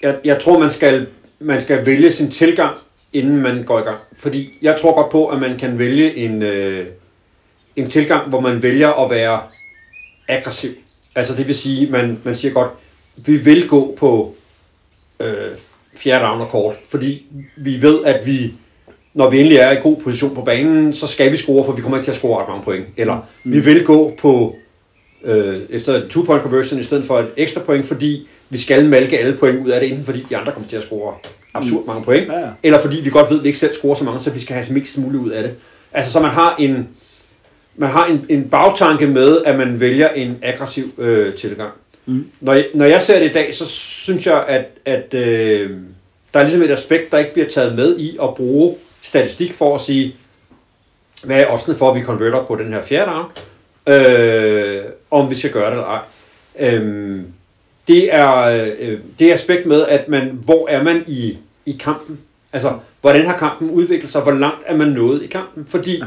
jeg, 0.03 0.19
jeg 0.25 0.41
tror, 0.41 0.59
man 0.59 0.71
skal, 0.71 1.07
man 1.39 1.61
skal 1.61 1.87
vælge 1.87 2.11
sin 2.11 2.31
tilgang, 2.31 2.77
inden 3.13 3.37
man 3.37 3.65
går 3.65 3.79
i 3.79 3.83
gang. 3.83 3.99
Fordi 4.17 4.59
jeg 4.63 4.77
tror 4.81 4.95
godt 4.95 5.11
på, 5.11 5.27
at 5.27 5.41
man 5.41 5.59
kan 5.59 5.79
vælge 5.79 6.17
en, 6.17 6.43
øh, 6.43 6.87
en 7.77 7.91
tilgang, 7.91 8.29
hvor 8.29 8.41
man 8.41 8.63
vælger 8.63 9.05
at 9.05 9.11
være 9.11 9.41
aggressiv. 10.29 10.71
Altså 11.15 11.35
det 11.37 11.47
vil 11.47 11.55
sige, 11.55 11.91
man, 11.91 12.19
man 12.25 12.35
siger 12.35 12.53
godt, 12.55 12.71
vi 13.17 13.37
vil 13.37 13.69
gå 13.69 13.95
på 13.99 14.35
øh, 15.21 15.51
fjerde 15.97 16.25
down 16.25 16.41
og 16.41 16.49
kort, 16.49 16.75
fordi 16.89 17.27
vi 17.57 17.83
ved, 17.83 18.05
at 18.05 18.27
vi, 18.27 18.53
når 19.15 19.31
vi 19.31 19.39
endelig 19.39 19.59
er 19.59 19.71
i 19.71 19.81
god 19.83 19.97
position 19.97 20.35
på 20.35 20.43
banen, 20.43 20.93
så 20.93 21.07
skal 21.07 21.33
vi 21.33 21.37
score, 21.37 21.65
for 21.65 21.73
vi 21.73 21.83
kommer 21.83 21.99
ikke 21.99 22.07
til 22.07 22.13
at 22.13 22.17
score 22.17 22.43
ret 22.43 22.49
mange 22.49 22.65
point. 22.65 22.87
Eller 22.97 23.29
mm. 23.45 23.53
vi 23.53 23.61
vil 23.61 23.85
gå 23.85 24.13
på 24.19 24.57
øh, 25.25 25.63
efter 25.71 26.03
en 26.03 26.09
two-point 26.09 26.43
conversion 26.43 26.81
i 26.81 26.85
stedet 26.85 27.05
for 27.05 27.19
et 27.19 27.31
ekstra 27.37 27.61
point, 27.61 27.87
fordi 27.87 28.29
vi 28.49 28.59
skal 28.59 28.89
malke 28.89 29.19
alle 29.19 29.37
point 29.37 29.67
ud 29.67 29.71
af 29.71 29.81
det, 29.81 29.91
enten 29.91 30.05
fordi 30.05 30.27
de 30.29 30.37
andre 30.37 30.53
kommer 30.53 30.69
til 30.69 30.77
at 30.77 30.83
score 30.83 31.15
absurd 31.55 31.87
mange 31.87 32.05
point, 32.05 32.29
Ja, 32.29 32.39
ja. 32.39 32.49
eller 32.63 32.81
fordi 32.81 32.97
vi 33.01 33.11
godt 33.11 33.31
ved, 33.31 33.39
at 33.39 33.45
vi 33.45 33.49
ikke 33.49 33.59
selv 33.59 33.75
scorer 33.75 33.95
så 33.95 34.05
mange, 34.05 34.21
så 34.21 34.31
vi 34.31 34.41
skal 34.41 34.57
have 34.57 34.75
mest 34.75 34.99
muligt 34.99 35.23
ud 35.23 35.31
af 35.31 35.43
det. 35.43 35.55
Altså 35.93 36.13
så 36.13 36.21
man 36.21 36.31
har 36.31 36.57
en, 36.59 36.89
man 37.77 37.91
har 37.91 38.05
en, 38.07 38.27
en 38.29 38.49
bagtanke 38.49 39.07
med, 39.07 39.39
at 39.45 39.59
man 39.59 39.81
vælger 39.81 40.09
en 40.09 40.39
aggressiv 40.43 40.85
øh, 40.99 41.35
tilgang. 41.35 41.71
Mm. 42.07 42.27
Når, 42.41 42.53
jeg, 42.53 42.67
når 42.75 42.85
jeg 42.85 43.03
ser 43.03 43.19
det 43.19 43.31
i 43.31 43.33
dag, 43.33 43.55
så 43.55 43.67
synes 43.67 44.27
jeg, 44.27 44.45
at, 44.49 44.65
at 44.85 45.15
øh, 45.15 45.71
der 46.35 46.41
er 46.41 46.45
ligesom 46.45 46.63
et 46.63 46.71
aspekt, 46.71 47.13
der 47.13 47.19
ikke 47.19 47.33
bliver 47.33 47.49
taget 47.49 47.75
med 47.75 47.99
i 47.99 48.19
at 48.23 48.35
bruge 48.35 48.77
statistik 49.03 49.53
for 49.55 49.75
at 49.75 49.81
sige, 49.81 50.17
hvad 51.25 51.41
er 51.41 51.53
oddsene 51.53 51.75
for, 51.75 51.91
at 51.91 51.97
vi 51.97 52.01
konverter 52.01 52.45
på 52.45 52.57
den 52.57 52.73
her 52.73 52.83
fjerde 52.83 53.11
down, 53.11 53.25
øh, 53.87 54.83
om 55.11 55.31
vi 55.31 55.35
skal 55.35 55.51
gøre 55.51 55.67
det 55.67 55.73
eller 55.73 55.85
ej. 55.87 56.01
Øhm, 56.59 57.25
det 57.89 58.15
er 58.15 58.37
øh, 58.79 58.99
det 59.19 59.33
aspekt 59.33 59.67
med, 59.67 59.87
at 59.87 60.09
man, 60.09 60.41
hvor 60.45 60.69
er 60.69 60.83
man 60.83 61.05
i, 61.07 61.39
i 61.67 61.73
kampen? 61.81 62.21
Altså, 62.53 62.73
hvordan 63.01 63.27
har 63.27 63.39
kampen 63.39 63.71
udviklet 63.71 64.11
sig? 64.11 64.23
Hvor 64.23 64.33
langt 64.33 64.63
er 64.67 64.77
man 64.77 64.89
nået 64.89 65.23
i 65.23 65.27
kampen? 65.27 65.67
Fordi 65.67 65.97
ja. 65.97 66.05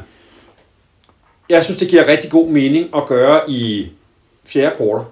jeg 1.49 1.63
synes, 1.63 1.77
det 1.77 1.87
giver 1.87 2.07
rigtig 2.07 2.31
god 2.31 2.49
mening 2.49 2.89
at 2.95 3.05
gøre 3.05 3.49
i 3.49 3.91
fjerde 4.45 4.75
kvartal. 4.77 5.05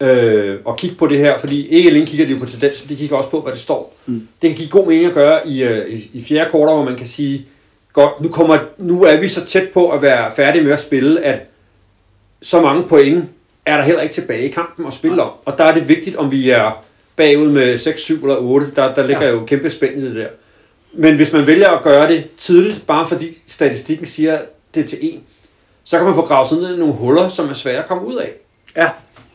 Øh, 0.00 0.58
og 0.64 0.76
kigge 0.76 0.96
på 0.96 1.06
det 1.06 1.18
her, 1.18 1.38
fordi 1.38 1.66
ikke 1.66 1.90
alene 1.90 2.06
kigger 2.06 2.26
de 2.26 2.32
jo 2.32 2.38
på 2.38 2.46
tendenser, 2.46 2.88
de 2.88 2.96
kigger 2.96 3.16
også 3.16 3.30
på, 3.30 3.40
hvad 3.40 3.52
det 3.52 3.60
står. 3.60 3.96
Mm. 4.06 4.28
Det 4.42 4.50
kan 4.50 4.56
give 4.56 4.68
god 4.68 4.86
mening 4.86 5.06
at 5.06 5.14
gøre 5.14 5.48
i, 5.48 5.62
øh, 5.62 5.88
i, 5.88 6.10
i 6.12 6.22
fjerde 6.22 6.50
kvartal, 6.50 6.74
hvor 6.74 6.84
man 6.84 6.96
kan 6.96 7.06
sige, 7.06 7.46
godt, 7.92 8.20
nu, 8.20 8.28
kommer, 8.28 8.58
nu 8.78 9.02
er 9.02 9.16
vi 9.16 9.28
så 9.28 9.46
tæt 9.46 9.68
på 9.68 9.90
at 9.90 10.02
være 10.02 10.32
færdige 10.36 10.64
med 10.64 10.72
at 10.72 10.78
spille, 10.78 11.24
at 11.24 11.40
så 12.42 12.60
mange 12.60 12.82
point 12.82 13.24
er 13.68 13.76
der 13.76 13.84
heller 13.84 14.02
ikke 14.02 14.14
tilbage 14.14 14.42
i 14.42 14.48
kampen 14.48 14.86
at 14.86 14.92
spille 14.92 15.22
om. 15.22 15.30
Og 15.44 15.58
der 15.58 15.64
er 15.64 15.74
det 15.74 15.88
vigtigt, 15.88 16.16
om 16.16 16.30
vi 16.30 16.50
er 16.50 16.84
bagud 17.16 17.48
med 17.48 17.78
6, 17.78 18.02
7 18.02 18.22
eller 18.22 18.36
8. 18.36 18.72
Der, 18.76 18.94
der 18.94 19.06
ligger 19.06 19.26
ja. 19.26 19.30
jo 19.30 19.44
kæmpe 19.46 19.70
spænd 19.70 19.98
i 19.98 20.08
det 20.08 20.16
der. 20.16 20.28
Men 20.92 21.16
hvis 21.16 21.32
man 21.32 21.46
vælger 21.46 21.68
at 21.68 21.82
gøre 21.82 22.08
det 22.08 22.24
tidligt, 22.38 22.86
bare 22.86 23.08
fordi 23.08 23.38
statistikken 23.46 24.06
siger, 24.06 24.38
at 24.38 24.44
det 24.74 24.84
er 24.84 24.88
til 24.88 24.98
1, 25.02 25.20
så 25.84 25.96
kan 25.96 26.06
man 26.06 26.14
få 26.14 26.26
gravet 26.26 26.48
sig 26.48 26.58
ned 26.58 26.74
i 26.74 26.78
nogle 26.78 26.94
huller, 26.94 27.28
som 27.28 27.48
er 27.48 27.52
svære 27.52 27.82
at 27.82 27.88
komme 27.88 28.06
ud 28.06 28.16
af. 28.16 28.32
Ja, 28.76 28.90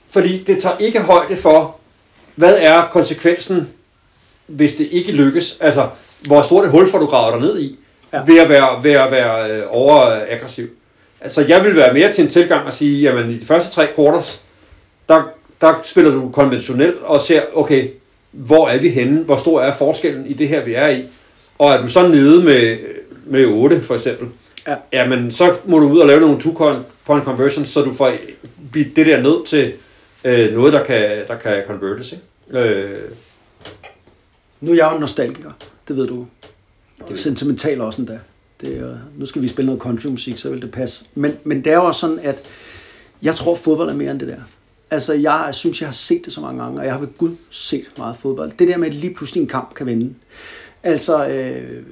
Fordi 0.10 0.44
det 0.44 0.62
tager 0.62 0.78
ikke 0.78 1.02
højde 1.02 1.36
for, 1.36 1.76
hvad 2.36 2.56
er 2.60 2.88
konsekvensen, 2.92 3.70
hvis 4.48 4.76
det 4.76 4.88
ikke 4.92 5.12
lykkes. 5.12 5.58
Altså, 5.62 5.90
hvor 6.22 6.42
stort 6.42 6.66
et 6.66 6.72
hul 6.72 6.90
får 6.90 7.00
du 7.00 7.06
gravet 7.06 7.34
dig 7.34 7.42
ned 7.42 7.60
i, 7.60 7.80
ja. 8.14 8.22
ved 8.26 8.40
at 8.40 8.50
være, 8.50 8.84
ved 8.84 8.92
at 8.92 9.12
være 9.12 9.52
øh, 9.52 9.64
overaggressiv. 9.70 10.70
Altså, 11.24 11.46
jeg 11.48 11.64
vil 11.64 11.76
være 11.76 11.94
mere 11.94 12.12
til 12.14 12.24
en 12.24 12.30
tilgang 12.30 12.68
at 12.68 12.74
sige, 12.74 13.02
jamen 13.02 13.32
i 13.32 13.38
de 13.38 13.46
første 13.46 13.72
tre 13.74 13.88
quarters, 13.96 14.42
der, 15.10 15.24
der 15.62 15.74
spiller 15.84 16.12
du 16.12 16.30
konventionelt 16.30 16.98
og 17.02 17.22
ser, 17.22 17.42
okay, 17.54 17.90
hvor 18.32 18.68
er 18.68 18.78
vi 18.78 18.90
henne? 18.90 19.22
Hvor 19.24 19.36
stor 19.36 19.62
er 19.62 19.72
forskellen 19.72 20.26
i 20.28 20.34
det 20.34 20.48
her, 20.48 20.64
vi 20.66 20.74
er 20.74 20.88
i? 20.90 21.04
Og 21.60 21.72
er 21.74 21.82
du 21.82 21.88
så 21.88 22.08
nede 22.08 22.44
med, 22.44 22.78
med 23.26 23.46
8 23.46 23.82
for 23.82 23.94
eksempel, 23.94 24.28
Ja. 24.68 24.76
jamen 24.94 25.32
så 25.32 25.56
må 25.66 25.80
du 25.80 25.90
ud 25.90 26.00
og 26.00 26.08
lave 26.08 26.20
nogle 26.22 26.38
two-point 26.42 27.24
conversions, 27.24 27.70
så 27.70 27.82
du 27.82 27.94
får 27.94 28.14
blivet 28.72 28.96
det 28.96 29.06
der 29.06 29.22
ned 29.22 29.46
til 29.46 29.74
øh, 30.24 30.54
noget, 30.54 30.74
der 30.74 30.84
kan, 30.84 31.10
der 31.28 31.38
kan 31.38 31.64
convertes. 31.68 32.12
Ikke? 32.12 32.60
Øh, 32.60 33.02
nu 34.62 34.72
er 34.72 34.76
jeg 34.76 34.88
jo 34.92 34.96
en 34.96 35.02
nostalgiker, 35.02 35.52
det 35.88 35.96
ved 35.96 36.08
du. 36.08 36.26
Og 37.02 37.10
ved 37.10 37.18
sentimental 37.18 37.82
også 37.82 38.02
endda. 38.02 38.20
Det 38.64 38.80
er, 38.80 38.98
nu 39.18 39.26
skal 39.26 39.42
vi 39.42 39.48
spille 39.48 39.66
noget 39.66 39.82
countrymusik, 39.82 40.38
så 40.38 40.50
vil 40.50 40.62
det 40.62 40.72
passe. 40.72 41.06
Men, 41.16 41.38
men 41.44 41.64
det 41.64 41.72
er 41.72 41.76
jo 41.76 41.86
også 41.86 42.00
sådan, 42.00 42.20
at 42.20 42.42
jeg 43.22 43.36
tror, 43.36 43.56
fodbold 43.56 43.90
er 43.90 43.94
mere 43.94 44.12
end 44.12 44.20
det 44.20 44.28
der. 44.28 44.42
Altså, 44.92 45.14
jeg 45.14 45.50
synes, 45.52 45.82
jeg 45.82 45.88
har 45.88 45.94
set 45.94 46.26
det 46.26 46.34
så 46.34 46.42
mange 46.42 46.64
gange, 46.64 46.80
og 46.80 46.86
jeg 46.86 46.94
har 46.94 47.00
ved 47.00 47.08
Gud 47.18 47.36
set 47.50 47.92
meget 47.98 48.16
fodbold. 48.16 48.52
Det 48.60 48.68
der 48.68 48.78
med, 48.78 48.88
at 48.88 48.94
lige 48.94 49.14
pludselig 49.14 49.42
en 49.42 49.48
kamp 49.48 49.74
kan 49.74 49.86
vinde. 49.86 50.14
Altså, 50.84 51.28
øh, 51.28 51.84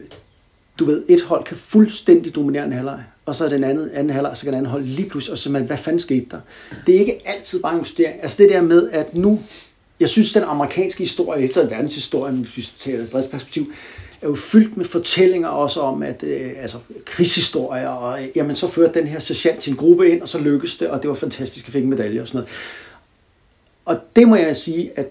du 0.80 0.86
ved, 0.86 1.04
et 1.10 1.22
hold 1.22 1.44
kan 1.44 1.58
fuldstændig 1.58 2.36
dominere 2.36 2.66
en 2.66 2.74
halvleg, 2.74 3.04
og 3.26 3.36
så 3.36 3.46
er 3.46 3.50
den 3.50 3.64
anden, 3.64 3.90
anden 3.94 4.14
halvleg, 4.14 4.38
så 4.38 4.44
kan 4.44 4.54
den 4.54 4.58
anden 4.58 4.72
hold 4.72 4.84
lige 4.84 5.10
pludselig, 5.10 5.32
og 5.32 5.38
så 5.38 5.52
man, 5.52 5.64
hvad 5.64 5.78
fanden 5.78 6.00
skete 6.00 6.26
der? 6.32 6.40
Det 6.88 6.96
er 6.96 7.00
ikke 7.00 7.22
altid 7.26 7.62
bare 7.62 7.74
en 7.74 7.80
justering. 7.80 8.22
Altså 8.22 8.38
det 8.44 8.50
der 8.50 8.62
med, 8.62 8.90
at 8.92 9.16
nu, 9.16 9.40
jeg 10.00 10.10
synes, 10.10 10.34
den 10.34 10.44
amerikanske 10.44 11.00
historie, 11.00 11.44
eller 11.44 11.70
verdenshistorien, 11.70 12.36
hvis 12.36 12.58
vi 12.58 12.70
tager 12.80 13.04
et 13.04 13.10
bredt 13.10 13.32
perspektiv, 13.32 13.74
er 14.22 14.28
jo 14.28 14.36
fyldt 14.36 14.78
med 14.78 14.86
fortællinger 14.86 15.48
også 15.48 15.80
om, 15.80 16.04
at 16.04 16.24
øh, 16.24 16.52
altså, 16.58 16.78
krigshistorier, 17.06 17.88
og 17.88 18.22
øh, 18.22 18.28
jamen, 18.36 18.56
så 18.56 18.68
førte 18.68 19.00
den 19.00 19.08
her 19.08 19.20
sergeant 19.20 19.64
sin 19.64 19.76
gruppe 19.76 20.10
ind, 20.10 20.22
og 20.22 20.28
så 20.28 20.40
lykkedes 20.40 20.78
det, 20.78 20.88
og 20.88 21.02
det 21.02 21.10
var 21.10 21.16
fantastisk, 21.16 21.68
at 21.68 21.74
fik 21.74 21.84
en 21.84 21.90
medalje 21.90 22.22
og 22.22 22.28
sådan 22.28 22.38
noget. 22.38 22.50
Og 23.86 23.98
det 24.16 24.28
må 24.28 24.36
jeg 24.36 24.56
sige, 24.56 24.92
at 24.96 25.08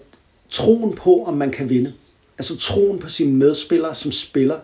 troen 0.51 0.95
på, 0.95 1.25
om 1.25 1.35
man 1.35 1.51
kan 1.51 1.69
vinde, 1.69 1.93
altså 2.39 2.57
troen 2.57 2.99
på 2.99 3.09
sine 3.09 3.33
medspillere 3.33 3.95
som 3.95 4.13
spiller, 4.13 4.57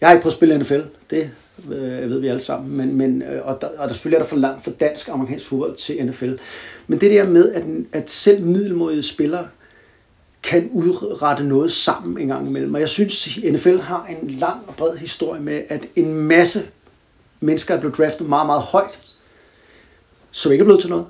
jeg 0.00 0.08
har 0.08 0.14
ikke 0.14 0.22
prøvet 0.22 0.32
at 0.32 0.36
spille 0.36 0.58
NFL, 0.58 0.80
det 1.10 1.30
øh, 1.72 2.10
ved 2.10 2.18
vi 2.20 2.28
alle 2.28 2.42
sammen, 2.42 2.76
men, 2.76 2.96
men, 2.96 3.22
øh, 3.22 3.46
og, 3.46 3.60
der, 3.60 3.68
og 3.78 3.88
der 3.88 3.94
selvfølgelig 3.94 4.16
er 4.16 4.22
der 4.22 4.28
for 4.28 4.36
langt 4.36 4.64
fra 4.64 4.70
dansk 4.80 5.08
og 5.08 5.14
amerikansk 5.14 5.46
fodbold 5.46 5.76
til 5.76 6.06
NFL. 6.06 6.32
Men 6.86 7.00
det 7.00 7.10
der 7.10 7.24
med, 7.24 7.52
at, 7.52 7.64
at 7.92 8.10
selv 8.10 8.44
middelmodige 8.44 9.02
spillere 9.02 9.48
kan 10.42 10.70
udrette 10.72 11.44
noget 11.44 11.72
sammen 11.72 12.18
en 12.18 12.28
gang 12.28 12.46
imellem. 12.46 12.74
Og 12.74 12.80
jeg 12.80 12.88
synes, 12.88 13.38
NFL 13.52 13.76
har 13.76 14.06
en 14.06 14.30
lang 14.30 14.60
og 14.66 14.74
bred 14.76 14.96
historie 14.96 15.40
med, 15.40 15.62
at 15.68 15.86
en 15.96 16.14
masse 16.14 16.62
mennesker 17.40 17.74
er 17.74 17.80
blevet 17.80 17.96
draftet 17.96 18.28
meget, 18.28 18.46
meget 18.46 18.62
højt, 18.62 19.00
som 20.30 20.52
ikke 20.52 20.62
er 20.62 20.64
blevet 20.64 20.80
til 20.80 20.90
noget. 20.90 21.06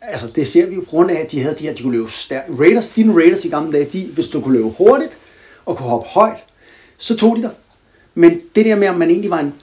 Altså, 0.00 0.26
det 0.26 0.46
ser 0.46 0.66
vi 0.66 0.74
jo 0.74 0.80
på 0.80 0.90
grund 0.90 1.10
af, 1.10 1.14
at 1.14 1.32
de 1.32 1.40
havde 1.40 1.54
de 1.58 1.64
her, 1.64 1.74
de 1.74 1.82
kunne 1.82 1.96
løbe 1.96 2.10
stærkt. 2.10 2.50
Raiders, 2.60 2.88
dine 2.88 3.14
Raiders 3.14 3.44
i 3.44 3.48
gamle 3.48 3.72
dage, 3.72 3.84
de, 3.84 4.06
hvis 4.06 4.28
du 4.28 4.40
kunne 4.40 4.54
løbe 4.54 4.68
hurtigt 4.68 5.18
og 5.66 5.76
kunne 5.76 5.88
hoppe 5.88 6.08
højt, 6.08 6.44
så 6.98 7.16
tog 7.16 7.36
de 7.36 7.42
dig. 7.42 7.50
Men 8.14 8.40
det 8.54 8.64
der 8.64 8.76
med, 8.76 8.88
om 8.88 8.96
man 8.96 9.10
egentlig 9.10 9.30
var 9.30 9.38
en 9.38 9.54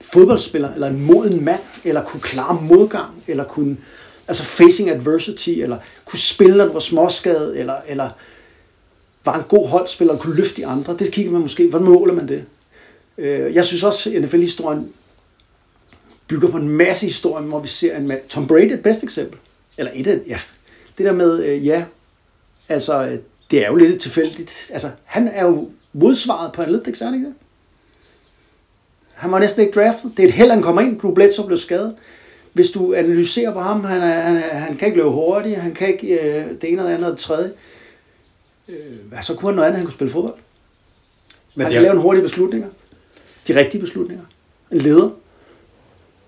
fodboldspiller, 0.00 0.74
eller 0.74 0.86
en 0.86 1.00
moden 1.06 1.44
mand, 1.44 1.60
eller 1.84 2.04
kunne 2.04 2.20
klare 2.20 2.60
modgang, 2.62 3.24
eller 3.26 3.44
kunne, 3.44 3.76
altså 4.28 4.42
facing 4.42 4.90
adversity, 4.90 5.50
eller 5.50 5.78
kunne 6.04 6.18
spille, 6.18 6.56
når 6.56 6.66
du 6.66 6.72
var 6.72 6.80
småskadet, 6.80 7.60
eller, 7.60 7.76
eller 7.86 8.10
var 9.24 9.36
en 9.38 9.44
god 9.48 9.68
holdspiller, 9.68 10.14
og 10.14 10.20
kunne 10.20 10.36
løfte 10.36 10.56
de 10.56 10.66
andre. 10.66 10.96
Det 10.98 11.12
kigger 11.12 11.32
man 11.32 11.40
måske, 11.40 11.68
hvordan 11.68 11.86
måler 11.86 12.14
man 12.14 12.28
det? 12.28 12.44
Øh, 13.18 13.54
jeg 13.54 13.64
synes 13.64 13.82
også, 13.82 14.10
at 14.10 14.22
NFL-historien 14.22 14.92
bygger 16.28 16.48
på 16.48 16.56
en 16.56 16.68
masse 16.68 17.06
historier, 17.06 17.46
hvor 17.46 17.60
vi 17.60 17.68
ser 17.68 17.96
en 17.96 18.06
mand. 18.06 18.20
Tom 18.28 18.46
Brady 18.46 18.70
er 18.70 18.74
et 18.74 18.82
bedste 18.82 19.04
eksempel. 19.04 19.38
Eller 19.78 19.92
et 19.94 20.06
af, 20.06 20.20
ja. 20.26 20.38
Det 20.98 21.06
der 21.06 21.12
med, 21.12 21.44
øh, 21.44 21.66
ja, 21.66 21.84
altså, 22.68 23.18
det 23.50 23.64
er 23.64 23.68
jo 23.68 23.74
lidt 23.74 24.00
tilfældigt. 24.00 24.70
Altså, 24.72 24.90
han 25.04 25.28
er 25.28 25.44
jo 25.44 25.70
modsvaret 25.92 26.52
på 26.52 26.62
Analytics, 26.62 27.00
er 27.00 27.14
ikke 27.14 27.26
det? 27.26 27.34
Han 29.14 29.32
var 29.32 29.38
næsten 29.38 29.62
ikke 29.62 29.80
draftet. 29.80 30.12
Det 30.16 30.22
er 30.22 30.28
et 30.28 30.34
held, 30.34 30.50
han 30.50 30.62
kommer 30.62 30.82
ind. 30.82 31.00
Drew 31.00 31.14
Bledsoe 31.14 31.46
blev 31.46 31.58
skadet. 31.58 31.96
Hvis 32.54 32.70
du 32.70 32.94
analyserer 32.94 33.52
på 33.52 33.60
ham, 33.60 33.84
han, 33.84 34.00
er, 34.02 34.20
han, 34.20 34.36
er, 34.36 34.40
han 34.58 34.76
kan 34.76 34.86
ikke 34.88 34.98
løbe 34.98 35.10
hurtigt, 35.10 35.56
han 35.56 35.74
kan 35.74 35.88
ikke 35.88 36.06
øh, 36.20 36.34
det 36.60 36.64
ene 36.64 36.70
eller 36.70 36.82
andet 36.84 36.94
eller 36.94 37.08
det 37.08 37.18
tredje. 37.18 37.52
Øh, 38.68 38.76
så 39.22 39.34
kunne 39.34 39.48
han 39.48 39.54
noget 39.54 39.66
andet, 39.66 39.76
han 39.78 39.86
kunne 39.86 39.94
spille 39.94 40.10
fodbold. 40.12 40.34
Men 41.54 41.64
han 41.64 41.70
det 41.72 41.76
kan 41.76 41.82
lave 41.82 41.92
en 41.94 42.00
hurtige 42.00 42.22
beslutninger. 42.22 42.68
De 43.48 43.54
rigtige 43.58 43.80
beslutninger. 43.80 44.24
En 44.72 44.78
leder. 44.78 45.10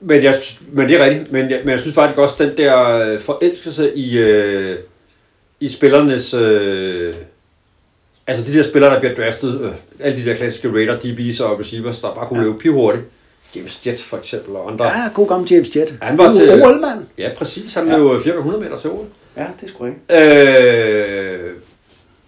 men, 0.01 0.23
jeg, 0.23 0.35
men 0.73 0.89
det 0.89 1.01
er 1.01 1.05
rigtigt. 1.05 1.33
Men 1.33 1.51
jeg, 1.51 1.61
men 1.65 1.71
jeg 1.71 1.81
synes 1.81 1.95
faktisk 1.95 2.19
også, 2.19 2.45
den 2.45 2.57
der 2.57 2.83
øh, 2.89 3.21
forelskelse 3.21 3.95
i, 3.95 4.19
øh, 4.19 4.79
i 5.61 5.69
spillernes... 5.69 6.35
Øh, 6.35 7.15
altså 8.27 8.45
de 8.45 8.53
der 8.57 8.63
spillere, 8.63 8.95
der 8.95 9.01
bliver 9.01 9.15
draftet, 9.15 9.61
øh, 9.61 9.73
alle 10.01 10.17
de 10.17 10.25
der 10.31 10.35
klassiske 10.37 10.73
Raider, 10.73 10.99
DB's 11.01 11.45
og 11.45 11.59
receivers, 11.59 12.01
der 12.01 12.15
bare 12.15 12.29
kunne 12.29 12.39
Ja. 12.41 12.45
løbe 12.47 12.59
pivhurtigt. 12.59 13.05
James 13.57 13.87
Jett 13.87 14.01
for 14.01 14.17
eksempel, 14.17 14.57
og 14.57 14.71
andre. 14.73 14.85
Ja, 14.85 15.09
god 15.15 15.29
gammel 15.29 15.53
James 15.53 15.77
Jett. 15.77 15.95
Han 16.03 16.19
var 16.19 16.33
til- 16.33 16.63
OL-mand. 16.65 17.05
Ja, 17.19 17.31
præcis. 17.37 17.75
Han 17.75 17.89
Ja. 17.89 17.97
løb 17.99 18.11
ja. 18.13 18.19
400 18.19 18.61
meter 18.65 18.77
til 18.77 18.91
OL. 18.91 19.07
Ja, 19.37 19.47
det 19.61 19.69
sgu 19.69 19.85
ikke. 19.87 19.99
Øh, 21.45 21.53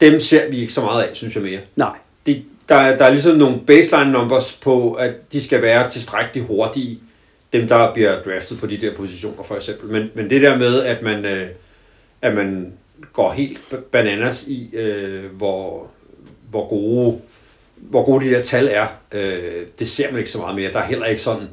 dem 0.00 0.20
ser 0.20 0.50
vi 0.50 0.60
ikke 0.60 0.72
så 0.72 0.80
meget 0.80 1.02
af, 1.02 1.08
synes 1.12 1.34
jeg 1.34 1.42
mere. 1.42 1.60
Nej. 1.76 1.96
Det, 2.26 2.42
der, 2.68 2.74
er- 2.74 2.96
der 2.96 3.04
er 3.04 3.10
ligesom 3.10 3.36
nogle 3.36 3.58
baseline 3.66 4.12
numbers 4.12 4.52
på, 4.52 4.92
at 4.92 5.32
de 5.32 5.42
skal 5.42 5.62
være 5.62 5.90
tilstrækkeligt 5.90 6.46
hurtige, 6.46 6.98
dem 7.52 7.68
der 7.68 7.92
bliver 7.94 8.22
draftet 8.22 8.58
på 8.60 8.66
de 8.66 8.76
der 8.76 8.94
positioner 8.94 9.42
for 9.42 9.54
eksempel. 9.56 9.90
Men, 9.92 10.10
men 10.14 10.30
det 10.30 10.42
der 10.42 10.58
med, 10.58 10.82
at 10.82 11.02
man, 11.02 11.24
øh, 11.24 11.48
at 12.22 12.34
man 12.34 12.72
går 13.12 13.32
helt 13.32 13.58
ba- 13.58 13.80
bananas 13.92 14.46
i, 14.48 14.70
øh, 14.74 15.24
hvor, 15.32 15.86
hvor 16.50 16.68
gode 16.68 17.18
hvor 17.80 18.04
gode 18.04 18.24
de 18.24 18.30
der 18.30 18.42
tal 18.42 18.68
er, 18.72 18.86
øh, 19.12 19.66
det 19.78 19.88
ser 19.88 20.10
man 20.10 20.18
ikke 20.18 20.30
så 20.30 20.38
meget 20.38 20.56
mere. 20.56 20.72
Der 20.72 20.78
er 20.78 20.86
heller 20.86 21.06
ikke 21.06 21.22
sådan 21.22 21.48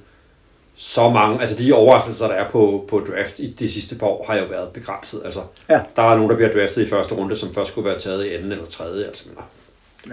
så 0.75 1.09
mange, 1.09 1.41
altså 1.41 1.55
de 1.57 1.73
overraskelser, 1.73 2.27
der 2.27 2.33
er 2.33 2.49
på, 2.49 2.85
på 2.87 2.99
draft 2.99 3.39
i 3.39 3.51
de 3.59 3.71
sidste 3.71 3.95
par 3.95 4.07
år, 4.07 4.25
har 4.27 4.35
jo 4.37 4.45
været 4.45 4.69
begrænset. 4.69 5.21
Altså, 5.25 5.39
Ja. 5.69 5.81
der 5.95 6.01
er 6.01 6.15
nogen, 6.15 6.29
der 6.29 6.35
bliver 6.35 6.51
draftet 6.51 6.81
i 6.81 6.89
første 6.89 7.15
runde, 7.15 7.35
som 7.35 7.53
først 7.53 7.71
skulle 7.71 7.89
være 7.89 7.99
taget 7.99 8.25
i 8.25 8.33
anden 8.33 8.51
eller 8.51 8.65
tredje. 8.65 9.05
Altså, 9.05 9.23
men, 9.27 9.37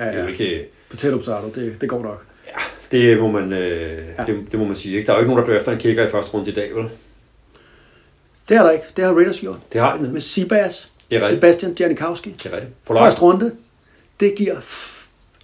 Ja, 0.03 0.09
det 0.11 0.19
er 0.19 0.23
jo 0.23 0.29
ikke... 0.29 0.67
Potato 0.91 1.17
potato, 1.17 1.53
det, 1.55 1.81
det 1.81 1.89
går 1.89 2.03
nok. 2.03 2.25
Ja, 2.47 2.53
det 2.99 3.19
må 3.21 3.31
man, 3.31 3.53
øh, 3.53 3.99
Ja. 4.19 4.25
det, 4.25 4.47
det 4.53 4.59
må 4.61 4.65
man 4.67 4.77
sige. 4.77 4.97
Ikke? 4.97 5.07
Der 5.07 5.13
er 5.13 5.17
jo 5.17 5.21
ikke 5.23 5.35
nogen, 5.35 5.49
der 5.49 5.55
drafter 5.55 5.73
en 5.73 5.79
kicker 5.79 6.05
i 6.07 6.11
første 6.11 6.31
runde 6.35 6.51
i 6.51 6.55
dag, 6.55 6.75
vel? 6.77 6.89
Det 8.49 8.57
har 8.57 8.65
der 8.65 8.71
ikke. 8.71 8.85
Det 8.97 9.05
har 9.05 9.13
Raiders 9.13 9.41
gjort. 9.41 9.59
Det 9.73 9.81
har 9.81 9.97
de. 9.97 10.03
Med 10.03 10.23
rigtigt. 11.11 11.25
Sebastian 11.25 11.77
Janikowski. 11.81 12.31
Det 12.31 12.47
er 12.47 12.53
rigtigt. 12.57 12.73
Første 12.89 13.21
runde. 13.23 13.53
Det 14.21 14.35
giver 14.37 14.57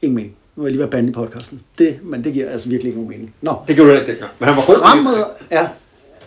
ingen 0.02 0.14
mening. 0.16 0.37
Nu 0.59 0.64
er 0.64 0.66
jeg 0.66 0.73
lige 0.73 0.79
været 0.79 0.90
bandet 0.90 1.11
i 1.11 1.12
podcasten. 1.12 1.61
Det, 1.79 1.99
men 2.03 2.25
det 2.25 2.33
giver 2.33 2.51
altså 2.51 2.68
virkelig 2.68 2.88
ikke 2.88 2.99
nogen 2.99 3.11
mening. 3.11 3.35
Nå. 3.42 3.55
Det 3.68 3.77
gjorde 3.77 3.90
du 3.90 3.97
ikke 3.97 4.12
dengang. 4.12 4.31
Men 4.38 4.49
han 4.49 4.57
var 4.57 4.66
god. 4.66 4.83
Fremad. 4.83 5.25
Ja. 5.51 5.59
Han 5.59 5.68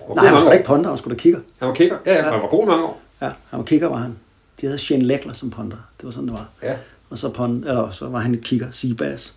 var 0.07 0.15
Nej, 0.15 0.25
han 0.25 0.33
var 0.33 0.39
sgu 0.39 0.49
da 0.49 0.53
ikke 0.53 0.65
ponder, 0.65 0.89
han 0.89 0.97
skulle 0.97 1.15
da 1.15 1.19
kigger. 1.19 1.39
Han 1.59 1.67
var 1.67 1.73
kicker. 1.75 1.97
Ja, 2.05 2.15
ja, 2.15 2.21
han 2.23 2.41
var 2.41 2.47
god 2.47 2.67
mange 2.67 2.83
år. 2.83 3.01
Ja, 3.21 3.25
han 3.25 3.59
var 3.59 3.63
kigger, 3.63 3.87
var 3.87 3.95
han. 3.95 4.15
De 4.61 4.65
havde 4.65 4.77
Shane 4.77 5.03
Leckler 5.03 5.33
som 5.33 5.49
ponder. 5.49 5.77
Det 5.97 6.05
var 6.05 6.11
sådan, 6.11 6.27
det 6.27 6.33
var. 6.33 6.49
Ja. 6.63 6.73
Og 7.09 7.17
så, 7.17 7.29
pond, 7.29 7.65
eller, 7.65 7.89
så 7.89 8.07
var 8.07 8.19
han 8.19 8.39
kigger, 8.43 8.67
Seabass. 8.71 9.33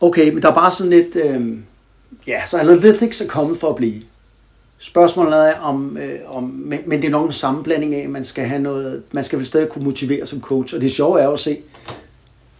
Okay, 0.00 0.32
men 0.32 0.42
der 0.42 0.50
er 0.50 0.54
bare 0.54 0.70
sådan 0.70 0.90
lidt... 0.90 1.16
Øh, 1.16 1.58
ja, 2.26 2.46
så 2.46 2.58
Analytics 2.58 3.20
er 3.20 3.26
kommet 3.26 3.58
for 3.58 3.68
at 3.68 3.76
blive. 3.76 4.02
Spørgsmålet 4.78 5.48
er, 5.48 5.54
om, 5.60 5.96
øh, 5.96 6.18
om 6.26 6.42
men, 6.42 6.80
men 6.86 7.00
det 7.00 7.06
er 7.06 7.10
nok 7.10 7.26
en 7.26 7.32
sammenblanding 7.32 7.94
af, 7.94 8.02
at 8.02 8.10
man 8.10 8.24
skal 8.24 8.44
have 8.44 8.62
noget... 8.62 9.02
Man 9.12 9.24
skal 9.24 9.38
vel 9.38 9.46
stadig 9.46 9.68
kunne 9.68 9.84
motivere 9.84 10.26
som 10.26 10.40
coach. 10.40 10.74
Og 10.74 10.80
det 10.80 10.92
sjove 10.92 11.20
er 11.20 11.24
jo 11.24 11.32
at 11.32 11.40
se... 11.40 11.58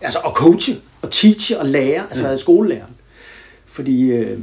Altså 0.04 0.18
at 0.18 0.32
coache, 0.32 0.74
og 1.02 1.10
teache 1.10 1.58
og 1.58 1.66
lære, 1.66 2.02
altså 2.02 2.30
mm. 2.30 2.36
skolelæreren. 2.36 2.92
Fordi 3.66 4.10
øh, 4.10 4.38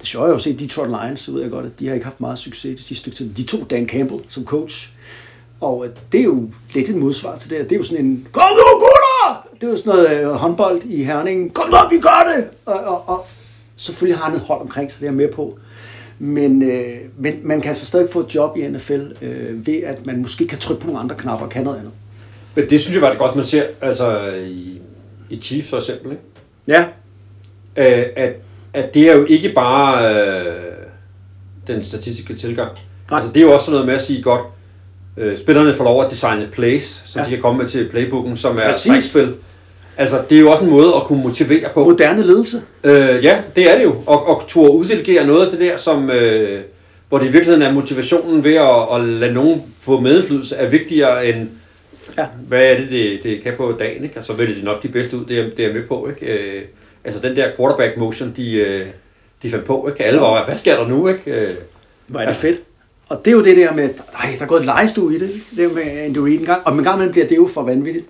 det 0.00 0.08
sjove 0.08 0.24
er 0.24 0.28
jo 0.28 0.34
at 0.34 0.40
se 0.40 0.56
Detroit 0.56 0.90
Lions, 0.90 1.20
så 1.20 1.32
ved 1.32 1.42
jeg 1.42 1.50
godt, 1.50 1.66
at 1.66 1.80
de 1.80 1.86
har 1.86 1.94
ikke 1.94 2.04
haft 2.04 2.20
meget 2.20 2.38
succes 2.38 2.80
de 2.80 2.86
sidste 2.86 2.94
stykke 2.94 3.16
tid. 3.16 3.34
De 3.34 3.42
tog 3.42 3.70
Dan 3.70 3.88
Campbell 3.88 4.20
som 4.28 4.44
coach. 4.44 4.90
Og 5.60 5.86
øh, 5.86 5.92
det 6.12 6.20
er 6.20 6.24
jo 6.24 6.50
lidt 6.74 6.88
et 6.88 6.96
modsvar 6.96 7.36
til 7.36 7.50
det. 7.50 7.58
her. 7.58 7.64
Det 7.64 7.72
er 7.72 7.76
jo 7.76 7.82
sådan 7.82 8.04
en, 8.04 8.28
kom 8.32 8.56
nu 8.56 8.78
gutter! 8.78 9.48
Det 9.54 9.66
er 9.66 9.70
jo 9.70 9.76
sådan 9.76 9.92
noget 9.92 10.20
øh, 10.20 10.28
håndbold 10.28 10.82
i 10.84 11.04
Herning. 11.04 11.54
Kom 11.54 11.70
nu, 11.70 11.76
vi 11.90 11.98
gør 12.00 12.32
det! 12.36 12.50
Og, 12.66 12.74
og, 12.74 13.08
og 13.08 13.26
selvfølgelig 13.76 14.18
har 14.18 14.30
han 14.30 14.34
et 14.34 14.40
hold 14.40 14.60
omkring 14.60 14.92
sig, 14.92 15.00
det 15.00 15.06
er 15.06 15.10
jeg 15.10 15.16
med 15.16 15.28
på. 15.28 15.58
Men, 16.18 16.62
øh, 16.62 16.96
men 17.18 17.40
man 17.42 17.60
kan 17.60 17.68
altså 17.68 17.86
stadig 17.86 18.08
få 18.10 18.20
et 18.20 18.34
job 18.34 18.56
i 18.56 18.68
NFL 18.68 19.02
øh, 19.22 19.66
ved, 19.66 19.82
at 19.82 20.06
man 20.06 20.22
måske 20.22 20.46
kan 20.46 20.58
trykke 20.58 20.80
på 20.80 20.86
nogle 20.86 21.00
andre 21.00 21.16
knapper 21.16 21.46
og 21.46 21.52
kan 21.52 21.64
noget 21.64 21.78
andet. 21.78 21.92
Men 22.54 22.70
det 22.70 22.80
synes 22.80 22.94
jeg 22.94 23.02
var 23.02 23.10
det 23.10 23.18
godt, 23.18 23.36
man 23.36 23.44
ser 23.44 23.62
altså, 23.80 24.20
i, 24.46 24.80
i 25.30 25.40
Chiefs 25.42 25.70
for 25.70 25.76
eksempel. 25.76 26.10
Ikke? 26.10 26.22
Ja, 26.68 26.84
Øh, 27.76 28.04
at, 28.16 28.32
at 28.74 28.94
det 28.94 29.02
er 29.10 29.14
jo 29.14 29.26
ikke 29.28 29.48
bare 29.54 30.14
øh, 30.14 30.54
den 31.66 31.84
statistiske 31.84 32.34
tilgang. 32.34 32.70
Nej. 33.10 33.18
Altså, 33.18 33.32
det 33.32 33.40
er 33.40 33.44
jo 33.44 33.52
også 33.52 33.64
sådan 33.64 33.72
noget 33.74 33.86
med 33.86 33.94
at 33.94 34.02
sige 34.02 34.22
godt, 34.22 34.40
øh, 35.16 35.36
spillerne 35.38 35.74
får 35.74 35.84
lov 35.84 36.04
at 36.04 36.10
designe 36.10 36.48
plays, 36.52 37.02
som 37.06 37.18
Ja. 37.20 37.24
de 37.24 37.30
kan 37.30 37.40
komme 37.40 37.58
med 37.58 37.68
til 37.68 37.88
playbooken, 37.88 38.36
som 38.36 38.56
er 38.62 38.72
trækspil. 38.72 39.34
Altså, 39.96 40.22
det 40.30 40.36
er 40.36 40.40
jo 40.40 40.50
også 40.50 40.64
en 40.64 40.70
måde 40.70 40.94
at 40.96 41.02
kunne 41.02 41.22
motivere 41.22 41.68
på. 41.74 41.84
moderne 41.84 42.22
ledelse. 42.22 42.62
Øh, 42.84 43.24
ja, 43.24 43.38
det 43.56 43.70
er 43.72 43.76
det 43.76 43.84
jo. 43.84 43.94
Og, 44.06 44.26
og 44.28 44.42
turde 44.48 44.70
uddelegere 44.72 45.26
noget 45.26 45.44
af 45.44 45.50
det 45.50 45.60
der, 45.60 45.76
som, 45.76 46.10
øh, 46.10 46.62
hvor 47.08 47.18
det 47.18 47.26
i 47.26 47.30
virkeligheden 47.30 47.62
er 47.62 47.72
motivationen 47.72 48.44
ved 48.44 48.54
at, 48.54 48.94
at 48.94 49.04
lade 49.08 49.32
nogen 49.34 49.62
få 49.80 50.00
medindflydelse, 50.00 50.56
er 50.56 50.68
vigtigere 50.70 51.26
end, 51.26 51.48
Ja. 52.18 52.26
hvad 52.48 52.62
er 52.64 52.76
det, 52.76 52.90
det, 52.90 53.22
det 53.22 53.42
kan 53.42 53.54
på 53.56 53.72
dagen. 53.78 54.04
Ikke? 54.04 54.16
Altså, 54.16 54.32
vælger 54.32 54.54
de 54.54 54.64
nok 54.64 54.82
de 54.82 54.88
bedste 54.88 55.16
ud, 55.16 55.24
det 55.24 55.38
er, 55.38 55.50
det 55.50 55.64
er 55.64 55.74
med 55.74 55.86
på. 55.86 56.08
Ikke? 56.08 56.26
Øh, 56.26 56.62
altså, 57.04 57.20
den 57.20 57.36
der 57.36 57.50
quarterback 57.56 57.96
motion, 57.96 58.32
de, 58.36 58.52
øh, 58.52 58.86
de 59.42 59.50
fandt 59.50 59.64
på. 59.64 59.88
Ikke? 59.88 60.04
Alle 60.04 60.20
var, 60.20 60.44
hvad 60.44 60.54
sker 60.54 60.76
der 60.76 60.88
nu? 60.88 61.08
Ikke? 61.08 61.30
Øh, 61.30 61.50
Hvor 62.06 62.20
er 62.20 62.26
det 62.26 62.34
fedt. 62.34 62.60
Og 63.08 63.24
det 63.24 63.30
er 63.30 63.34
jo 63.36 63.44
det 63.44 63.56
der 63.56 63.72
med, 63.74 63.88
nej, 64.12 64.26
der 64.38 64.44
er 64.44 64.48
gået 64.48 64.60
et 64.60 64.66
legestue 64.66 65.14
i 65.14 65.18
det, 65.18 65.30
ikke? 65.30 65.44
det 65.56 65.64
er 65.64 65.68
med 65.74 65.82
Andy 65.82 66.18
Reid 66.18 66.40
en 66.40 66.46
gang, 66.46 66.62
og 66.66 66.72
en 66.78 66.84
gang 66.84 66.96
imellem 66.96 67.12
bliver 67.12 67.26
det 67.26 67.36
jo 67.36 67.46
for 67.46 67.62
vanvittigt. 67.62 68.06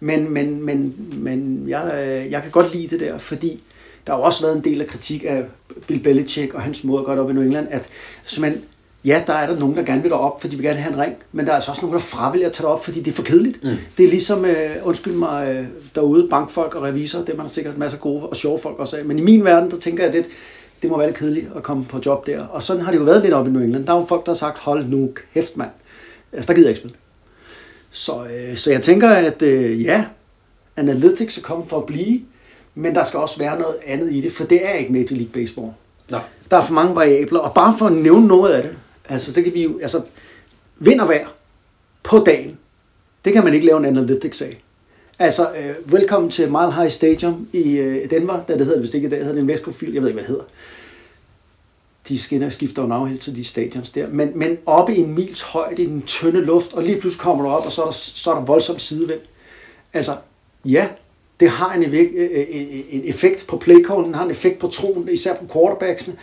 Men, 0.00 0.30
men, 0.32 0.64
men, 0.64 0.94
men 1.12 1.64
jeg, 1.68 1.92
øh, 1.94 2.32
jeg 2.32 2.42
kan 2.42 2.50
godt 2.50 2.72
lide 2.74 2.88
det 2.88 3.00
der, 3.00 3.18
fordi 3.18 3.62
der 4.06 4.12
har 4.12 4.18
jo 4.18 4.24
også 4.24 4.42
været 4.42 4.56
en 4.56 4.64
del 4.64 4.80
af 4.80 4.86
kritik 4.86 5.24
af 5.28 5.44
Bill 5.86 6.00
Belichick 6.00 6.54
og 6.54 6.62
hans 6.62 6.84
måde 6.84 7.00
at 7.00 7.06
gøre 7.06 7.16
det 7.16 7.24
op 7.24 7.30
i 7.30 7.32
New 7.32 7.42
England, 7.42 7.68
at 7.70 7.88
simpelthen, 8.22 8.64
ja, 9.06 9.22
der 9.26 9.32
er 9.32 9.46
der 9.46 9.58
nogen, 9.58 9.76
der 9.76 9.82
gerne 9.82 10.02
vil 10.02 10.12
op, 10.12 10.40
fordi 10.40 10.52
de 10.52 10.56
vil 10.56 10.66
gerne 10.66 10.78
have 10.78 10.94
en 10.94 11.00
ring, 11.00 11.14
men 11.32 11.44
der 11.44 11.50
er 11.50 11.54
altså 11.54 11.70
også 11.70 11.82
nogen, 11.82 11.94
der 11.94 12.00
fravælger 12.00 12.46
at 12.46 12.52
tage 12.52 12.64
det 12.64 12.72
op, 12.72 12.84
fordi 12.84 13.00
det 13.00 13.10
er 13.10 13.14
for 13.14 13.22
kedeligt. 13.22 13.64
Mm. 13.64 13.76
Det 13.98 14.04
er 14.04 14.08
ligesom, 14.08 14.44
øh, 14.44 14.70
undskyld 14.84 15.14
mig, 15.14 15.54
øh, 15.54 15.66
derude, 15.94 16.28
bankfolk 16.30 16.74
og 16.74 16.82
revisorer, 16.82 17.24
det 17.24 17.32
er 17.32 17.36
man 17.36 17.48
sikkert 17.48 17.78
masser 17.78 17.98
af 17.98 18.02
gode 18.02 18.22
og 18.22 18.36
sjove 18.36 18.58
folk 18.58 18.78
også 18.78 18.96
af, 18.96 19.04
men 19.04 19.18
i 19.18 19.22
min 19.22 19.44
verden, 19.44 19.70
der 19.70 19.76
tænker 19.76 20.04
jeg 20.04 20.12
lidt, 20.12 20.26
det 20.82 20.90
må 20.90 20.98
være 20.98 21.06
lidt 21.06 21.18
kedeligt 21.18 21.46
at 21.56 21.62
komme 21.62 21.84
på 21.84 22.00
job 22.06 22.26
der. 22.26 22.46
Og 22.46 22.62
sådan 22.62 22.82
har 22.82 22.92
det 22.92 22.98
jo 22.98 23.04
været 23.04 23.22
lidt 23.22 23.34
op 23.34 23.46
i 23.46 23.50
New 23.50 23.62
England. 23.62 23.86
Der 23.86 23.92
er 23.92 23.96
jo 23.96 24.04
folk, 24.04 24.26
der 24.26 24.32
har 24.32 24.36
sagt, 24.36 24.58
hold 24.58 24.86
nu 24.86 25.10
kæft, 25.34 25.56
mand. 25.56 25.70
Altså, 26.32 26.48
der 26.48 26.54
gider 26.54 26.68
jeg 26.68 26.70
ikke 26.70 26.78
spille. 26.78 26.96
Så, 27.90 28.12
øh, 28.12 28.56
så 28.56 28.70
jeg 28.70 28.82
tænker, 28.82 29.08
at 29.08 29.42
øh, 29.42 29.84
ja, 29.84 30.04
Analytics 30.76 31.38
er 31.38 31.42
kommet 31.42 31.68
for 31.68 31.78
at 31.78 31.86
blive, 31.86 32.20
men 32.74 32.94
der 32.94 33.04
skal 33.04 33.20
også 33.20 33.38
være 33.38 33.58
noget 33.58 33.76
andet 33.86 34.12
i 34.12 34.20
det, 34.20 34.32
for 34.32 34.44
det 34.44 34.66
er 34.66 34.72
ikke 34.72 34.92
Major 34.92 35.16
League 35.16 35.32
Baseball. 35.32 35.70
Nå. 36.10 36.18
Der 36.50 36.56
er 36.56 36.60
for 36.60 36.74
mange 36.74 36.94
variabler, 36.94 37.38
og 37.38 37.54
bare 37.54 37.74
for 37.78 37.86
at 37.86 37.92
nævne 37.92 38.26
noget 38.26 38.52
af 38.52 38.62
det, 38.62 38.76
altså, 39.08 39.32
så 39.32 39.42
kan 39.42 39.54
vi 39.54 39.62
jo, 39.62 39.78
altså, 39.78 40.02
vind 40.78 41.00
og 41.00 41.08
vejr 41.08 41.28
på 42.02 42.18
dagen, 42.18 42.58
det 43.24 43.32
kan 43.32 43.44
man 43.44 43.54
ikke 43.54 43.66
lave 43.66 43.78
en 43.78 43.84
analytics 43.84 44.42
af. 44.42 44.62
Altså, 45.18 45.50
øh, 45.52 45.92
velkommen 45.92 46.30
til 46.30 46.46
Mile 46.46 46.72
High 46.72 46.90
Stadium 46.90 47.48
i 47.52 47.76
øh, 47.76 48.10
Denver, 48.10 48.44
der 48.48 48.56
det 48.56 48.66
hedder, 48.66 48.78
hvis 48.80 48.90
det 48.90 48.98
ikke 48.98 49.06
i 49.06 49.10
dag 49.10 49.18
hedder 49.18 49.32
det 49.32 49.40
en 49.40 49.48
Vescofield, 49.48 49.94
jeg 49.94 50.02
ved 50.02 50.08
ikke, 50.08 50.14
hvad 50.16 50.24
det 50.24 50.30
hedder. 50.30 50.44
De 52.08 52.18
skinner 52.18 52.48
skifter 52.48 52.82
jo 52.82 52.88
navn 52.88 53.08
hele 53.08 53.20
tiden, 53.20 53.38
de 53.38 53.44
stadions 53.44 53.90
der. 53.90 54.08
Men, 54.08 54.32
men 54.34 54.58
oppe 54.66 54.94
i 54.94 54.98
en 55.00 55.14
mils 55.14 55.42
højde, 55.42 55.82
i 55.82 55.86
den 55.86 56.02
tynde 56.02 56.40
luft, 56.40 56.72
og 56.72 56.82
lige 56.82 57.00
pludselig 57.00 57.20
kommer 57.20 57.44
du 57.44 57.50
op, 57.50 57.66
og 57.66 57.72
så 57.72 57.82
er 57.82 57.86
der, 57.86 57.92
så 57.92 58.30
er 58.30 58.34
der 58.34 58.44
voldsom 58.44 58.78
sidevind. 58.78 59.20
Altså, 59.92 60.16
ja, 60.64 60.88
det 61.40 61.50
har 61.50 61.74
en, 61.74 61.84
øh, 61.84 61.94
øh, 61.94 62.46
en, 62.48 62.84
en 62.90 63.02
effekt 63.04 63.46
på 63.48 63.56
playcallen, 63.56 64.14
har 64.14 64.24
en 64.24 64.30
effekt 64.30 64.58
på 64.58 64.68
troen, 64.68 65.08
især 65.08 65.34
på 65.34 65.46
quarterbacksene. 65.52 66.16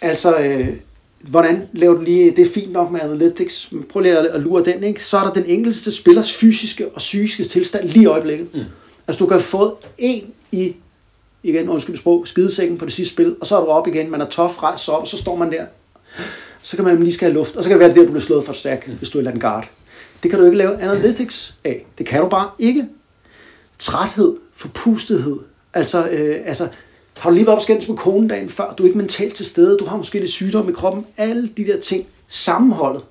Altså, 0.00 0.38
øh, 0.38 0.68
hvordan 1.20 1.68
laver 1.72 1.94
du 1.94 2.00
lige, 2.00 2.30
det 2.30 2.46
er 2.46 2.50
fint 2.50 2.72
nok 2.72 2.90
med 2.90 3.00
analytics, 3.00 3.72
men 3.72 3.82
prøv 3.82 4.02
lige 4.02 4.18
at, 4.18 4.40
lure 4.40 4.64
den, 4.64 4.84
ikke? 4.84 5.04
Så 5.04 5.18
er 5.18 5.22
der 5.22 5.32
den 5.32 5.44
enkelte 5.46 5.90
spillers 5.90 6.36
fysiske 6.36 6.88
og 6.88 6.98
psykiske 6.98 7.44
tilstand 7.44 7.88
lige 7.88 8.02
i 8.02 8.06
øjeblikket. 8.06 8.54
Mm. 8.54 8.60
Altså, 9.08 9.24
du 9.24 9.26
kan 9.26 9.40
fået 9.40 9.72
en 9.98 10.32
i, 10.52 10.76
igen, 11.42 11.68
undskyld 11.68 11.96
sprog, 11.96 12.28
skidesækken 12.28 12.78
på 12.78 12.84
det 12.84 12.92
sidste 12.92 13.14
spil, 13.14 13.36
og 13.40 13.46
så 13.46 13.56
er 13.56 13.64
du 13.64 13.66
op 13.66 13.86
igen, 13.86 14.10
man 14.10 14.20
er 14.20 14.26
tof, 14.26 14.62
rejst 14.62 14.88
op, 14.88 15.00
og 15.00 15.08
så 15.08 15.16
står 15.16 15.36
man 15.36 15.52
der. 15.52 15.66
Så 16.62 16.76
kan 16.76 16.84
man 16.84 17.02
lige 17.02 17.12
skal 17.12 17.28
have 17.28 17.38
luft, 17.38 17.56
og 17.56 17.62
så 17.62 17.68
kan 17.68 17.74
det 17.74 17.80
være, 17.80 17.88
at 17.88 17.94
det 17.94 18.00
der, 18.00 18.06
du 18.06 18.12
bliver 18.12 18.24
slået 18.24 18.44
for 18.44 18.52
stærk, 18.52 18.88
mm. 18.88 18.94
hvis 18.94 19.10
du 19.10 19.20
er 19.20 19.30
en 19.30 19.40
guard. 19.40 19.70
Det 20.22 20.30
kan 20.30 20.40
du 20.40 20.44
ikke 20.44 20.58
lave 20.58 20.80
analytics 20.80 21.54
af. 21.64 21.86
Det 21.98 22.06
kan 22.06 22.20
du 22.20 22.28
bare 22.28 22.50
ikke. 22.58 22.86
Træthed, 23.78 24.36
forpustethed, 24.54 25.38
altså, 25.74 26.08
øh, 26.08 26.36
altså 26.44 26.68
har 27.20 27.30
du 27.30 27.34
lige 27.34 27.46
været 27.46 27.56
op 27.56 27.62
skændes 27.62 27.88
med 27.88 27.96
konen 27.96 28.28
dagen 28.28 28.48
før? 28.48 28.74
Du 28.74 28.82
er 28.82 28.86
ikke 28.86 28.98
mentalt 28.98 29.34
til 29.34 29.46
stede. 29.46 29.78
Du 29.78 29.84
har 29.84 29.96
måske 29.96 30.20
lidt 30.20 30.30
sygdom 30.30 30.68
i 30.68 30.72
kroppen. 30.72 31.06
Alle 31.16 31.48
de 31.48 31.64
der 31.64 31.80
ting 31.80 32.06
sammenholdet. 32.28 33.04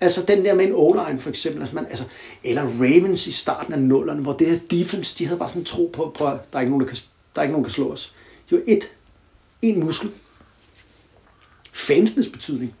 Altså 0.00 0.24
den 0.28 0.44
der 0.44 0.54
med 0.54 0.64
en 0.64 0.72
O-line 0.74 1.20
for 1.20 1.28
eksempel. 1.28 1.60
Altså 1.60 1.74
man, 1.74 1.86
altså, 1.86 2.04
eller 2.44 2.62
Ravens 2.62 3.26
i 3.26 3.32
starten 3.32 3.72
af 3.72 3.78
nullerne, 3.78 4.22
hvor 4.22 4.32
det 4.32 4.50
her 4.50 4.58
defense, 4.70 5.18
de 5.18 5.26
havde 5.26 5.38
bare 5.38 5.48
sådan 5.48 5.62
en 5.62 5.66
tro 5.66 5.90
på, 5.92 6.12
på 6.18 6.26
at 6.26 6.52
der 6.52 6.58
er 6.58 6.60
ikke 6.60 6.70
nogen, 6.70 6.86
der 6.86 6.92
kan, 6.92 6.98
der 7.34 7.40
er 7.40 7.42
ikke 7.42 7.52
nogen, 7.52 7.64
der 7.64 7.68
kan 7.68 7.74
slå 7.74 7.92
os. 7.92 8.14
Det 8.50 8.58
var 8.58 8.64
et, 8.66 8.90
en 9.62 9.84
muskel. 9.84 10.10
Fansenes 11.72 12.28
betydning. 12.28 12.74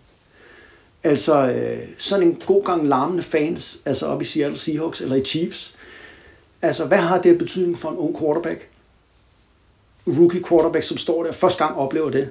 Altså 1.02 1.50
øh, 1.50 1.88
sådan 1.98 2.26
en 2.26 2.42
god 2.46 2.64
gang 2.64 2.88
larmende 2.88 3.22
fans, 3.22 3.78
altså 3.84 4.06
op 4.06 4.22
i 4.22 4.24
Seattle 4.24 4.58
Seahawks 4.58 5.00
eller 5.00 5.16
i 5.16 5.24
Chiefs. 5.24 5.74
Altså 6.62 6.84
hvad 6.84 6.98
har 6.98 7.22
det 7.22 7.38
betydning 7.38 7.78
for 7.78 7.90
en 7.90 7.96
ung 7.96 8.18
quarterback? 8.18 8.68
Rookie 10.06 10.42
quarterback, 10.42 10.84
som 10.84 10.96
står 10.96 11.22
der 11.22 11.32
første 11.32 11.64
gang 11.64 11.76
oplever 11.76 12.10
det, 12.10 12.28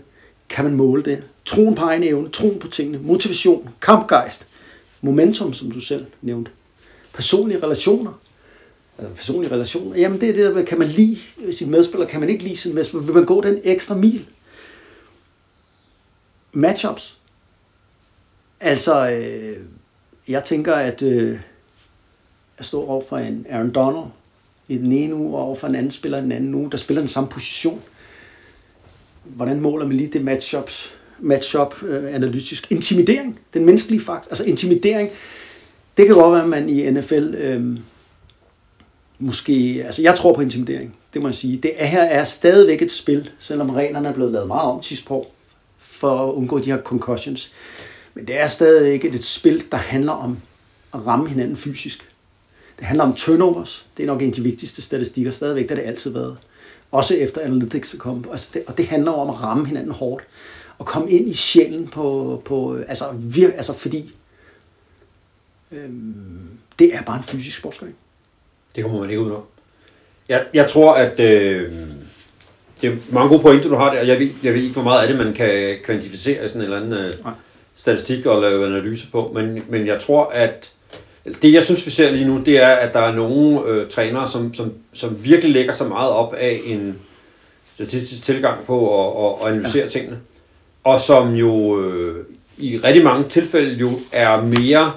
kan 0.49 0.65
man 0.65 0.75
måle 0.75 1.03
det. 1.03 1.23
Troen 1.45 1.75
på 1.75 1.81
egen 1.81 2.03
evne, 2.03 2.29
troen 2.29 2.59
på 2.59 2.67
tingene, 2.67 2.97
motivation, 2.97 3.69
kampgejst, 3.81 4.47
momentum, 5.01 5.53
som 5.53 5.71
du 5.71 5.79
selv 5.79 6.05
nævnte. 6.21 6.51
Personlige 7.13 7.63
relationer. 7.63 8.11
Altså 8.97 9.15
personlige 9.15 9.53
relationer. 9.53 9.97
Jamen 9.97 10.21
det 10.21 10.29
er 10.29 10.33
det, 10.33 10.55
der 10.55 10.65
kan 10.65 10.79
man 10.79 10.87
lide 10.87 11.17
sin 11.51 11.71
medspiller, 11.71 12.07
kan 12.07 12.19
man 12.19 12.29
ikke 12.29 12.43
lide 12.43 12.57
sin 12.57 12.75
medspiller. 12.75 13.05
Vil 13.05 13.15
man 13.15 13.25
gå 13.25 13.41
den 13.41 13.59
ekstra 13.63 13.95
mil? 13.95 14.25
Matchups. 16.51 17.17
Altså, 18.59 19.09
øh, 19.09 19.57
jeg 20.27 20.43
tænker, 20.43 20.73
at 20.73 21.01
øh, 21.01 21.39
jeg 22.57 22.65
står 22.65 22.89
over 22.89 23.01
for 23.09 23.17
en 23.17 23.45
Aaron 23.49 23.71
Donald, 23.71 24.05
i 24.67 24.77
den 24.77 24.91
ene 24.91 25.15
uge, 25.15 25.37
og 25.37 25.43
over 25.43 25.55
for 25.55 25.67
en 25.67 25.75
anden 25.75 25.91
spiller 25.91 26.21
den 26.21 26.31
anden 26.31 26.55
uge, 26.55 26.71
der 26.71 26.77
spiller 26.77 27.01
den 27.01 27.07
samme 27.07 27.29
position. 27.29 27.81
Hvordan 29.23 29.59
måler 29.59 29.85
man 29.85 29.97
lige 29.97 30.09
det 30.13 30.23
matchups, 30.23 30.93
matchup 31.19 31.83
øh, 31.83 32.15
analytisk? 32.15 32.71
Intimidering, 32.71 33.39
den 33.53 33.65
menneskelige 33.65 34.01
faktor. 34.01 34.29
Altså 34.29 34.43
intimidering, 34.43 35.09
det 35.97 36.05
kan 36.05 36.15
godt 36.15 36.31
være, 36.31 36.43
at 36.43 36.49
man 36.49 36.69
i 36.69 36.91
NFL 36.91 37.35
øh, 37.35 37.77
måske... 39.19 39.81
Altså 39.85 40.01
jeg 40.01 40.15
tror 40.15 40.33
på 40.33 40.41
intimidering, 40.41 40.95
det 41.13 41.21
må 41.21 41.27
jeg 41.27 41.35
sige. 41.35 41.57
Det 41.57 41.71
er, 41.75 41.85
her 41.85 42.03
er 42.03 42.23
stadigvæk 42.23 42.81
et 42.81 42.91
spil, 42.91 43.29
selvom 43.39 43.69
reglerne 43.69 44.07
er 44.07 44.13
blevet 44.13 44.31
lavet 44.31 44.47
meget 44.47 44.71
om 44.71 44.81
sidste 44.81 45.11
år, 45.11 45.35
for 45.77 46.29
at 46.29 46.33
undgå 46.33 46.59
de 46.59 46.71
her 46.71 46.81
concussions. 46.81 47.51
Men 48.13 48.27
det 48.27 48.39
er 48.39 48.47
stadig 48.47 48.93
ikke 48.93 49.07
et 49.09 49.25
spil, 49.25 49.63
der 49.71 49.77
handler 49.77 50.11
om 50.11 50.37
at 50.93 51.07
ramme 51.07 51.29
hinanden 51.29 51.55
fysisk. 51.55 52.09
Det 52.79 52.85
handler 52.85 53.03
om 53.03 53.13
turnovers. 53.13 53.85
Det 53.97 54.03
er 54.03 54.07
nok 54.07 54.21
en 54.21 54.27
af 54.27 54.33
de 54.33 54.43
vigtigste 54.43 54.81
statistikker 54.81 55.31
stadigvæk, 55.31 55.63
det 55.63 55.71
har 55.71 55.83
det 55.83 55.89
altid 55.89 56.11
været. 56.11 56.37
Også 56.91 57.15
efter 57.15 57.41
Analytics 57.41 57.93
er 57.93 57.97
kommet. 57.97 58.27
Altså 58.31 58.51
det, 58.53 58.63
og 58.67 58.77
det 58.77 58.87
handler 58.87 59.11
om 59.11 59.29
at 59.29 59.43
ramme 59.43 59.67
hinanden 59.67 59.91
hårdt. 59.91 60.23
Og 60.77 60.85
komme 60.85 61.11
ind 61.11 61.29
i 61.29 61.33
sjælen 61.33 61.87
på, 61.87 62.41
på 62.45 62.77
altså, 62.87 63.05
vir, 63.13 63.51
altså 63.55 63.73
fordi 63.73 64.15
øhm, 65.71 66.49
det 66.79 66.95
er 66.95 67.01
bare 67.01 67.17
en 67.17 67.23
fysisk 67.23 67.57
sportsgren. 67.57 67.95
Det 68.75 68.83
kommer 68.83 68.99
man 68.99 69.09
ikke 69.09 69.21
ud 69.21 69.31
af. 69.31 69.39
Jeg, 70.29 70.45
jeg 70.53 70.69
tror, 70.69 70.93
at 70.93 71.19
øh, 71.19 71.71
det 72.81 72.89
er 72.89 72.95
mange 73.11 73.29
gode 73.29 73.41
pointer, 73.41 73.69
du 73.69 73.75
har 73.75 73.93
der. 73.93 74.01
Jeg 74.01 74.19
ved, 74.19 74.29
jeg 74.43 74.53
ved 74.53 74.61
ikke, 74.61 74.73
hvor 74.73 74.83
meget 74.83 75.01
af 75.01 75.07
det, 75.07 75.17
man 75.25 75.33
kan 75.33 75.77
kvantificere 75.83 76.45
i 76.45 76.47
sådan 76.47 76.61
en 76.61 76.65
eller 76.65 76.81
anden 76.81 76.93
øh, 76.93 77.13
statistik 77.75 78.25
og 78.25 78.41
lave 78.41 78.65
analyse 78.65 79.11
på. 79.11 79.31
Men, 79.35 79.63
men 79.69 79.87
jeg 79.87 79.99
tror, 79.99 80.25
at 80.25 80.71
det 81.41 81.53
jeg 81.53 81.63
synes, 81.63 81.85
vi 81.85 81.91
ser 81.91 82.11
lige 82.11 82.25
nu, 82.25 82.41
det 82.45 82.57
er, 82.57 82.67
at 82.67 82.93
der 82.93 82.99
er 82.99 83.15
nogle 83.15 83.61
øh, 83.67 83.89
trænere, 83.89 84.27
som, 84.27 84.53
som, 84.53 84.73
som 84.93 85.25
virkelig 85.25 85.51
lægger 85.53 85.73
sig 85.73 85.87
meget 85.87 86.09
op 86.09 86.33
af 86.33 86.61
en 86.65 86.99
statistisk 87.75 88.23
tilgang 88.23 88.65
på 88.65 89.05
at, 89.05 89.25
at, 89.25 89.47
at 89.47 89.53
analysere 89.53 89.83
ja. 89.83 89.89
tingene. 89.89 90.17
Og 90.83 91.01
som 91.01 91.33
jo 91.33 91.81
øh, 91.81 92.25
i 92.57 92.77
rigtig 92.77 93.03
mange 93.03 93.29
tilfælde 93.29 93.73
jo 93.73 93.89
er 94.11 94.41
mere 94.41 94.91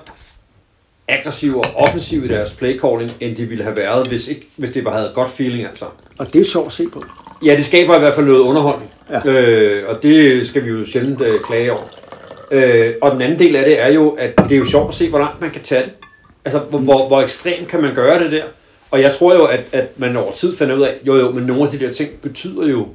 aggressive 1.09 1.57
og 1.57 1.65
offensive 1.77 2.25
i 2.25 2.29
deres 2.29 2.53
playcalling, 2.53 3.13
end 3.21 3.37
de 3.37 3.45
ville 3.45 3.65
have 3.65 3.77
været, 3.77 4.09
hvis, 4.09 4.29
ikke, 4.29 4.47
hvis 4.57 4.71
det 4.71 4.85
bare 4.85 4.95
havde 4.95 5.11
godt 5.15 5.31
feeling 5.31 5.65
altså. 5.65 5.85
Og 6.19 6.33
det 6.33 6.41
er 6.41 6.45
sjovt 6.45 6.67
at 6.67 6.73
se 6.73 6.89
på. 6.93 7.05
Ja, 7.45 7.57
det 7.57 7.65
skaber 7.65 7.97
i 7.97 7.99
hvert 7.99 8.15
fald 8.15 8.27
noget 8.27 8.41
underholdning. 8.41 8.91
Ja. 9.11 9.31
Øh, 9.31 9.89
og 9.89 10.03
det 10.03 10.47
skal 10.47 10.65
vi 10.65 10.71
jo 10.71 10.87
sjældent 10.87 11.21
øh, 11.21 11.41
klage 11.41 11.73
over. 11.73 11.99
Øh, 12.51 12.95
og 13.03 13.11
den 13.11 13.23
anden 13.23 13.39
del 13.39 13.57
af 13.57 13.65
det 13.65 13.81
er 13.81 13.89
jo, 13.89 14.11
at 14.11 14.39
det 14.39 14.53
er 14.53 14.59
jo 14.59 14.65
sjovt 14.65 14.89
at 14.89 14.95
se, 14.95 15.09
hvor 15.11 15.19
langt 15.19 15.41
man 15.41 15.51
kan 15.51 15.63
tage 15.63 15.83
det. 15.83 15.93
Altså, 16.49 16.59
hvor, 16.71 16.79
hvor, 16.79 17.07
hvor 17.07 17.23
ekstremt 17.23 17.69
kan 17.69 17.83
man 17.83 17.95
gøre 17.95 18.25
det 18.25 18.33
der? 18.33 18.45
Og 18.91 19.03
jeg 19.03 19.13
tror 19.13 19.35
jo, 19.35 19.45
at, 19.45 19.61
at 19.73 19.89
man 19.97 20.17
over 20.17 20.33
tid 20.33 20.57
finder 20.57 20.77
ud 20.77 20.83
af, 20.83 20.95
jo 21.07 21.17
jo, 21.17 21.31
men 21.31 21.45
nogle 21.45 21.63
af 21.63 21.71
de 21.71 21.79
der 21.79 21.93
ting 21.93 22.11
betyder 22.23 22.67
jo, 22.67 22.87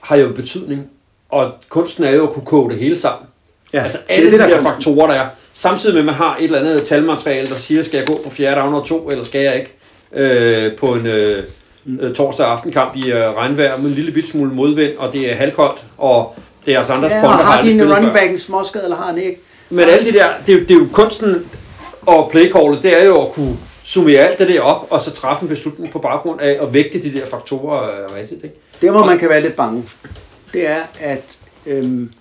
har 0.00 0.16
jo 0.16 0.32
betydning. 0.32 0.86
Og 1.28 1.54
kunsten 1.68 2.04
er 2.04 2.10
jo 2.10 2.26
at 2.26 2.32
kunne 2.32 2.46
koge 2.46 2.70
det 2.70 2.78
hele 2.78 2.98
sammen. 2.98 3.26
Ja, 3.72 3.82
altså 3.82 3.98
alle 4.08 4.24
det, 4.24 4.32
det, 4.32 4.40
de 4.40 4.50
der, 4.50 4.56
der 4.56 4.62
faktorer, 4.62 5.06
der 5.06 5.14
er. 5.14 5.26
Samtidig 5.54 5.94
med, 5.94 6.00
at 6.00 6.06
man 6.06 6.14
har 6.14 6.36
et 6.36 6.44
eller 6.44 6.58
andet 6.58 6.82
talmateriale, 6.82 7.48
der 7.48 7.56
siger, 7.56 7.82
skal 7.82 7.98
jeg 7.98 8.06
gå 8.06 8.20
på 8.24 8.30
fjerde 8.30 8.60
down 8.60 8.74
og 8.74 8.86
to, 8.86 9.08
eller 9.10 9.24
skal 9.24 9.40
jeg 9.40 9.56
ikke? 9.56 9.72
Øh, 10.12 10.76
på 10.76 10.86
en 10.86 11.06
øh, 11.06 11.44
mm. 11.84 12.14
torsdag 12.14 12.46
aftenkamp 12.46 12.96
i 12.96 13.10
øh, 13.10 13.30
regnvejr 13.30 13.76
med 13.76 13.88
en 13.88 13.94
lille 13.94 14.12
bit 14.12 14.28
smule 14.28 14.52
modvind, 14.52 14.96
og 14.96 15.12
det 15.12 15.30
er 15.30 15.34
halvkoldt, 15.34 15.84
og 15.98 16.34
det 16.66 16.74
er 16.74 16.80
os 16.80 16.90
andres 16.90 17.12
ja, 17.12 17.18
har, 17.18 17.42
har 17.42 17.62
din 17.62 17.92
running 17.92 18.12
back 18.12 18.30
en 18.30 18.38
småskade, 18.38 18.84
eller 18.84 18.96
har 18.96 19.06
han 19.06 19.18
ikke? 19.18 19.40
Men 19.70 19.88
alle 19.88 20.12
de 20.12 20.18
der, 20.18 20.26
det 20.46 20.54
er, 20.54 20.58
det 20.58 20.70
er 20.70 20.74
jo 20.74 20.86
kunsten, 20.92 21.50
og 22.06 22.30
playcallet, 22.30 22.82
det 22.82 23.00
er 23.00 23.04
jo 23.04 23.22
at 23.22 23.32
kunne 23.32 23.56
summere 23.84 24.18
alt 24.18 24.38
det 24.38 24.48
der 24.48 24.60
op, 24.60 24.86
og 24.90 25.00
så 25.00 25.10
træffe 25.10 25.42
en 25.42 25.48
beslutning 25.48 25.92
på 25.92 25.98
baggrund 25.98 26.40
af 26.40 26.58
at 26.62 26.74
vægte 26.74 27.02
de 27.02 27.12
der 27.12 27.26
faktorer 27.26 28.04
øh, 28.04 28.16
rigtigt. 28.16 28.44
Ikke? 28.44 28.56
Det, 28.80 28.90
hvor 28.90 29.04
man 29.04 29.18
kan 29.18 29.28
være 29.28 29.40
lidt 29.40 29.56
bange, 29.56 29.84
det 30.52 30.66
er, 30.66 30.82
at... 31.00 31.38
Øhm, 31.66 32.12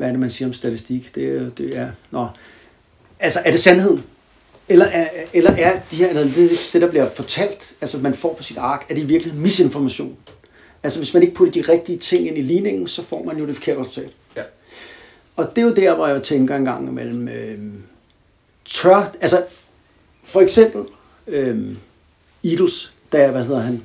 hvad 0.00 0.08
er 0.08 0.12
det, 0.12 0.20
man 0.20 0.30
siger 0.30 0.48
om 0.48 0.52
statistik? 0.52 1.14
Det 1.14 1.36
er, 1.36 1.50
det 1.50 1.76
er, 1.76 1.88
nå, 2.10 2.26
altså, 3.20 3.40
er 3.44 3.50
det 3.50 3.60
sandheden? 3.60 4.04
Eller 4.68 4.86
er, 4.86 5.08
eller 5.32 5.50
er 5.50 5.80
de 5.90 5.96
her 5.96 6.08
analytics, 6.08 6.70
det 6.70 6.82
der 6.82 6.88
bliver 6.88 7.08
fortalt, 7.08 7.74
altså 7.80 7.98
man 7.98 8.14
får 8.14 8.34
på 8.34 8.42
sit 8.42 8.56
ark, 8.56 8.86
er 8.88 8.94
det 8.94 9.02
i 9.02 9.06
virkeligheden 9.06 9.42
misinformation? 9.42 10.16
Altså 10.82 10.98
hvis 10.98 11.14
man 11.14 11.22
ikke 11.22 11.34
putter 11.34 11.62
de 11.62 11.72
rigtige 11.72 11.98
ting 11.98 12.26
ind 12.26 12.38
i 12.38 12.42
ligningen, 12.42 12.86
så 12.86 13.02
får 13.02 13.22
man 13.22 13.38
jo 13.38 13.46
det 13.46 13.54
forkerte 13.54 13.80
resultat. 13.80 14.10
Ja. 14.36 14.42
Og 15.36 15.50
det 15.56 15.62
er 15.62 15.66
jo 15.66 15.74
der, 15.74 15.94
hvor 15.94 16.06
jeg 16.06 16.22
tænker 16.22 16.56
en 16.56 16.64
gang 16.64 16.88
imellem, 16.88 17.28
øh, 17.28 17.58
tør, 18.70 19.12
altså 19.20 19.44
for 20.24 20.40
eksempel 20.40 20.84
øhm, 21.26 21.76
Eagles, 22.44 22.92
der, 23.12 23.30
hvad 23.30 23.44
hedder 23.44 23.60
han, 23.60 23.82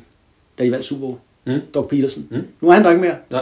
da 0.60 0.66
de 0.66 0.72
vandt 0.72 0.86
Super 0.86 1.00
Bowl, 1.00 1.18
mm. 1.46 1.60
Doug 1.74 1.90
Peterson. 1.90 2.28
Mm. 2.32 2.48
Nu 2.62 2.70
er 2.70 2.74
han 2.74 2.84
der 2.84 2.90
ikke 2.90 3.02
mere. 3.02 3.18
Ja. 3.32 3.42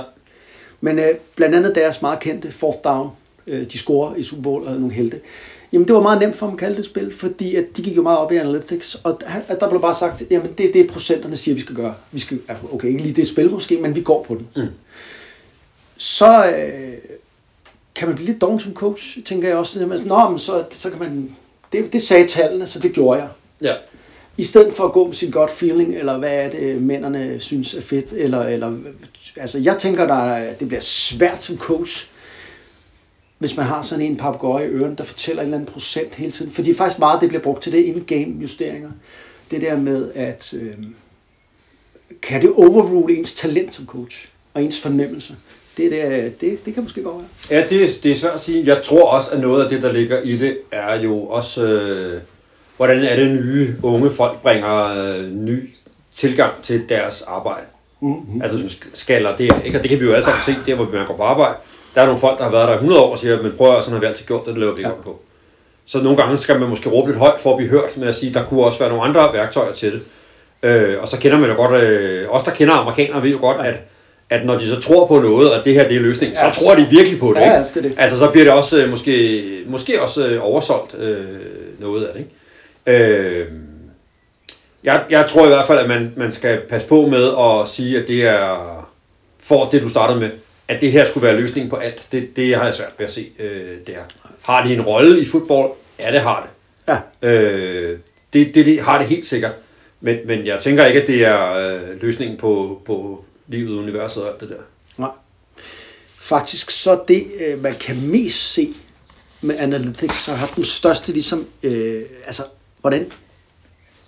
Men 0.81 0.99
øh, 0.99 1.05
blandt 1.35 1.55
andet 1.55 1.75
deres 1.75 2.01
meget 2.01 2.19
kendte 2.19 2.51
fourth 2.51 2.77
down, 2.83 3.09
øh, 3.47 3.71
de 3.71 3.77
scorer 3.77 4.15
i 4.15 4.23
Super 4.23 4.43
Bowl 4.43 4.67
og 4.67 4.73
nogle 4.73 4.93
helte. 4.93 5.19
Jamen 5.73 5.87
det 5.87 5.95
var 5.95 6.01
meget 6.01 6.19
nemt 6.19 6.35
for 6.35 6.45
dem 6.45 6.53
at 6.53 6.59
kalde 6.59 6.77
det 6.77 6.85
spil, 6.85 7.13
fordi 7.13 7.55
at 7.55 7.65
de 7.77 7.81
gik 7.81 7.95
jo 7.95 8.01
meget 8.01 8.19
op 8.19 8.31
i 8.31 8.35
analytics, 8.35 8.95
og 8.95 9.21
at 9.47 9.59
der 9.59 9.69
blev 9.69 9.81
bare 9.81 9.93
sagt, 9.93 10.23
jamen 10.31 10.53
det 10.57 10.69
er 10.69 10.73
det, 10.73 10.87
procenterne 10.87 11.37
siger, 11.37 11.55
vi 11.55 11.61
skal 11.61 11.75
gøre. 11.75 11.95
Vi 12.11 12.19
skal, 12.19 12.39
okay, 12.73 12.87
ikke 12.87 13.01
lige 13.01 13.15
det 13.15 13.27
spil 13.27 13.49
måske, 13.49 13.77
men 13.77 13.95
vi 13.95 14.01
går 14.01 14.23
på 14.23 14.35
den. 14.35 14.47
Mm. 14.55 14.69
Så 15.97 16.45
øh, 16.45 16.93
kan 17.95 18.07
man 18.07 18.15
blive 18.15 18.27
lidt 18.27 18.41
doven 18.41 18.59
som 18.59 18.73
coach, 18.73 19.23
tænker 19.23 19.47
jeg 19.47 19.57
også. 19.57 19.79
Jamen, 19.79 20.01
Nå, 20.05 20.29
men 20.29 20.39
så, 20.39 20.63
så 20.69 20.89
kan 20.89 20.99
man... 20.99 21.35
Det, 21.71 21.93
det 21.93 22.01
sagde 22.01 22.27
tallene, 22.27 22.67
så 22.67 22.79
det 22.79 22.93
gjorde 22.93 23.19
jeg. 23.19 23.29
Ja. 23.61 23.73
I 24.37 24.43
stedet 24.43 24.73
for 24.73 24.83
at 24.83 24.91
gå 24.91 25.07
med 25.07 25.13
sin 25.13 25.31
godt 25.31 25.51
feeling, 25.51 25.95
eller 25.95 26.17
hvad 26.17 26.45
er 26.45 26.49
det, 26.49 26.81
mændene 26.81 27.39
synes 27.39 27.73
er 27.73 27.81
fedt, 27.81 28.13
eller, 28.13 28.43
eller 28.43 28.77
altså 29.37 29.59
jeg 29.59 29.77
tænker, 29.77 30.07
der, 30.07 30.53
det 30.53 30.67
bliver 30.67 30.81
svært 30.81 31.43
som 31.43 31.57
coach, 31.57 32.07
hvis 33.37 33.57
man 33.57 33.65
har 33.65 33.81
sådan 33.81 34.05
en 34.05 34.17
papegøje 34.17 34.65
i 34.65 34.69
øren, 34.69 34.95
der 34.95 35.03
fortæller 35.03 35.41
en 35.41 35.47
eller 35.47 35.57
anden 35.57 35.73
procent 35.73 36.15
hele 36.15 36.31
tiden. 36.31 36.51
Fordi 36.51 36.73
faktisk 36.73 36.99
meget 36.99 37.21
det 37.21 37.29
bliver 37.29 37.41
brugt 37.41 37.63
til 37.63 37.71
det 37.71 37.83
in-game 37.83 38.41
justeringer. 38.41 38.91
Det 39.51 39.61
der 39.61 39.77
med, 39.77 40.11
at 40.15 40.53
øh, 40.53 40.77
kan 42.21 42.41
det 42.41 42.51
overrule 42.55 43.17
ens 43.17 43.33
talent 43.33 43.75
som 43.75 43.85
coach, 43.85 44.27
og 44.53 44.63
ens 44.63 44.81
fornemmelse 44.81 45.35
det, 45.77 45.91
det, 45.91 46.41
det, 46.41 46.65
det 46.65 46.73
kan 46.73 46.83
måske 46.83 47.03
godt 47.03 47.15
være. 47.49 47.59
Ja, 47.59 47.67
det, 47.67 48.03
det 48.03 48.11
er 48.11 48.15
svært 48.15 48.33
at 48.33 48.39
sige. 48.41 48.63
Jeg 48.65 48.83
tror 48.83 49.09
også, 49.09 49.31
at 49.31 49.39
noget 49.39 49.63
af 49.63 49.69
det, 49.69 49.81
der 49.81 49.91
ligger 49.91 50.21
i 50.21 50.37
det, 50.37 50.57
er 50.71 50.95
jo 50.99 51.19
også... 51.19 51.65
Øh, 51.65 52.21
hvordan 52.77 53.03
er 53.03 53.15
det 53.15 53.31
nye 53.31 53.75
unge 53.83 54.11
folk 54.11 54.41
bringer 54.41 55.05
øh, 55.05 55.31
ny 55.31 55.69
tilgang 56.15 56.51
til 56.61 56.89
deres 56.89 57.21
arbejde. 57.21 57.65
Mm-hmm. 58.01 58.41
Altså 58.41 58.57
som 58.57 58.67
sk- 58.67 58.89
skaller 58.93 59.35
det, 59.35 59.51
ikke? 59.65 59.77
Og 59.77 59.83
det 59.83 59.89
kan 59.89 59.99
vi 59.99 60.05
jo 60.05 60.13
alle 60.13 60.25
sammen 60.25 60.41
se, 60.45 60.55
der 60.65 60.75
hvor 60.75 60.89
man 60.93 61.05
går 61.05 61.15
på 61.15 61.23
arbejde. 61.23 61.53
Der 61.95 62.01
er 62.01 62.05
nogle 62.05 62.19
folk, 62.19 62.37
der 62.37 62.43
har 62.43 62.51
været 62.51 62.67
der 62.67 62.73
i 62.73 62.75
100 62.75 63.01
år 63.01 63.11
og 63.11 63.19
siger, 63.19 63.41
men 63.41 63.51
prøv 63.57 63.77
at 63.77 63.83
sådan 63.83 63.93
har 63.93 63.99
vi 63.99 64.05
altid 64.05 64.25
gjort 64.25 64.45
det, 64.45 64.53
det 64.53 64.57
laver 64.59 64.75
vi 64.75 64.79
ikke 64.79 64.93
om 64.93 65.03
på. 65.03 65.19
Så 65.85 66.03
nogle 66.03 66.17
gange 66.17 66.37
skal 66.37 66.59
man 66.59 66.69
måske 66.69 66.89
råbe 66.89 67.07
lidt 67.07 67.19
højt 67.19 67.39
for 67.39 67.51
at 67.51 67.57
blive 67.57 67.69
hørt 67.69 67.97
med 67.97 68.07
at 68.07 68.15
sige, 68.15 68.33
der 68.33 68.45
kunne 68.45 68.63
også 68.63 68.79
være 68.79 68.89
nogle 68.89 69.03
andre 69.03 69.33
værktøjer 69.33 69.73
til 69.73 69.91
det. 69.91 70.01
Øh, 70.69 71.01
og 71.01 71.07
så 71.07 71.17
kender 71.17 71.37
man 71.39 71.49
jo 71.49 71.55
godt, 71.55 71.83
øh, 71.83 72.29
os 72.29 72.43
der 72.43 72.51
kender 72.51 72.73
amerikanere 72.73 73.23
ved 73.23 73.31
jo 73.31 73.37
godt, 73.37 73.67
at, 73.67 73.79
at 74.29 74.45
når 74.45 74.57
de 74.57 74.67
så 74.69 74.79
tror 74.81 75.07
på 75.07 75.19
noget, 75.19 75.53
og 75.53 75.65
det 75.65 75.73
her 75.73 75.87
det 75.87 75.97
er 75.97 76.01
løsningen, 76.01 76.35
så 76.35 76.45
Ja, 76.45 76.51
tror 76.51 76.75
de 76.75 76.87
virkelig 76.89 77.19
på 77.19 77.33
det. 77.33 77.41
Ja, 77.41 77.57
ikke? 77.59 77.69
det 77.73 77.77
er 77.77 77.81
det. 77.89 77.93
Altså 77.97 78.17
så 78.17 78.29
bliver 78.29 78.43
det 78.45 78.53
også 78.53 78.81
øh, 78.81 78.89
måske, 78.89 79.43
måske 79.67 80.01
også 80.01 80.27
øh, 80.27 80.45
oversolgt 80.45 80.95
øh, 80.99 81.25
noget 81.79 82.05
af 82.05 82.13
det. 82.13 82.25
Ikke? 82.87 83.03
Øh, 83.07 83.47
jeg, 84.83 85.03
jeg 85.09 85.25
tror 85.29 85.45
i 85.45 85.47
hvert 85.47 85.65
fald, 85.67 85.79
at 85.79 85.87
man, 85.87 86.13
man 86.15 86.31
skal 86.31 86.59
passe 86.69 86.87
på 86.87 87.05
med 87.05 87.31
at 87.39 87.69
sige, 87.69 87.99
at 88.01 88.07
det 88.07 88.23
er 88.23 88.89
for 89.39 89.65
det, 89.65 89.81
du 89.81 89.89
startede 89.89 90.19
med, 90.19 90.29
at 90.67 90.81
det 90.81 90.91
her 90.91 91.05
skulle 91.05 91.27
være 91.27 91.37
løsningen 91.41 91.69
på 91.69 91.75
alt. 91.75 92.07
Det, 92.11 92.35
det 92.35 92.55
har 92.55 92.63
jeg 92.63 92.73
svært 92.73 92.91
ved 92.97 93.05
at 93.05 93.11
se, 93.11 93.27
øh, 93.39 93.77
det 93.87 93.95
her. 93.95 94.03
Har 94.41 94.67
det 94.67 94.75
en 94.75 94.81
rolle 94.81 95.21
i 95.21 95.25
fodbold? 95.25 95.71
Ja, 95.99 96.11
det 96.11 96.21
har 96.21 96.47
det. 96.47 96.49
Ja. 97.23 97.29
Øh, 97.29 97.97
det, 98.33 98.55
det, 98.55 98.65
det 98.65 98.81
har 98.81 98.97
det 98.99 99.07
helt 99.07 99.25
sikkert. 99.25 99.51
Men, 100.01 100.17
men 100.25 100.45
jeg 100.45 100.59
tænker 100.59 100.85
ikke, 100.85 101.01
at 101.01 101.07
det 101.07 101.25
er 101.25 101.53
øh, 101.53 102.01
løsningen 102.01 102.37
på, 102.37 102.81
på 102.85 103.25
livet, 103.47 103.79
universet 103.79 104.23
og 104.23 104.31
alt 104.31 104.39
det 104.39 104.49
der. 104.49 104.61
Nej. 104.97 105.09
Faktisk 106.07 106.71
så 106.71 107.03
det, 107.07 107.27
øh, 107.39 107.63
man 107.63 107.73
kan 107.73 108.01
mest 108.07 108.53
se 108.53 108.73
med 109.41 109.55
Analytics, 109.59 110.23
så 110.23 110.33
har 110.33 110.47
den 110.55 110.63
største 110.63 111.11
ligesom, 111.11 111.47
øh, 111.63 112.03
altså 112.25 112.43
hvordan, 112.81 113.11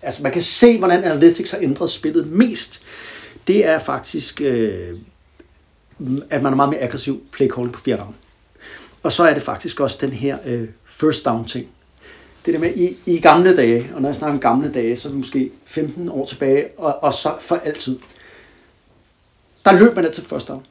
altså 0.02 0.24
man 0.24 0.32
kan 0.32 0.42
se, 0.42 0.78
hvordan 0.78 1.04
Analytics 1.04 1.52
har 1.52 1.60
ændret 1.62 1.90
spillet 1.90 2.28
mest. 2.28 2.82
Det 3.48 3.66
er 3.66 3.80
faktisk, 3.80 4.42
øh, 4.42 4.98
at 6.30 6.42
man 6.42 6.54
er 6.54 6.56
meget 6.56 6.70
mere 6.70 6.80
aggressiv 6.80 7.24
play 7.32 7.48
calling 7.48 7.74
på 7.74 7.80
fjerde 7.80 8.02
down. 8.02 8.16
Og 9.04 9.12
så 9.12 9.24
er 9.24 9.34
det 9.34 9.44
faktisk 9.44 9.80
også 9.80 9.98
den 10.02 10.12
her 10.12 10.38
øh, 10.46 10.68
first 10.86 11.26
down 11.26 11.46
ting. 11.46 11.68
Det 12.46 12.54
der 12.54 12.60
med, 12.60 12.76
i, 12.76 12.98
i 13.06 13.20
gamle 13.20 13.56
dage, 13.56 13.90
og 13.96 14.02
når 14.02 14.10
jeg 14.10 14.16
snakker 14.16 14.34
om 14.34 14.42
gamle 14.42 14.72
dage, 14.72 14.96
så 14.96 15.08
er 15.08 15.10
det 15.10 15.18
måske 15.18 15.52
15 15.66 16.10
år 16.10 16.26
tilbage, 16.26 16.68
og, 16.78 17.04
og 17.04 17.14
så 17.14 17.34
for 17.40 17.56
altid. 17.56 18.00
Der 19.66 19.72
løb 19.72 19.96
man 19.96 20.06
altid 20.06 20.24
på 20.24 20.30
first 20.30 20.48
down. 20.48 20.66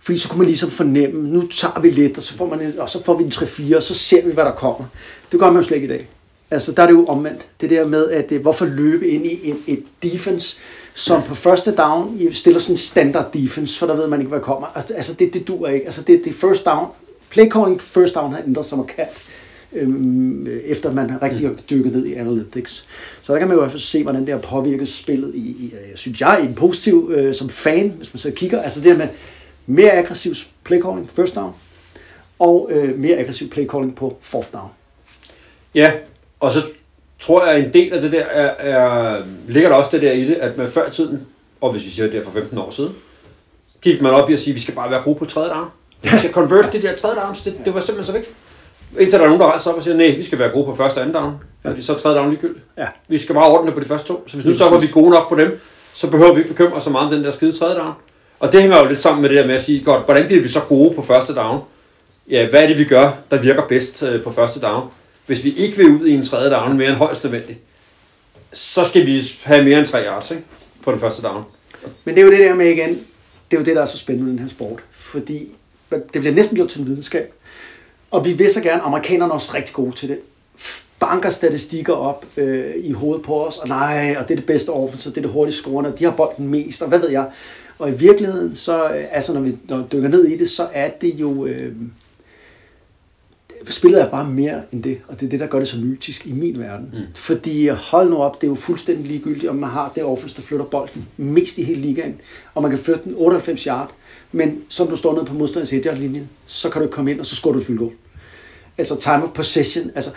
Fordi 0.00 0.18
så 0.18 0.28
kunne 0.28 0.38
man 0.38 0.46
ligesom 0.46 0.70
fornemme, 0.70 1.28
nu 1.28 1.46
tager 1.46 1.80
vi 1.80 1.90
lidt, 1.90 2.16
og 2.16 2.22
så 2.22 2.34
får, 2.36 2.46
man 2.46 2.60
en, 2.60 2.78
og 2.78 2.90
så 2.90 3.04
får 3.04 3.16
vi 3.16 3.24
en 3.24 3.30
3-4, 3.30 3.76
og 3.76 3.82
så 3.82 3.94
ser 3.94 4.26
vi, 4.26 4.32
hvad 4.32 4.44
der 4.44 4.52
kommer. 4.52 4.86
Det 5.32 5.40
gør 5.40 5.46
man 5.46 5.56
jo 5.56 5.62
slet 5.62 5.76
ikke 5.76 5.86
i 5.86 5.90
dag. 5.90 6.08
Altså, 6.50 6.72
der 6.72 6.82
er 6.82 6.86
det 6.86 6.94
jo 6.94 7.06
omvendt. 7.06 7.48
Det 7.60 7.70
der 7.70 7.86
med, 7.86 8.10
at 8.10 8.32
øh, 8.32 8.40
hvorfor 8.40 8.64
løbe 8.64 9.08
ind 9.08 9.26
i 9.26 9.50
et, 9.50 9.56
et 9.66 9.84
defense, 10.02 10.56
som 10.94 11.22
på 11.22 11.34
første 11.34 11.74
down 11.74 12.16
I 12.20 12.32
stiller 12.32 12.60
sådan 12.60 12.72
en 12.72 12.78
standard 12.78 13.32
defense, 13.32 13.78
for 13.78 13.86
der 13.86 13.94
ved 13.94 14.06
man 14.06 14.20
ikke, 14.20 14.28
hvad 14.28 14.38
der 14.38 14.44
kommer. 14.44 14.66
Altså, 14.74 14.94
altså 14.94 15.14
det, 15.14 15.34
det 15.34 15.48
dur 15.48 15.68
ikke. 15.68 15.84
Altså, 15.84 16.02
det, 16.02 16.24
det 16.24 16.34
first 16.34 16.64
down, 16.64 16.86
play 17.30 17.50
calling 17.50 17.78
på 17.78 17.84
first 17.84 18.14
down 18.14 18.32
har 18.32 18.42
ændret 18.46 18.66
sig 18.66 18.78
markant, 18.78 19.10
øhm, 19.74 20.48
efter 20.64 20.92
man 20.92 21.10
har 21.10 21.22
rigtig 21.22 21.46
har 21.46 21.54
dykket 21.70 21.92
ned 21.92 22.06
i 22.06 22.14
analytics. 22.14 22.86
Så 23.22 23.32
der 23.32 23.38
kan 23.38 23.48
man 23.48 23.54
jo 23.54 23.60
i 23.60 23.62
hvert 23.62 23.70
fald 23.70 23.80
se, 23.80 24.02
hvordan 24.02 24.20
det 24.20 24.28
har 24.28 24.38
påvirket 24.38 24.88
spillet 24.88 25.34
i, 25.34 25.38
i 25.38 25.74
jeg 25.90 25.98
synes 25.98 26.20
jeg, 26.20 26.40
i 26.42 26.46
en 26.46 26.54
positiv 26.54 27.12
øh, 27.14 27.34
som 27.34 27.48
fan, 27.48 27.94
hvis 27.96 28.14
man 28.14 28.18
så 28.18 28.30
kigger. 28.30 28.62
Altså 28.62 28.80
det 28.80 28.92
her 28.92 28.98
med 28.98 29.08
mere 29.66 29.92
aggressiv 29.92 30.32
play 30.64 30.82
calling 30.82 31.10
first 31.10 31.34
down, 31.34 31.52
og 32.38 32.68
øh, 32.72 32.98
mere 32.98 33.16
aggressiv 33.16 33.50
play 33.50 33.66
calling 33.68 33.96
på 33.96 34.18
fourth 34.20 34.52
down. 34.52 34.68
Ja, 35.74 35.92
og 36.40 36.52
så 36.52 36.58
tror 37.20 37.46
jeg, 37.46 37.54
at 37.54 37.64
en 37.64 37.72
del 37.72 37.92
af 37.92 38.00
det 38.00 38.12
der 38.12 38.22
er, 38.22 38.48
er, 38.58 39.22
ligger 39.48 39.68
der 39.68 39.76
også 39.76 39.90
det 39.92 40.02
der 40.02 40.12
i 40.12 40.24
det, 40.24 40.34
at 40.34 40.58
man 40.58 40.68
før 40.68 40.88
i 40.88 40.90
tiden, 40.90 41.26
og 41.60 41.72
hvis 41.72 41.84
vi 41.84 41.90
siger 41.90 42.10
det 42.10 42.20
er 42.20 42.24
for 42.24 42.30
15 42.30 42.58
år 42.58 42.70
siden, 42.70 42.92
gik 43.80 44.02
man 44.02 44.12
op 44.12 44.30
i 44.30 44.32
at 44.32 44.40
sige, 44.40 44.50
at 44.50 44.54
vi 44.54 44.60
skal 44.60 44.74
bare 44.74 44.90
være 44.90 45.02
gode 45.02 45.18
på 45.18 45.24
tredje 45.24 45.50
down. 45.50 45.68
Vi 46.02 46.08
skal 46.18 46.32
convert 46.32 46.72
det 46.72 46.82
der 46.82 46.96
tredje 46.96 47.16
down, 47.16 47.34
det, 47.44 47.54
det 47.64 47.74
var 47.74 47.80
simpelthen 47.80 48.06
så 48.06 48.12
vigtigt. 48.12 48.36
Indtil 48.98 49.18
der 49.18 49.24
er 49.24 49.28
nogen, 49.28 49.40
der 49.40 49.46
rejser 49.46 49.70
op 49.70 49.76
og 49.76 49.82
siger, 49.82 49.96
nej, 49.96 50.14
vi 50.16 50.22
skal 50.22 50.38
være 50.38 50.48
gode 50.48 50.64
på 50.64 50.74
første 50.74 50.98
og 50.98 51.02
anden 51.02 51.14
down, 51.14 51.34
fordi 51.66 51.82
så 51.82 51.94
er 51.94 51.98
tredje 51.98 52.18
down 52.18 52.30
ligegyldigt. 52.30 52.64
Ja. 52.78 52.86
Vi 53.08 53.18
skal 53.18 53.34
bare 53.34 53.48
ordne 53.50 53.72
på 53.72 53.80
de 53.80 53.84
første 53.84 54.08
to. 54.08 54.24
Så 54.26 54.36
hvis 54.36 54.46
nu 54.46 54.54
så 54.54 54.70
var 54.70 54.78
vi 54.78 54.86
gode 54.92 55.10
nok 55.10 55.28
på 55.28 55.36
dem, 55.36 55.60
så 55.94 56.10
behøver 56.10 56.32
vi 56.32 56.38
ikke 56.40 56.50
bekymre 56.50 56.76
os 56.76 56.82
så 56.82 56.90
meget 56.90 57.04
om 57.04 57.12
den 57.14 57.24
der 57.24 57.30
skide 57.30 57.52
tredje 57.52 57.76
down. 57.76 57.92
Og 58.40 58.52
det 58.52 58.60
hænger 58.60 58.78
jo 58.78 58.88
lidt 58.88 59.02
sammen 59.02 59.22
med 59.22 59.28
det 59.28 59.38
der 59.38 59.46
med 59.46 59.54
at 59.54 59.62
sige, 59.62 59.84
godt, 59.84 60.04
hvordan 60.04 60.26
bliver 60.26 60.42
vi 60.42 60.48
så 60.48 60.60
gode 60.68 60.94
på 60.94 61.02
første 61.02 61.34
down? 61.34 61.60
Ja, 62.28 62.50
hvad 62.50 62.62
er 62.62 62.66
det, 62.66 62.78
vi 62.78 62.84
gør, 62.84 63.12
der 63.30 63.42
virker 63.42 63.62
bedst 63.68 64.02
øh, 64.02 64.22
på 64.22 64.32
første 64.32 64.60
down? 64.60 64.88
Hvis 65.26 65.44
vi 65.44 65.54
ikke 65.56 65.76
vil 65.76 65.86
ud 65.86 66.06
i 66.06 66.14
en 66.14 66.24
tredje 66.24 66.50
down 66.50 66.76
mere 66.76 66.88
end 66.88 66.96
højst 66.96 67.24
nødvendigt, 67.24 67.58
så 68.52 68.84
skal 68.84 69.06
vi 69.06 69.22
have 69.42 69.64
mere 69.64 69.78
end 69.78 69.86
tre 69.86 70.04
yards 70.06 70.30
ikke? 70.30 70.42
på 70.82 70.92
den 70.92 71.00
første 71.00 71.22
down. 71.22 71.44
Men 72.04 72.14
det 72.14 72.20
er 72.20 72.24
jo 72.24 72.30
det 72.30 72.38
der 72.38 72.54
med 72.54 72.66
igen, 72.66 72.88
det 73.50 73.56
er 73.56 73.60
jo 73.60 73.64
det, 73.64 73.76
der 73.76 73.82
er 73.82 73.86
så 73.86 73.98
spændende 73.98 74.24
med 74.24 74.32
den 74.32 74.40
her 74.40 74.48
sport. 74.48 74.80
Fordi 74.90 75.48
det 75.90 76.20
bliver 76.20 76.32
næsten 76.32 76.56
gjort 76.56 76.68
til 76.68 76.80
en 76.80 76.86
videnskab. 76.86 77.32
Og 78.12 78.24
vi 78.24 78.32
vil 78.32 78.52
så 78.52 78.60
gerne, 78.60 78.82
amerikanerne 78.82 79.30
er 79.30 79.34
også 79.34 79.54
rigtig 79.54 79.74
gode 79.74 79.92
til 79.92 80.08
det, 80.08 80.18
banker 81.00 81.30
statistikker 81.30 81.92
op 81.92 82.26
øh, 82.36 82.74
i 82.76 82.92
hovedet 82.92 83.24
på 83.24 83.46
os, 83.46 83.56
og 83.56 83.68
nej, 83.68 84.16
og 84.18 84.28
det 84.28 84.34
er 84.34 84.38
det 84.38 84.46
bedste 84.46 84.70
offense, 84.70 85.10
det 85.10 85.16
er 85.16 85.20
det 85.20 85.30
hurtigste 85.30 85.62
scorende, 85.62 85.92
og 85.92 85.98
de 85.98 86.04
har 86.04 86.10
bolden 86.10 86.48
mest, 86.48 86.82
og 86.82 86.88
hvad 86.88 86.98
ved 86.98 87.10
jeg. 87.10 87.30
Og 87.78 87.88
i 87.88 87.92
virkeligheden, 87.92 88.56
så, 88.56 88.84
øh, 88.84 89.04
altså 89.10 89.34
når 89.34 89.40
vi, 89.40 89.56
når 89.68 89.76
vi 89.76 89.84
dykker 89.92 90.08
ned 90.08 90.24
i 90.24 90.36
det, 90.36 90.48
så 90.48 90.68
er 90.72 90.90
det 91.00 91.14
jo, 91.14 91.46
øh, 91.46 91.72
spillet 93.68 94.02
er 94.02 94.10
bare 94.10 94.28
mere 94.28 94.62
end 94.72 94.82
det, 94.82 94.98
og 95.08 95.20
det 95.20 95.26
er 95.26 95.30
det, 95.30 95.40
der 95.40 95.46
gør 95.46 95.58
det 95.58 95.68
så 95.68 95.78
mytisk 95.78 96.26
i 96.26 96.32
min 96.32 96.58
verden. 96.58 96.88
Mm. 96.92 96.98
Fordi 97.14 97.68
hold 97.68 98.10
nu 98.10 98.16
op, 98.16 98.40
det 98.40 98.46
er 98.46 98.50
jo 98.50 98.54
fuldstændig 98.54 99.06
ligegyldigt, 99.06 99.50
om 99.50 99.56
man 99.56 99.70
har 99.70 99.92
det 99.94 100.04
offense, 100.04 100.36
der 100.36 100.42
flytter 100.42 100.66
bolden 100.66 101.08
mest 101.16 101.58
i 101.58 101.62
hele 101.62 101.80
ligaen, 101.80 102.20
og 102.54 102.62
man 102.62 102.70
kan 102.70 102.80
flytte 102.80 103.04
den 103.04 103.14
98 103.16 103.62
yard, 103.62 103.90
men 104.32 104.62
som 104.68 104.88
du 104.88 104.96
står 104.96 105.14
nede 105.14 105.24
på 105.24 105.34
modstanders 105.34 105.72
1 105.72 105.98
linjen 105.98 106.28
så 106.46 106.70
kan 106.70 106.82
du 106.82 106.88
komme 106.88 107.10
ind, 107.10 107.20
og 107.20 107.26
så 107.26 107.36
scorer 107.36 107.52
du 107.52 107.58
et 107.58 107.66
field 107.66 107.78
goal. 107.78 107.92
Altså 108.78 108.96
time 108.96 109.24
of 109.24 109.30
possession, 109.34 109.90
altså 109.94 110.10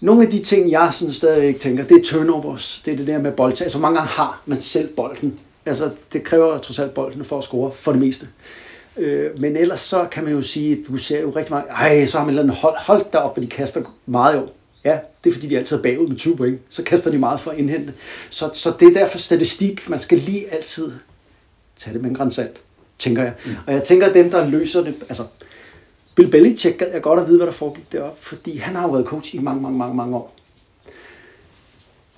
nogle 0.00 0.22
af 0.22 0.30
de 0.30 0.38
ting, 0.38 0.70
jeg 0.70 0.88
sådan 0.92 1.12
stadigvæk 1.12 1.60
tænker, 1.60 1.84
det 1.84 1.96
er 1.96 2.02
turnovers, 2.04 2.82
det 2.84 2.92
er 2.92 2.96
det 2.96 3.06
der 3.06 3.18
med 3.18 3.32
boldtag. 3.32 3.64
Altså, 3.64 3.78
mange 3.78 3.98
gange 3.98 4.10
har 4.10 4.42
man 4.46 4.60
selv 4.60 4.88
bolden. 4.88 5.38
Altså, 5.66 5.90
det 6.12 6.24
kræver 6.24 6.58
trods 6.58 6.78
alt 6.78 6.94
bolden 6.94 7.24
for 7.24 7.38
at 7.38 7.44
score, 7.44 7.72
for 7.72 7.92
det 7.92 8.00
meste. 8.00 8.28
Øh, 8.96 9.40
men 9.40 9.56
ellers 9.56 9.80
så 9.80 10.06
kan 10.10 10.24
man 10.24 10.32
jo 10.32 10.42
sige, 10.42 10.72
at 10.72 10.78
du 10.88 10.96
ser 10.96 11.20
jo 11.20 11.30
rigtig 11.30 11.52
mange, 11.52 11.70
ej, 11.70 12.06
så 12.06 12.18
har 12.18 12.24
man 12.24 12.34
et 12.34 12.38
eller 12.38 12.42
andet 12.42 12.56
hold, 12.62 12.74
hold 12.78 13.04
derop, 13.12 13.34
hvor 13.34 13.40
de 13.40 13.46
kaster 13.46 13.82
meget 14.06 14.34
i 14.34 14.38
år. 14.38 14.56
Ja, 14.84 14.98
det 15.24 15.30
er 15.30 15.34
fordi, 15.34 15.46
de 15.46 15.58
altid 15.58 15.76
er 15.76 15.82
bagud 15.82 16.08
med 16.08 16.16
20 16.16 16.36
point. 16.36 16.60
Så 16.68 16.82
kaster 16.82 17.10
de 17.10 17.18
meget 17.18 17.40
for 17.40 17.50
at 17.50 17.58
indhente. 17.58 17.92
Så, 18.30 18.50
så 18.54 18.72
det 18.80 18.88
er 18.88 18.92
derfor 18.92 19.18
statistik. 19.18 19.88
Man 19.88 20.00
skal 20.00 20.18
lige 20.18 20.54
altid 20.54 20.92
tage 21.78 21.94
det 21.94 22.02
med 22.02 22.10
en 22.10 22.16
grænsalt, 22.16 22.60
tænker 22.98 23.22
jeg. 23.22 23.32
Mm. 23.46 23.52
Og 23.66 23.72
jeg 23.72 23.82
tænker, 23.82 24.06
at 24.06 24.14
dem, 24.14 24.30
der 24.30 24.48
løser 24.48 24.84
det, 24.84 24.94
altså, 25.08 25.22
Bill 26.16 26.30
Belichick 26.30 26.78
gad 26.78 26.92
jeg 26.92 27.02
godt 27.02 27.20
at 27.20 27.26
vide, 27.26 27.36
hvad 27.36 27.46
der 27.46 27.52
foregik 27.52 27.92
deroppe, 27.92 28.22
fordi 28.22 28.56
han 28.56 28.74
har 28.74 28.82
jo 28.82 28.92
været 28.92 29.06
coach 29.06 29.34
i 29.34 29.38
mange, 29.38 29.62
mange, 29.62 29.78
mange, 29.78 29.96
mange 29.96 30.16
år. 30.16 30.34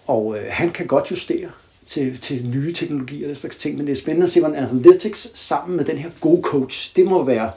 Og 0.07 0.37
øh, 0.39 0.45
han 0.49 0.71
kan 0.71 0.87
godt 0.87 1.11
justere 1.11 1.49
til, 1.87 2.19
til 2.19 2.47
nye 2.47 2.73
teknologier 2.73 3.25
og 3.25 3.29
den 3.29 3.37
slags 3.37 3.57
ting, 3.57 3.77
men 3.77 3.87
det 3.87 3.93
er 3.93 3.97
spændende 3.97 4.25
at 4.25 4.31
se, 4.31 4.41
hvordan 4.41 4.65
Analytics 4.65 5.39
sammen 5.39 5.77
med 5.77 5.85
den 5.85 5.99
her 5.99 6.11
gode 6.21 6.43
coach, 6.43 6.97
det 6.97 7.07
må 7.07 7.25
være, 7.25 7.51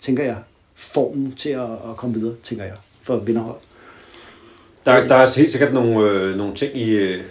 tænker 0.00 0.24
jeg, 0.24 0.36
formen 0.74 1.32
til 1.32 1.48
at, 1.48 1.70
at 1.90 1.96
komme 1.96 2.14
videre, 2.14 2.34
tænker 2.42 2.64
jeg, 2.64 2.74
for 3.02 3.16
vinderhold. 3.16 3.58
Der, 4.86 5.08
der 5.08 5.14
er 5.14 5.36
helt 5.36 5.52
sikkert 5.52 5.74
nogle, 5.74 6.10
øh, 6.10 6.36
nogle 6.36 6.54
ting 6.54 6.76
i... 6.76 6.90
Øh, 6.90 7.22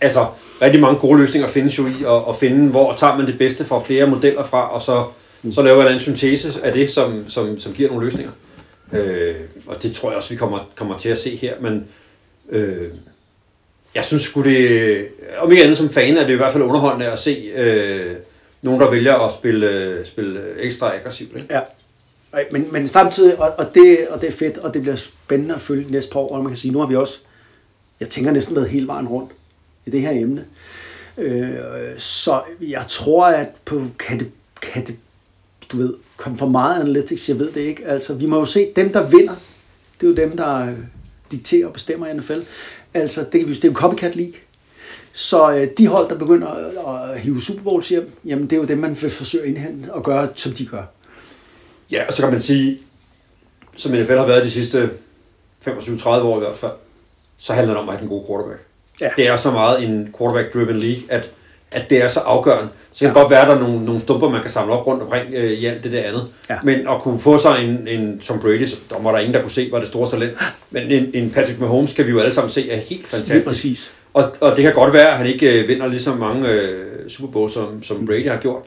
altså, 0.00 0.26
rigtig 0.62 0.80
mange 0.80 0.98
gode 0.98 1.18
løsninger 1.18 1.48
findes 1.48 1.78
jo 1.78 1.86
i 1.86 2.04
at, 2.06 2.22
at 2.28 2.36
finde, 2.36 2.70
hvor 2.70 2.94
tager 2.94 3.16
man 3.16 3.26
det 3.26 3.38
bedste 3.38 3.64
fra 3.64 3.82
flere 3.82 4.06
modeller 4.06 4.42
fra, 4.42 4.74
og 4.74 4.82
så, 4.82 5.04
Mm. 5.42 5.52
så 5.52 5.62
laver 5.62 5.82
jeg 5.82 5.92
en 5.92 6.00
syntese 6.00 6.64
af 6.64 6.72
det, 6.72 6.90
som, 6.90 7.28
som, 7.28 7.58
som 7.58 7.72
giver 7.72 7.88
nogle 7.88 8.04
løsninger. 8.04 8.32
Øh, 8.92 9.34
og 9.66 9.82
det 9.82 9.92
tror 9.92 10.10
jeg 10.10 10.16
også, 10.16 10.30
vi 10.30 10.36
kommer, 10.36 10.70
kommer 10.74 10.98
til 10.98 11.08
at 11.08 11.18
se 11.18 11.36
her, 11.36 11.60
men 11.60 11.86
øh, 12.48 12.88
jeg 13.94 14.04
synes 14.04 14.22
sgu 14.22 14.42
det, 14.42 15.08
om 15.38 15.50
ikke 15.50 15.62
andet 15.62 15.78
som 15.78 15.90
fan, 15.90 16.16
er 16.16 16.26
det 16.26 16.32
i 16.32 16.36
hvert 16.36 16.52
fald 16.52 16.64
underholdende 16.64 17.06
at 17.06 17.18
se 17.18 17.30
øh, 17.54 18.16
nogen, 18.62 18.80
der 18.80 18.90
vælger 18.90 19.14
at 19.14 19.32
spille, 19.32 20.00
spille 20.04 20.40
ekstra 20.58 20.94
aggressivt. 20.94 21.32
Ikke? 21.32 21.54
Ja. 21.54 21.60
Men, 22.52 22.72
men 22.72 22.88
samtidig, 22.88 23.40
og, 23.40 23.54
og, 23.58 23.74
det, 23.74 24.08
og 24.10 24.20
det 24.20 24.26
er 24.26 24.32
fedt, 24.32 24.58
og 24.58 24.74
det 24.74 24.82
bliver 24.82 24.96
spændende 24.96 25.54
at 25.54 25.60
følge 25.60 25.90
næste 25.90 26.12
par 26.12 26.20
år, 26.20 26.36
og 26.36 26.42
man 26.42 26.48
kan 26.52 26.56
sige, 26.56 26.72
nu 26.72 26.78
har 26.78 26.86
vi 26.86 26.96
også, 26.96 27.18
jeg 28.00 28.08
tænker 28.08 28.30
næsten 28.30 28.56
været 28.56 28.68
hele 28.68 28.86
vejen 28.86 29.08
rundt 29.08 29.32
i 29.86 29.90
det 29.90 30.00
her 30.00 30.10
emne. 30.10 30.44
Øh, 31.18 31.48
så 31.98 32.40
jeg 32.60 32.84
tror, 32.88 33.26
at 33.26 33.48
på, 33.64 33.82
kan, 33.98 34.18
det, 34.18 34.30
kan 34.60 34.86
det, 34.86 34.96
du 35.72 35.76
ved, 35.76 35.94
komme 36.16 36.38
for 36.38 36.46
meget 36.46 36.80
analytics, 36.80 37.28
jeg 37.28 37.38
ved 37.38 37.52
det 37.52 37.60
ikke. 37.60 37.86
Altså, 37.86 38.14
vi 38.14 38.26
må 38.26 38.38
jo 38.38 38.44
se, 38.44 38.72
dem 38.76 38.92
der 38.92 39.08
vinder, 39.08 39.34
det 40.00 40.06
er 40.06 40.10
jo 40.10 40.16
dem, 40.16 40.36
der 40.36 40.66
øh, 40.66 40.74
dikterer 41.30 41.66
og 41.66 41.72
bestemmer 41.72 42.06
i 42.06 42.14
NFL. 42.14 42.40
Altså, 42.94 43.20
det, 43.32 43.40
kan 43.40 43.48
vi, 43.48 43.54
det 43.54 43.64
er 43.64 43.68
jo 43.68 43.74
copycat 43.74 44.16
league. 44.16 44.34
Så 45.12 45.52
øh, 45.52 45.68
de 45.78 45.86
hold, 45.86 46.08
der 46.08 46.18
begynder 46.18 46.48
at, 46.48 47.10
at 47.12 47.20
hive 47.20 47.42
Super 47.42 47.62
Bowls 47.62 47.88
hjem, 47.88 48.12
jamen 48.24 48.44
det 48.44 48.52
er 48.52 48.60
jo 48.60 48.64
dem, 48.64 48.78
man 48.78 48.96
vil 49.00 49.10
forsøge 49.10 49.42
at 49.42 49.48
indhente 49.48 49.92
og 49.92 50.04
gøre, 50.04 50.28
som 50.34 50.52
de 50.52 50.66
gør. 50.66 50.82
Ja, 51.92 52.06
og 52.06 52.12
så 52.12 52.22
kan 52.22 52.30
man 52.30 52.40
sige, 52.40 52.78
som 53.76 53.92
NFL 53.92 54.16
har 54.16 54.26
været 54.26 54.44
de 54.44 54.50
sidste 54.50 54.90
25-30 55.66 56.08
år 56.08 56.36
i 56.36 56.38
hvert 56.38 56.56
fald, 56.56 56.72
så 57.38 57.52
handler 57.52 57.74
det 57.74 57.82
om 57.82 57.88
at 57.88 57.94
have 57.94 58.00
den 58.00 58.08
gode 58.08 58.24
quarterback. 58.28 58.64
Ja. 59.00 59.10
Det 59.16 59.26
er 59.26 59.36
så 59.36 59.50
meget 59.50 59.82
en 59.82 60.14
quarterback-driven 60.18 60.76
league, 60.76 61.02
at, 61.08 61.30
at 61.72 61.90
det 61.90 62.02
er 62.02 62.08
så 62.08 62.20
afgørende. 62.20 62.68
Så 62.92 62.98
kan 63.00 63.08
det 63.08 63.14
Ja. 63.16 63.20
godt 63.20 63.30
være, 63.30 63.40
at 63.40 63.46
der 63.48 63.54
er 63.54 63.58
nogle, 63.60 63.84
nogle 63.84 64.00
stumper, 64.00 64.28
man 64.28 64.40
kan 64.40 64.50
samle 64.50 64.72
op 64.74 64.86
rundt 64.86 65.02
omkring 65.02 65.34
øh, 65.34 65.50
i 65.52 65.66
alt 65.66 65.84
det 65.84 65.92
der 65.92 66.02
andet. 66.02 66.26
Ja. 66.50 66.56
Men 66.62 66.88
at 66.88 67.00
kunne 67.02 67.20
få 67.20 67.38
sig 67.38 67.64
en, 67.64 67.88
en 67.88 68.18
Tom 68.20 68.40
Brady, 68.40 68.64
så 68.66 68.76
der 68.90 69.02
var 69.02 69.12
der 69.12 69.18
ingen, 69.18 69.34
der 69.34 69.40
kunne 69.40 69.50
se, 69.50 69.68
var 69.72 69.78
det 69.78 69.88
store 69.88 70.10
talent. 70.10 70.32
Men 70.70 70.90
en, 70.90 71.10
en 71.14 71.30
Patrick 71.30 71.60
Mahomes 71.60 71.92
kan 71.92 72.06
vi 72.06 72.10
jo 72.10 72.20
alle 72.20 72.34
sammen 72.34 72.50
se 72.50 72.70
er 72.70 72.76
helt 72.76 72.90
Lige 72.90 73.02
fantastisk. 73.04 73.46
præcis. 73.46 73.92
Og, 74.14 74.32
og 74.40 74.56
det 74.56 74.62
kan 74.64 74.74
godt 74.74 74.92
være, 74.92 75.10
at 75.10 75.16
han 75.16 75.26
ikke 75.26 75.60
øh, 75.62 75.68
vinder 75.68 75.86
lige 75.86 76.00
så 76.00 76.14
mange 76.14 76.48
øh, 76.48 77.10
Super 77.10 77.32
Bowl, 77.32 77.50
som, 77.50 77.82
som 77.82 78.06
Brady 78.06 78.28
har 78.30 78.36
gjort. 78.38 78.62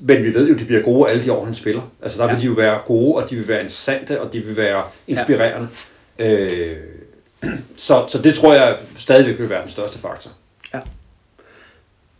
Men 0.00 0.24
vi 0.24 0.34
ved 0.34 0.48
jo, 0.48 0.54
at 0.54 0.60
de 0.60 0.64
bliver 0.64 0.82
gode 0.82 1.10
alle 1.10 1.24
de 1.24 1.32
år, 1.32 1.44
han 1.44 1.54
spiller. 1.54 1.82
Altså 2.02 2.18
der 2.22 2.26
vil 2.26 2.34
Ja. 2.34 2.40
de 2.40 2.46
jo 2.46 2.52
være 2.52 2.78
gode, 2.86 3.14
og 3.22 3.30
de 3.30 3.36
vil 3.36 3.48
være 3.48 3.60
interessante, 3.60 4.20
og 4.20 4.32
de 4.32 4.40
vil 4.40 4.56
være 4.56 4.82
inspirerende. 5.06 5.68
Ja. 6.18 6.34
Øh, 6.44 6.76
så, 7.76 8.04
så 8.08 8.18
det 8.22 8.34
tror 8.34 8.54
jeg 8.54 8.76
stadigvæk 8.98 9.38
vil 9.38 9.50
være 9.50 9.62
den 9.62 9.70
største 9.70 9.98
faktor. 9.98 10.30
Ja. 10.74 10.78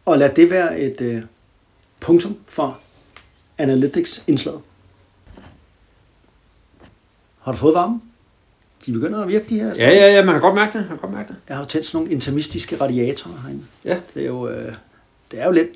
Og 0.08 0.18
lad 0.18 0.30
det 0.30 0.50
være 0.50 0.80
et 0.80 1.00
øh, 1.00 1.22
punktum 2.00 2.36
for 2.46 2.78
Analytics-indslaget. 3.58 4.60
Har 7.40 7.52
du 7.52 7.58
fået 7.58 7.74
varme? 7.74 8.00
De 8.86 8.92
begynder 8.92 9.22
at 9.22 9.28
virke, 9.28 9.48
de 9.48 9.60
her. 9.60 9.66
Ja, 9.66 9.90
ja, 9.90 10.12
ja, 10.12 10.24
man 10.24 10.34
kan 10.34 10.40
godt 10.40 10.54
mærke 10.54 10.78
det. 10.78 10.80
Man 10.80 10.88
kan 10.88 10.98
godt 10.98 11.12
mærke 11.12 11.28
det. 11.28 11.36
Jeg 11.48 11.56
har 11.56 11.64
jo 11.64 11.68
tændt 11.68 11.86
sådan 11.86 11.98
nogle 11.98 12.12
intermistiske 12.12 12.76
radiatorer 12.80 13.40
herinde. 13.42 13.64
Ja. 13.84 13.98
Det 14.14 14.22
er 14.22 14.26
jo, 14.26 14.48
øh, 14.48 14.72
det 15.30 15.40
er 15.40 15.46
jo 15.46 15.52
lidt... 15.52 15.68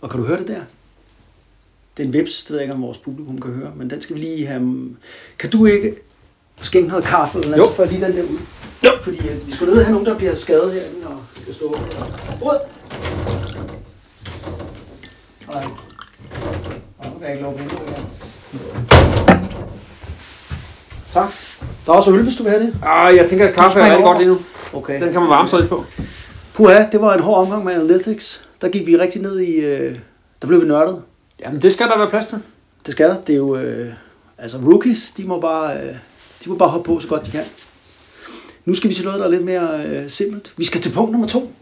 Og 0.00 0.10
kan 0.10 0.20
du 0.20 0.26
høre 0.26 0.38
det 0.38 0.48
der? 0.48 0.62
Det 1.96 2.02
er 2.02 2.06
en 2.06 2.12
vips, 2.12 2.44
det 2.44 2.50
ved 2.50 2.58
jeg 2.58 2.64
ikke, 2.64 2.74
om 2.74 2.82
vores 2.82 2.98
publikum 2.98 3.40
kan 3.40 3.52
høre, 3.52 3.72
men 3.76 3.90
den 3.90 4.00
skal 4.00 4.16
vi 4.16 4.20
lige 4.20 4.46
have... 4.46 4.96
Kan 5.38 5.50
du 5.50 5.66
ikke 5.66 5.94
skænke 6.62 6.88
noget 6.88 7.04
kaffe, 7.04 7.38
eller 7.38 7.56
noget, 7.56 7.76
for 7.76 7.84
lige 7.84 8.04
den 8.04 8.16
der 8.16 8.22
ud? 8.22 8.38
Jo. 8.84 8.90
Fordi 9.02 9.28
øh, 9.28 9.46
vi 9.46 9.52
skulle 9.52 9.72
nødt 9.74 9.84
have 9.84 9.92
nogen, 9.92 10.06
der 10.06 10.18
bliver 10.18 10.34
skadet 10.34 10.72
herinde 10.72 11.06
og 11.06 11.22
skal 11.42 11.54
stå 11.54 11.76
ud. 12.42 12.77
Nej. 15.52 15.64
Nå, 15.64 17.10
nu 17.10 17.18
kan 17.18 17.22
jeg 17.22 17.30
ikke 17.30 17.42
lukke 17.42 17.58
vinduet 17.58 17.88
her. 17.88 18.04
Tak. 21.12 21.30
Der 21.86 21.92
er 21.92 21.96
også 21.96 22.12
øl, 22.12 22.22
hvis 22.22 22.36
du 22.36 22.42
vil 22.42 22.52
have 22.52 22.62
det. 22.62 22.74
Ah, 22.82 23.16
jeg 23.16 23.28
tænker, 23.28 23.48
at 23.48 23.54
kaffe 23.54 23.80
er 23.80 23.84
rigtig 23.84 24.04
godt 24.04 24.18
lige 24.18 24.28
nu. 24.28 24.38
Okay. 24.72 25.02
Den 25.02 25.12
kan 25.12 25.20
man 25.20 25.30
varme 25.30 25.48
sig 25.48 25.58
lidt 25.58 25.70
på. 25.70 25.84
Puha, 26.54 26.86
det 26.92 27.00
var 27.00 27.14
en 27.14 27.20
hård 27.20 27.38
omgang 27.38 27.64
med 27.64 27.74
Analytics. 27.74 28.48
Der 28.60 28.68
gik 28.68 28.86
vi 28.86 28.96
rigtig 28.96 29.22
ned 29.22 29.40
i... 29.40 29.56
Øh, 29.56 29.98
der 30.42 30.48
blev 30.48 30.60
vi 30.60 30.66
nørdet. 30.66 31.02
Jamen, 31.40 31.62
det 31.62 31.72
skal 31.72 31.88
der 31.88 31.98
være 31.98 32.10
plads 32.10 32.26
til. 32.26 32.38
Det 32.86 32.92
skal 32.92 33.08
der. 33.08 33.20
Det 33.20 33.32
er 33.32 33.36
jo... 33.36 33.56
Øh, 33.56 33.92
altså, 34.38 34.58
rookies, 34.58 35.10
de 35.10 35.24
må, 35.24 35.40
bare, 35.40 35.76
øh, 35.76 35.94
de 36.44 36.50
må 36.50 36.56
bare 36.56 36.68
hoppe 36.68 36.86
på, 36.86 37.00
så 37.00 37.08
godt 37.08 37.26
de 37.26 37.30
kan. 37.30 37.44
Nu 38.64 38.74
skal 38.74 38.90
vi 38.90 38.94
til 38.94 39.04
noget, 39.04 39.20
der 39.20 39.26
er 39.26 39.30
lidt 39.30 39.44
mere 39.44 39.86
øh, 39.86 40.10
simpelt. 40.10 40.52
Vi 40.56 40.64
skal 40.64 40.80
til 40.80 40.92
punkt 40.92 41.12
nummer 41.12 41.28
to. 41.28 41.52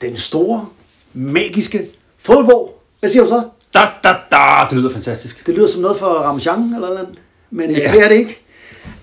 Den 0.00 0.16
store, 0.16 0.66
magiske 1.12 1.88
fodboldbog. 2.18 2.71
Hvad 3.02 3.10
siger 3.10 3.22
du 3.22 3.28
så? 3.28 3.42
Da, 3.74 3.80
da, 4.04 4.14
da. 4.30 4.66
Det 4.70 4.78
lyder 4.78 4.90
fantastisk. 4.90 5.46
Det 5.46 5.54
lyder 5.54 5.66
som 5.66 5.82
noget 5.82 5.96
for 5.96 6.06
Ramachan 6.06 6.74
eller 6.74 6.88
noget. 6.88 7.08
Men 7.50 7.70
ja. 7.70 7.78
Ja. 7.78 7.92
det 7.92 8.04
er 8.04 8.08
det 8.08 8.16
ikke. 8.16 8.40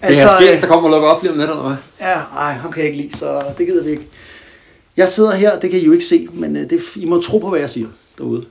Altså, 0.02 0.24
det 0.24 0.32
er 0.34 0.38
skægt, 0.40 0.56
øh, 0.56 0.62
der 0.62 0.68
kommer 0.68 0.90
og 0.90 0.92
lukker 0.92 1.10
op 1.10 1.22
lige 1.22 1.32
om 1.32 1.38
lidt, 1.38 1.50
eller 1.50 1.64
hvad? 1.68 1.76
Ja, 2.00 2.20
ej, 2.38 2.54
ham 2.54 2.72
kan 2.72 2.84
jeg 2.84 2.92
ikke 2.92 3.04
lide, 3.04 3.18
så 3.18 3.44
det 3.58 3.68
gider 3.68 3.84
vi 3.84 3.90
ikke. 3.90 4.08
Jeg 4.98 5.10
sidder 5.10 5.32
her, 5.32 5.60
det 5.60 5.72
kan 5.72 5.80
I 5.80 5.86
jo 5.86 5.92
ikke 5.92 6.06
se, 6.06 6.28
men 6.34 6.56
øh, 6.56 6.70
det, 6.70 6.82
I 6.96 7.06
må 7.06 7.22
tro 7.22 7.38
på, 7.38 7.50
hvad 7.50 7.60
jeg 7.60 7.70
siger 7.70 7.88
derude. 8.18 8.46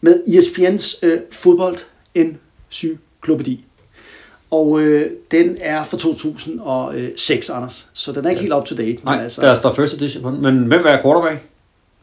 Med 0.00 0.22
ESPN's 0.26 0.98
øh, 1.02 1.18
fodbold 1.32 1.78
encyklopædi. 2.14 3.64
Og 4.50 4.80
øh, 4.80 5.10
den 5.30 5.56
er 5.60 5.84
fra 5.84 5.96
2006, 5.96 7.50
Anders. 7.50 7.88
Så 7.92 8.12
den 8.12 8.24
er 8.24 8.30
ikke 8.30 8.42
helt 8.42 8.54
up 8.54 8.64
to 8.64 8.74
date. 8.76 9.04
Nej, 9.04 9.14
men 9.14 9.22
altså, 9.22 9.40
der 9.40 9.54
står 9.54 9.74
first 9.74 9.94
edition 9.94 10.22
på 10.22 10.30
den. 10.30 10.42
Men 10.42 10.58
hvem 10.58 10.82
er 10.86 11.02
quarterback? 11.02 11.42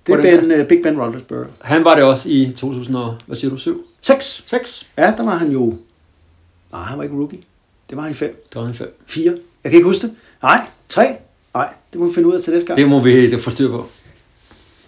Det 0.08 0.14
er 0.16 0.22
ben, 0.22 0.52
øh, 0.52 0.68
Big 0.68 0.82
Ben 0.84 1.02
Roethlisberger. 1.02 1.46
Han 1.62 1.86
var 1.86 1.96
det 1.96 2.04
også 2.04 2.30
i 2.30 2.54
2000, 2.58 2.96
og, 2.96 3.18
hvad 3.26 3.36
siger 3.36 3.52
du, 3.52 3.58
7? 3.58 3.86
6. 4.02 4.44
6? 4.48 4.90
Ja, 4.98 5.14
der 5.18 5.24
var 5.24 5.36
han 5.36 5.52
jo... 5.52 5.78
Nej, 6.72 6.84
han 6.84 6.98
var 6.98 7.04
ikke 7.04 7.16
rookie. 7.16 7.40
Det 7.90 7.98
var 7.98 8.04
han 8.04 8.12
i 8.12 8.16
5. 8.16 8.46
Det 8.50 8.56
var 8.56 8.62
han 8.62 8.72
i 8.72 8.78
5. 8.78 8.96
4. 9.06 9.24
Jeg 9.64 9.72
kan 9.72 9.78
ikke 9.78 9.88
huske 9.88 10.08
det. 10.08 10.16
Nej, 10.44 10.62
3. 10.90 11.16
Nej, 11.56 11.70
det 11.94 12.00
må 12.00 12.08
vi 12.08 12.14
finde 12.14 12.30
ud 12.30 12.34
af 12.34 12.42
til 12.42 12.54
næste 12.54 12.68
gang. 12.68 12.78
Det 12.78 12.88
må 12.88 13.00
vi 13.00 13.32
det 13.32 13.42
få 13.42 13.50
styr 13.50 13.68
på. 13.68 13.86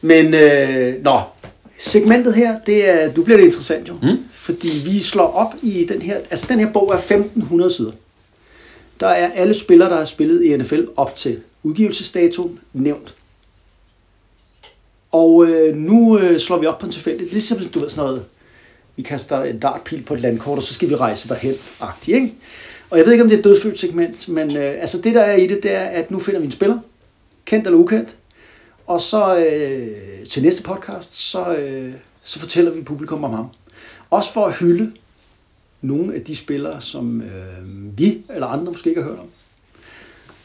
Men, 0.01 0.34
øh, 0.34 1.03
nå, 1.03 1.20
segmentet 1.80 2.34
her, 2.34 2.59
det 2.59 2.89
er, 2.89 3.13
du 3.13 3.24
bliver 3.24 3.38
det 3.38 3.45
interessant 3.45 3.89
jo. 3.89 3.93
Mm. 4.01 4.18
Fordi 4.32 4.82
vi 4.86 4.99
slår 4.99 5.32
op 5.32 5.53
i 5.61 5.86
den 5.89 6.01
her, 6.01 6.16
altså 6.16 6.45
den 6.49 6.59
her 6.59 6.72
bog 6.72 6.89
er 6.89 6.97
1500 6.97 7.72
sider. 7.72 7.91
Der 8.99 9.07
er 9.07 9.32
alle 9.32 9.53
spillere, 9.53 9.89
der 9.89 9.97
har 9.97 10.05
spillet 10.05 10.43
i 10.43 10.57
NFL 10.57 10.84
op 10.95 11.16
til 11.16 11.39
udgivelsesdatoen 11.63 12.59
nævnt. 12.74 13.13
Og 15.16 15.45
øh, 15.45 15.76
nu 15.76 16.20
øh, 16.20 16.39
slår 16.39 16.57
vi 16.57 16.66
op 16.66 16.80
på 16.80 16.86
en 16.86 16.91
tilfældig, 16.91 17.32
ligesom 17.32 17.59
du 17.59 17.80
ved 17.80 17.89
sådan 17.89 18.03
noget, 18.03 18.26
vi 18.95 19.03
kaster 19.03 19.43
en 19.43 19.59
dartpil 19.59 20.03
på 20.03 20.13
et 20.13 20.20
landkort, 20.20 20.57
og 20.57 20.63
så 20.63 20.74
skal 20.74 20.89
vi 20.89 20.95
rejse 20.95 21.30
derhen, 21.30 21.55
agtig, 21.80 22.13
ikke? 22.13 22.34
Og 22.89 22.97
jeg 22.97 23.05
ved 23.05 23.13
ikke, 23.13 23.24
om 23.24 23.30
det 23.30 23.36
er 23.36 23.39
et 23.39 23.43
dødfødt 23.43 23.80
segment, 23.80 24.30
men 24.30 24.57
øh, 24.57 24.82
altså 24.82 25.01
det, 25.01 25.16
der 25.16 25.22
er 25.22 25.36
i 25.36 25.47
det, 25.47 25.63
det 25.63 25.72
er, 25.72 25.84
at 25.86 26.11
nu 26.11 26.20
finder 26.20 26.39
vi 26.39 26.45
en 26.45 26.51
spiller, 26.51 26.80
kendt 27.45 27.68
eller 27.68 27.80
ukendt, 27.80 28.16
og 28.88 29.01
så 29.01 29.38
øh, 29.38 30.28
til 30.30 30.43
næste 30.43 30.63
podcast, 30.63 31.13
så, 31.13 31.55
øh, 31.55 31.93
så 32.24 32.39
fortæller 32.39 32.72
vi 32.72 32.82
publikum 32.82 33.24
om 33.24 33.34
ham. 33.34 33.47
Også 34.09 34.34
for 34.34 34.45
at 34.45 34.53
hylde 34.53 34.91
nogle 35.82 36.16
af 36.16 36.22
de 36.22 36.36
spillere, 36.36 36.82
som 36.82 37.22
øh, 37.22 37.97
vi 37.97 38.24
eller 38.30 38.47
andre 38.47 38.72
måske 38.72 38.89
ikke 38.89 39.01
har 39.01 39.09
hørt 39.09 39.20
om. 39.20 39.30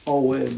Og 0.07 0.37
øh, 0.37 0.53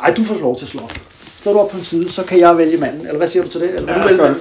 ej, 0.00 0.14
du 0.14 0.24
får 0.24 0.38
lov 0.38 0.56
til 0.56 0.64
at 0.64 0.68
slå 0.68 0.80
op. 0.80 1.17
Slår 1.48 1.52
du 1.54 1.60
op 1.64 1.70
på 1.70 1.76
en 1.76 1.82
side, 1.84 2.08
så 2.08 2.24
kan 2.24 2.38
jeg 2.40 2.58
vælge 2.58 2.76
manden. 2.76 3.00
Eller 3.00 3.16
hvad 3.16 3.28
siger 3.28 3.42
du 3.42 3.48
til 3.48 3.60
det? 3.60 3.74
Eller 3.74 3.92
Ja, 3.92 3.94
du 3.94 4.08
jeg 4.08 4.18
vælge 4.18 4.18
skal- 4.18 4.34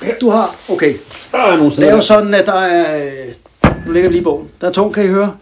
manden? 0.00 0.20
Du 0.20 0.30
har, 0.30 0.56
okay. 0.68 0.94
Der 1.32 1.38
er 1.38 1.56
nogle 1.56 1.70
Det 1.70 1.88
er 1.88 1.94
jo 1.94 2.00
sådan, 2.00 2.34
at 2.34 2.46
der 2.46 2.52
er... 2.60 3.10
Nu 3.86 3.92
lægger 3.92 4.08
vi 4.08 4.14
lige 4.14 4.24
bogen. 4.24 4.48
Der 4.60 4.68
er 4.68 4.72
to, 4.72 4.88
kan 4.90 5.04
I 5.04 5.06
høre. 5.06 5.36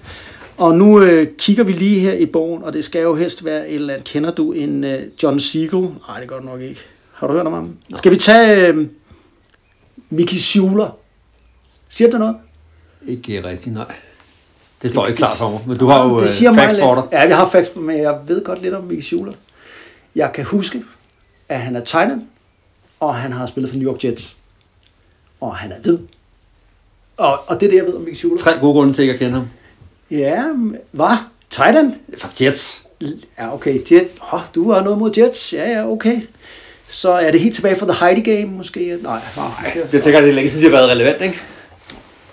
Og 0.57 0.75
nu 0.75 1.01
øh, 1.03 1.27
kigger 1.39 1.65
vi 1.65 1.73
lige 1.73 2.01
her 2.01 2.13
i 2.13 2.27
bogen, 2.27 2.63
og 2.63 2.73
det 2.73 2.85
skal 2.85 3.03
jo 3.03 3.15
helst 3.15 3.45
være 3.45 3.69
et 3.69 3.75
eller 3.75 3.95
andet. 3.95 4.07
Kender 4.09 4.31
du 4.31 4.53
en 4.53 4.85
øh, 4.85 4.99
John 5.23 5.41
Siegel? 5.41 5.81
Nej, 6.09 6.21
det 6.21 6.29
gør 6.29 6.39
du 6.41 6.45
nok 6.47 6.61
ikke. 6.61 6.81
Har 7.13 7.27
du 7.27 7.33
hørt 7.33 7.47
om 7.47 7.53
ham? 7.53 7.77
Skal 7.97 8.13
vi 8.13 8.17
tage 8.17 8.67
øh, 8.69 8.87
Mickey 10.11 10.37
Schuler? 10.37 10.97
Siger 11.89 12.11
det 12.11 12.19
noget? 12.21 12.37
Ikke 13.07 13.45
rigtigt, 13.45 13.75
nej. 13.75 13.95
Det 14.83 14.91
står 14.91 15.03
Det- 15.03 15.09
ikke 15.11 15.19
klart 15.19 15.37
for 15.39 15.51
mig, 15.51 15.61
men 15.67 15.79
du 15.79 15.87
har 15.87 16.05
jo 16.05 16.17
det 16.17 16.23
øh, 16.23 16.29
siger 16.29 16.51
mig 16.53 16.65
facts 16.65 16.81
for 16.81 16.95
dig. 16.95 17.03
Ja, 17.13 17.21
jeg 17.29 17.37
har 17.37 17.49
facts, 17.49 17.77
men 17.77 17.99
jeg 17.99 18.19
ved 18.27 18.45
godt 18.45 18.63
lidt 18.63 18.75
om 18.75 18.85
Mickey 18.85 19.03
Schuler. 19.03 19.33
Jeg 20.15 20.31
kan 20.35 20.45
huske, 20.45 20.83
at 21.49 21.61
han 21.61 21.77
er 21.77 21.85
tegnet, 21.85 22.23
og 23.01 23.15
han 23.15 23.33
har 23.33 23.47
spillet 23.47 23.71
for 23.71 23.79
New 23.79 23.93
York 23.93 24.05
Jets. 24.05 24.37
Og 25.41 25.57
han 25.57 25.73
er 25.73 25.81
hvid. 25.81 25.99
Og, 27.17 27.41
og 27.47 27.61
det 27.61 27.67
er 27.67 27.71
det, 27.71 27.77
jeg 27.77 27.85
ved 27.85 27.95
om 27.95 28.01
Mickey 28.01 28.17
Schuler. 28.17 28.39
Tre 28.39 28.59
gode 28.59 28.73
grunde 28.73 28.93
til 28.93 29.03
at 29.03 29.19
kende 29.19 29.33
ham. 29.33 29.49
Ja, 30.11 30.45
hvad? 30.91 31.17
Titan? 31.51 31.95
For 32.19 32.45
Jets. 32.45 32.83
Ja, 33.39 33.55
okay. 33.55 33.93
Jet. 33.93 34.09
Oh, 34.33 34.41
du 34.55 34.71
har 34.71 34.83
noget 34.83 34.99
mod 34.99 35.11
Jets. 35.19 35.53
Ja, 35.53 35.71
ja, 35.71 35.91
okay. 35.91 36.21
Så 36.89 37.13
er 37.13 37.31
det 37.31 37.41
helt 37.41 37.55
tilbage 37.55 37.77
fra 37.77 37.87
The 37.87 38.07
Heidi 38.07 38.31
Game, 38.31 38.47
måske? 38.47 38.99
Nej, 39.03 39.21
nej. 39.37 39.47
Jeg 39.93 40.03
tænker, 40.03 40.21
det 40.21 40.29
er 40.31 40.35
længe 40.35 40.51
siden, 40.51 40.65
de 40.65 40.71
har 40.71 40.77
været 40.77 40.91
relevant, 40.91 41.23
ikke? 41.23 41.39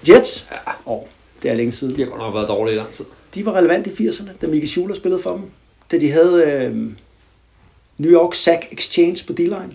Jets? 0.09 0.47
Ja. 0.51 0.71
Oh, 0.85 1.01
det 1.43 1.51
er 1.51 1.55
længe 1.55 1.71
siden. 1.71 1.95
De 1.95 2.01
har 2.01 2.09
godt 2.09 2.21
nok 2.21 2.33
været 2.33 2.47
dårlige 2.47 2.75
i 2.75 2.77
lang 2.77 2.89
tid. 2.89 3.05
De 3.35 3.45
var 3.45 3.53
relevante 3.53 3.91
i 3.99 4.07
80'erne, 4.07 4.29
da 4.41 4.47
Mickey 4.47 4.67
Schuler 4.67 4.95
spillede 4.95 5.21
for 5.21 5.31
dem. 5.31 5.41
Da 5.91 5.99
de 5.99 6.11
havde 6.11 6.43
øh, 6.43 6.91
New 7.97 8.11
York 8.11 8.35
Sack 8.35 8.65
Exchange 8.71 9.23
på 9.27 9.33
D-line. 9.33 9.73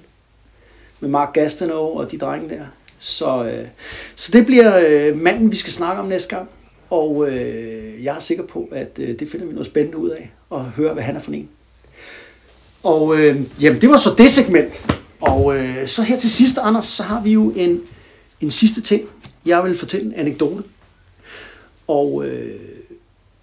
Med 1.00 1.08
Mark 1.08 1.32
Gastineau 1.32 1.98
og 1.98 2.10
de 2.10 2.18
drenge 2.18 2.50
der. 2.50 2.64
Så, 2.98 3.44
øh, 3.44 3.68
så 4.14 4.32
det 4.32 4.46
bliver 4.46 4.80
øh, 4.88 5.16
manden, 5.16 5.52
vi 5.52 5.56
skal 5.56 5.72
snakke 5.72 6.02
om 6.02 6.08
næste 6.08 6.36
gang. 6.36 6.48
Og 6.90 7.28
øh, 7.28 8.04
jeg 8.04 8.16
er 8.16 8.20
sikker 8.20 8.46
på, 8.46 8.68
at 8.72 8.98
øh, 8.98 9.18
det 9.18 9.28
finder 9.28 9.46
vi 9.46 9.52
noget 9.52 9.66
spændende 9.66 9.98
ud 9.98 10.10
af. 10.10 10.30
Og 10.50 10.64
høre, 10.64 10.94
hvad 10.94 11.02
han 11.02 11.16
er 11.16 11.20
for 11.20 11.32
en. 11.32 11.48
Og 12.82 13.18
øh, 13.18 13.40
jamen, 13.60 13.80
det 13.80 13.90
var 13.90 13.96
så 13.96 14.14
det 14.18 14.30
segment. 14.30 14.84
Og 15.20 15.56
øh, 15.56 15.86
så 15.86 16.02
her 16.02 16.18
til 16.18 16.30
sidst, 16.30 16.58
Anders, 16.58 16.86
så 16.86 17.02
har 17.02 17.22
vi 17.22 17.32
jo 17.32 17.50
en, 17.50 17.82
en 18.40 18.50
sidste 18.50 18.80
ting. 18.80 19.08
Jeg 19.46 19.64
vil 19.64 19.78
fortælle 19.78 20.06
en 20.06 20.14
anekdote. 20.14 20.62
Og 21.86 22.24
øh, 22.26 22.60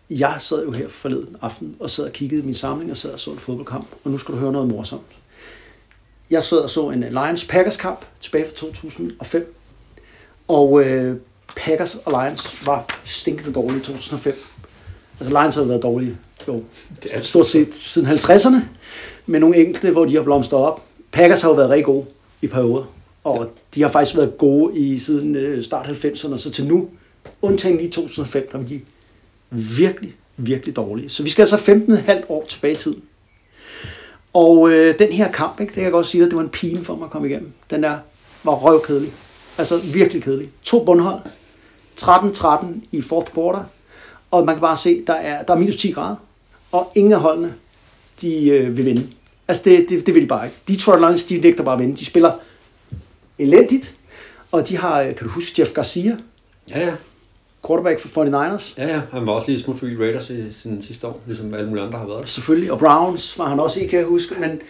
jeg 0.09 0.35
sad 0.39 0.65
jo 0.65 0.71
her 0.71 0.89
forleden 0.89 1.35
aften 1.41 1.75
og 1.79 1.89
sad 1.89 2.05
og 2.05 2.11
kiggede 2.11 2.41
i 2.41 2.45
min 2.45 2.55
samling 2.55 2.91
og 2.91 2.97
sad 2.97 3.11
og 3.11 3.19
så 3.19 3.31
en 3.31 3.39
fodboldkamp. 3.39 3.87
Og 4.03 4.11
nu 4.11 4.17
skal 4.17 4.35
du 4.35 4.39
høre 4.39 4.51
noget 4.51 4.67
morsomt. 4.67 5.01
Jeg 6.29 6.43
sad 6.43 6.57
og 6.57 6.69
så 6.69 6.89
en 6.89 7.03
Lions-Packers 7.03 7.77
kamp 7.77 8.05
tilbage 8.21 8.45
fra 8.45 8.55
2005. 8.55 9.55
Og 10.47 10.83
øh, 10.83 11.17
Packers 11.55 11.95
og 11.95 12.11
Lions 12.11 12.65
var 12.65 12.85
stinkende 13.05 13.53
dårlige 13.53 13.79
i 13.79 13.83
2005. 13.83 14.35
Altså 15.19 15.39
Lions 15.39 15.55
har 15.55 15.63
været 15.63 15.83
dårlige 15.83 16.17
jo, 16.47 16.63
Det 17.03 17.11
er 17.13 17.21
stort 17.21 17.47
set 17.47 17.75
siden 17.75 18.07
50'erne. 18.07 18.55
Med 19.25 19.39
nogle 19.39 19.57
enkelte, 19.57 19.91
hvor 19.91 20.05
de 20.05 20.15
har 20.15 20.23
blomstret 20.23 20.61
op. 20.61 20.81
Packers 21.11 21.41
har 21.41 21.49
jo 21.49 21.55
været 21.55 21.69
rigtig 21.69 21.85
gode 21.85 22.05
i 22.41 22.47
perioder. 22.47 22.83
Og 23.23 23.37
ja. 23.37 23.45
de 23.75 23.81
har 23.81 23.89
faktisk 23.89 24.17
været 24.17 24.37
gode 24.37 24.77
i 24.79 24.99
siden 24.99 25.35
øh, 25.35 25.63
start 25.63 25.85
90'erne, 25.85 26.37
så 26.37 26.51
til 26.51 26.67
nu, 26.67 26.89
undtagen 27.41 27.77
lige 27.77 27.89
2005, 27.89 28.49
der 28.51 28.57
var 28.57 28.65
de 28.65 28.81
virkelig, 29.49 30.15
virkelig 30.37 30.75
dårlige. 30.75 31.09
Så 31.09 31.23
vi 31.23 31.29
skal 31.29 31.41
altså 31.41 31.55
15,5 31.55 32.23
år 32.29 32.45
tilbage 32.49 32.73
i 32.73 32.77
tiden. 32.77 33.01
Og 34.33 34.71
øh, 34.71 34.99
den 34.99 35.11
her 35.11 35.31
kamp, 35.31 35.59
ikke, 35.59 35.69
det 35.69 35.75
kan 35.75 35.83
jeg 35.83 35.91
godt 35.91 36.07
sige 36.07 36.21
dig, 36.23 36.31
det 36.31 36.37
var 36.37 36.43
en 36.43 36.49
pine 36.49 36.83
for 36.83 36.95
mig 36.95 37.05
at 37.05 37.11
komme 37.11 37.27
igennem. 37.27 37.51
Den 37.69 37.83
der 37.83 37.97
var 38.43 38.53
røvkedelig. 38.53 39.11
Altså 39.57 39.77
virkelig 39.77 40.23
kedelig. 40.23 40.49
To 40.63 40.85
bundhold. 40.85 41.21
13-13 42.01 42.65
i 42.91 43.01
fourth 43.01 43.33
quarter. 43.33 43.63
Og 44.31 44.45
man 44.45 44.55
kan 44.55 44.61
bare 44.61 44.77
se, 44.77 45.03
der 45.07 45.13
er, 45.13 45.43
der 45.43 45.53
er 45.53 45.57
minus 45.57 45.77
10 45.77 45.91
grader. 45.91 46.15
Og 46.71 46.91
ingen 46.95 47.13
af 47.13 47.19
holdene, 47.19 47.53
de 48.21 48.49
øh, 48.49 48.77
vil 48.77 48.85
vinde. 48.85 49.07
Altså 49.47 49.63
det, 49.65 49.89
det, 49.89 50.05
det 50.05 50.13
vil 50.13 50.23
de 50.23 50.27
bare 50.27 50.45
ikke. 50.45 50.57
Detroit 50.67 50.99
Lions, 50.99 51.23
de 51.23 51.37
nægter 51.37 51.63
bare 51.63 51.73
at 51.73 51.79
vinde. 51.79 51.95
De 51.95 52.05
spiller 52.05 52.31
elendigt. 53.39 53.95
Og 54.51 54.69
de 54.69 54.77
har, 54.77 55.01
øh, 55.01 55.15
kan 55.15 55.27
du 55.27 55.29
huske, 55.29 55.61
Jeff 55.61 55.71
Garcia, 55.73 56.17
Ja, 56.69 56.79
ja 56.79 56.93
quarterback 57.67 57.99
for 57.99 58.25
49ers. 58.25 58.73
Ja, 58.77 58.87
ja. 58.87 59.01
Han 59.11 59.27
var 59.27 59.33
også 59.33 59.51
lige 59.51 59.61
smut 59.63 59.79
forbi 59.79 59.97
Raiders 59.97 60.29
i 60.29 60.51
sin 60.51 60.81
sidste 60.81 61.07
år, 61.07 61.21
ligesom 61.25 61.53
alle 61.53 61.69
mulige 61.69 61.85
andre 61.85 61.99
har 61.99 62.07
været. 62.07 62.29
Selvfølgelig, 62.29 62.71
og 62.71 62.79
Browns 62.79 63.39
var 63.39 63.45
han 63.45 63.59
også 63.59 63.79
i, 63.79 63.87
kan 63.87 63.99
jeg 63.99 64.07
huske, 64.07 64.35
men 64.39 64.61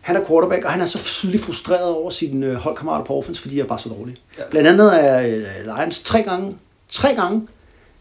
han 0.00 0.16
er 0.16 0.24
quarterback, 0.28 0.64
og 0.64 0.70
han 0.70 0.80
er 0.80 0.86
så 0.86 0.98
selvfølgelig 0.98 1.40
frustreret 1.40 1.90
over 1.90 2.10
sine 2.10 2.46
øh, 2.46 2.54
holdkammerater 2.54 3.04
på 3.04 3.14
offense, 3.14 3.42
fordi 3.42 3.54
de 3.54 3.60
er 3.60 3.64
bare 3.64 3.78
så 3.78 3.88
dårlige. 3.88 4.16
Ja. 4.38 4.42
Blandt 4.50 4.68
andet 4.68 5.04
er 5.04 5.20
øh, 5.20 5.76
Lions 5.76 6.02
tre 6.02 6.22
gange, 6.22 6.56
tre 6.88 7.14
gange 7.14 7.48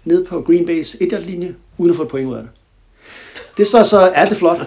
nede 0.04 0.26
på 0.26 0.42
Green 0.42 0.70
Bay's 0.70 0.98
et 1.02 1.24
linje 1.26 1.56
uden 1.78 1.92
at 1.92 1.96
få 1.96 2.04
et 2.04 2.10
point 2.10 2.30
ud 2.30 2.36
af 2.36 2.42
det. 2.42 2.52
Det 3.58 3.68
står 3.68 3.84
så, 3.84 4.00
er 4.00 4.30
det 4.30 4.38
flot. 4.38 4.60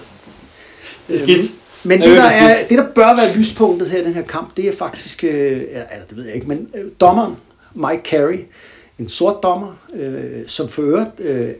Det 1.09 1.15
er 1.15 1.19
skidt. 1.19 1.41
Men 1.85 2.01
Det 2.01 2.09
er 2.09 2.15
der, 2.15 2.23
er, 2.23 2.67
det, 2.69 2.79
der 2.79 2.87
bør 2.95 3.17
være 3.17 3.37
lyspunktet 3.37 3.91
her 3.91 4.01
i 4.01 4.05
den 4.05 4.15
her 4.15 4.23
kamp, 4.23 4.57
det 4.57 4.69
er 4.69 4.73
faktisk, 4.73 5.25
øh, 5.25 5.61
eller 5.61 6.05
det 6.09 6.17
ved 6.17 6.25
jeg 6.25 6.35
ikke, 6.35 6.49
men 6.49 6.69
øh, 6.75 6.91
dommeren, 7.01 7.37
Mike 7.75 8.03
Carey, 8.05 8.45
en 8.99 9.09
sort 9.09 9.43
dommer, 9.43 9.75
øh, 9.95 10.47
som 10.47 10.69
for 10.69 10.83
øvrigt 10.83 11.11
øh, 11.19 11.51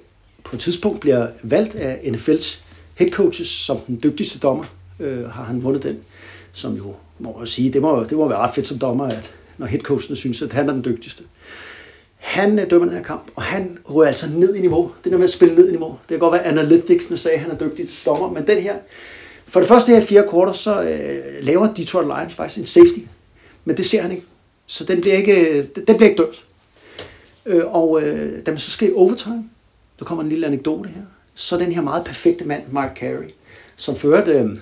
på 0.45 0.57
et 0.57 0.61
tidspunkt 0.61 1.01
bliver 1.01 1.29
valgt 1.43 1.75
af 1.75 2.01
NFL's 2.05 2.61
head 2.95 3.11
coaches 3.11 3.49
som 3.49 3.79
den 3.79 4.01
dygtigste 4.03 4.39
dommer, 4.39 4.65
øh, 5.01 5.29
har 5.31 5.45
han 5.45 5.63
vundet 5.63 5.83
den, 5.83 5.99
som 6.53 6.75
jo, 6.75 6.95
må 7.19 7.37
jeg 7.41 7.49
sige, 7.49 7.73
det 7.73 7.83
må, 7.83 8.05
det 8.05 8.13
må 8.13 8.29
være 8.29 8.39
ret 8.39 8.55
fedt 8.55 8.67
som 8.67 8.79
dommer, 8.79 9.07
at 9.07 9.35
når 9.59 9.67
headcoachen 9.67 10.17
synes, 10.17 10.43
at 10.43 10.53
han 10.53 10.69
er 10.69 10.73
den 10.73 10.85
dygtigste. 10.85 11.23
Han 12.17 12.59
øh, 12.59 12.71
dømmer 12.71 12.87
den 12.87 12.97
her 12.97 13.03
kamp, 13.03 13.31
og 13.35 13.43
han 13.43 13.79
rører 13.85 14.09
altså 14.09 14.27
ned 14.31 14.55
i 14.55 14.61
niveau. 14.61 14.91
Det 15.05 15.13
der 15.13 15.19
med 15.19 15.25
at 15.25 15.31
spille 15.31 15.55
ned 15.55 15.69
i 15.69 15.71
niveau. 15.71 15.91
Det 15.91 16.09
kan 16.09 16.19
godt 16.19 16.33
være, 16.33 16.45
at 16.45 16.59
analyticsene 16.59 17.17
sagde, 17.17 17.35
at 17.35 17.41
han 17.41 17.51
er 17.51 17.59
dygtig 17.59 17.89
dommer, 18.07 18.31
men 18.31 18.47
den 18.47 18.59
her, 18.59 18.75
for 19.47 19.61
det 19.61 19.69
første 19.69 19.93
her 19.93 20.01
i 20.01 20.05
fire 20.05 20.25
kvarter, 20.31 20.53
så 20.53 20.83
øh, 20.83 21.45
laver 21.45 21.75
Detroit 21.75 22.07
Lions 22.07 22.35
faktisk 22.35 22.59
en 22.59 22.67
safety. 22.67 23.01
Men 23.65 23.77
det 23.77 23.87
ser 23.87 24.03
han 24.03 24.11
ikke. 24.11 24.25
Så 24.67 24.85
den 24.85 25.01
bliver 25.01 25.17
ikke, 25.17 25.59
øh, 25.59 25.65
den 25.87 25.97
bliver 25.97 26.11
ikke 26.11 26.23
dømt. 26.23 26.45
Øh, 27.49 27.75
og 27.75 28.03
øh, 28.03 28.47
da 28.47 28.51
man 28.51 28.59
så 28.59 28.71
skal 28.71 28.89
i 28.89 28.93
overtime, 28.95 29.45
der 29.99 30.05
kommer 30.05 30.25
en 30.25 30.29
lille 30.29 30.47
anekdote 30.47 30.89
her, 30.89 31.03
så 31.35 31.59
den 31.59 31.73
her 31.73 31.83
meget 31.83 32.05
perfekte 32.05 32.45
mand, 32.45 32.63
Mark 32.71 32.97
Carey, 32.97 33.31
som 33.77 33.97
førte, 33.97 34.33
øh, 34.33 34.59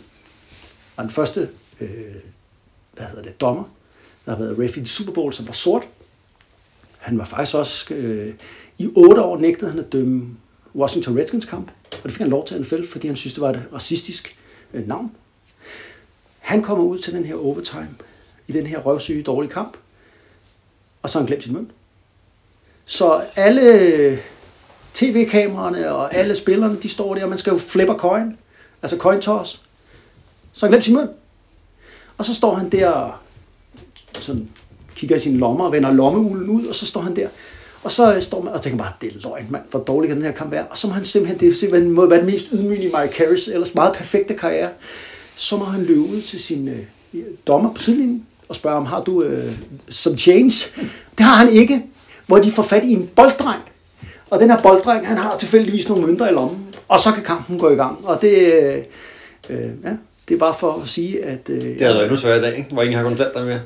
var 0.97 1.03
den 1.03 1.11
første, 1.11 1.49
øh, 1.81 1.89
hvad 2.93 3.07
hedder 3.07 3.23
det, 3.23 3.41
dommer, 3.41 3.65
der 4.25 4.31
har 4.31 4.39
været 4.39 4.59
ref 4.59 4.77
i 4.77 4.85
Super 4.85 5.13
Bowl, 5.13 5.33
som 5.33 5.47
var 5.47 5.53
sort. 5.53 5.89
Han 6.99 7.19
var 7.19 7.25
faktisk 7.25 7.57
også, 7.57 7.95
øh, 7.95 8.35
i 8.79 8.89
otte 8.97 9.23
år 9.23 9.39
nægtede 9.39 9.71
han 9.71 9.81
at 9.81 9.93
dømme 9.93 10.37
Washington 10.75 11.19
Redskins 11.19 11.45
kamp, 11.45 11.71
og 11.93 12.03
det 12.03 12.13
fik 12.13 12.21
han 12.21 12.31
lov 12.31 12.47
til 12.47 12.55
at 12.55 12.61
NFL, 12.61 12.87
fordi 12.87 13.07
han 13.07 13.17
synes, 13.17 13.35
det 13.35 13.41
var 13.41 13.51
et 13.51 13.63
racistisk 13.73 14.37
øh, 14.75 14.89
navn. 14.89 15.13
Han 16.39 16.63
kommer 16.63 16.85
ud 16.85 16.99
til 16.99 17.13
den 17.13 17.25
her 17.25 17.35
overtime, 17.35 17.95
i 18.47 18.53
den 18.53 18.67
her 18.67 18.79
røvsyge, 18.79 19.23
dårlige 19.23 19.51
kamp, 19.51 19.77
og 21.03 21.09
så 21.09 21.19
har 21.19 21.23
han 21.23 21.27
glemt 21.27 21.43
sin 21.43 21.53
mønt. 21.53 21.71
Så 22.87 23.23
alle 23.37 24.19
tv-kameraerne 24.95 25.93
og 25.93 26.15
alle 26.15 26.37
spillerne, 26.37 26.77
de 26.83 26.89
står 26.89 27.15
der, 27.15 27.23
og 27.23 27.29
man 27.29 27.39
skal 27.39 27.51
jo 27.51 27.59
flipper 27.59 27.95
coin, 27.95 28.37
altså 28.83 28.97
coin 28.97 29.21
toss. 29.21 29.61
Så 30.53 30.67
han 30.67 30.71
glemte 30.71 30.85
sin 30.85 30.95
mønt. 30.95 31.11
Og 32.19 32.25
så 32.25 32.35
står 32.35 32.55
han 32.55 32.71
der 32.71 32.89
og 32.89 34.23
sådan, 34.23 34.49
kigger 34.95 35.17
i 35.17 35.19
sine 35.19 35.39
lommer 35.39 35.65
og 35.65 35.73
vender 35.73 35.93
lommeulen 35.93 36.49
ud, 36.49 36.67
og 36.67 36.75
så 36.75 36.87
står 36.87 37.01
han 37.01 37.17
der. 37.17 37.29
Og 37.83 37.93
så 37.93 38.21
står 38.21 38.43
man 38.43 38.53
og 38.53 38.63
tænker 38.63 38.79
bare, 38.79 38.93
det 39.01 39.13
er 39.13 39.21
løgn, 39.21 39.47
mand, 39.51 39.63
hvor 39.71 39.81
dårlig 39.81 40.09
kan 40.09 40.17
den 40.17 40.25
her 40.25 40.33
kamp 40.33 40.51
være. 40.51 40.67
Og 40.67 40.79
så 40.79 40.87
må 40.87 40.93
han 40.93 41.05
simpelthen, 41.05 41.41
det 41.41 41.49
er 41.49 41.55
simpelthen 41.55 41.93
må 41.93 42.07
være 42.07 42.19
den 42.19 42.27
mest 42.27 42.47
ydmygende 42.53 43.01
Mike 43.01 43.19
Harris, 43.19 43.49
ellers 43.49 43.75
meget 43.75 43.93
perfekte 43.95 44.35
karriere. 44.35 44.71
Så 45.37 45.57
må 45.57 45.65
han 45.65 45.83
løbe 45.83 46.01
ud 46.01 46.23
til 46.23 46.41
sin 46.41 46.69
øh, 46.69 47.25
dommer 47.47 47.73
på 47.73 47.83
sidelinjen 47.83 48.27
og 48.49 48.55
spørge 48.55 48.77
om, 48.77 48.87
har 48.87 49.03
du 49.03 49.23
øh, 49.23 49.53
some 49.89 50.19
change? 50.19 50.53
Det 51.19 51.27
har 51.27 51.37
han 51.37 51.49
ikke, 51.49 51.83
hvor 52.27 52.39
de 52.39 52.51
får 52.51 52.63
fat 52.63 52.85
i 52.85 52.93
en 52.93 53.11
bolddreng. 53.17 53.63
Og 54.31 54.41
den 54.41 54.51
her 54.51 54.63
bolddreng, 54.63 55.07
han 55.07 55.17
har 55.17 55.37
tilfældigvis 55.39 55.89
nogle 55.89 56.07
mønter 56.07 56.29
i 56.29 56.33
lommen, 56.33 56.67
og 56.89 57.01
så 57.01 57.13
kan 57.13 57.23
kampen 57.23 57.59
gå 57.59 57.71
i 57.71 57.75
gang. 57.75 57.99
Og 58.05 58.19
det, 58.23 58.53
øh, 58.53 58.77
øh, 59.51 59.71
ja, 59.85 59.91
det 60.29 60.35
er 60.35 60.39
bare 60.39 60.55
for 60.61 60.81
at 60.83 60.89
sige, 60.89 61.25
at... 61.25 61.51
Øh, 61.51 61.61
Det 61.63 61.81
havde 61.81 61.95
været 61.95 62.03
endnu 62.03 62.17
sværere 62.17 62.39
i 62.39 62.41
dag, 62.43 62.57
ikke? 62.59 62.71
hvor 62.73 62.83
ingen 62.83 62.97
har 62.99 63.05
kontanter 63.05 63.45
mere. 63.45 63.61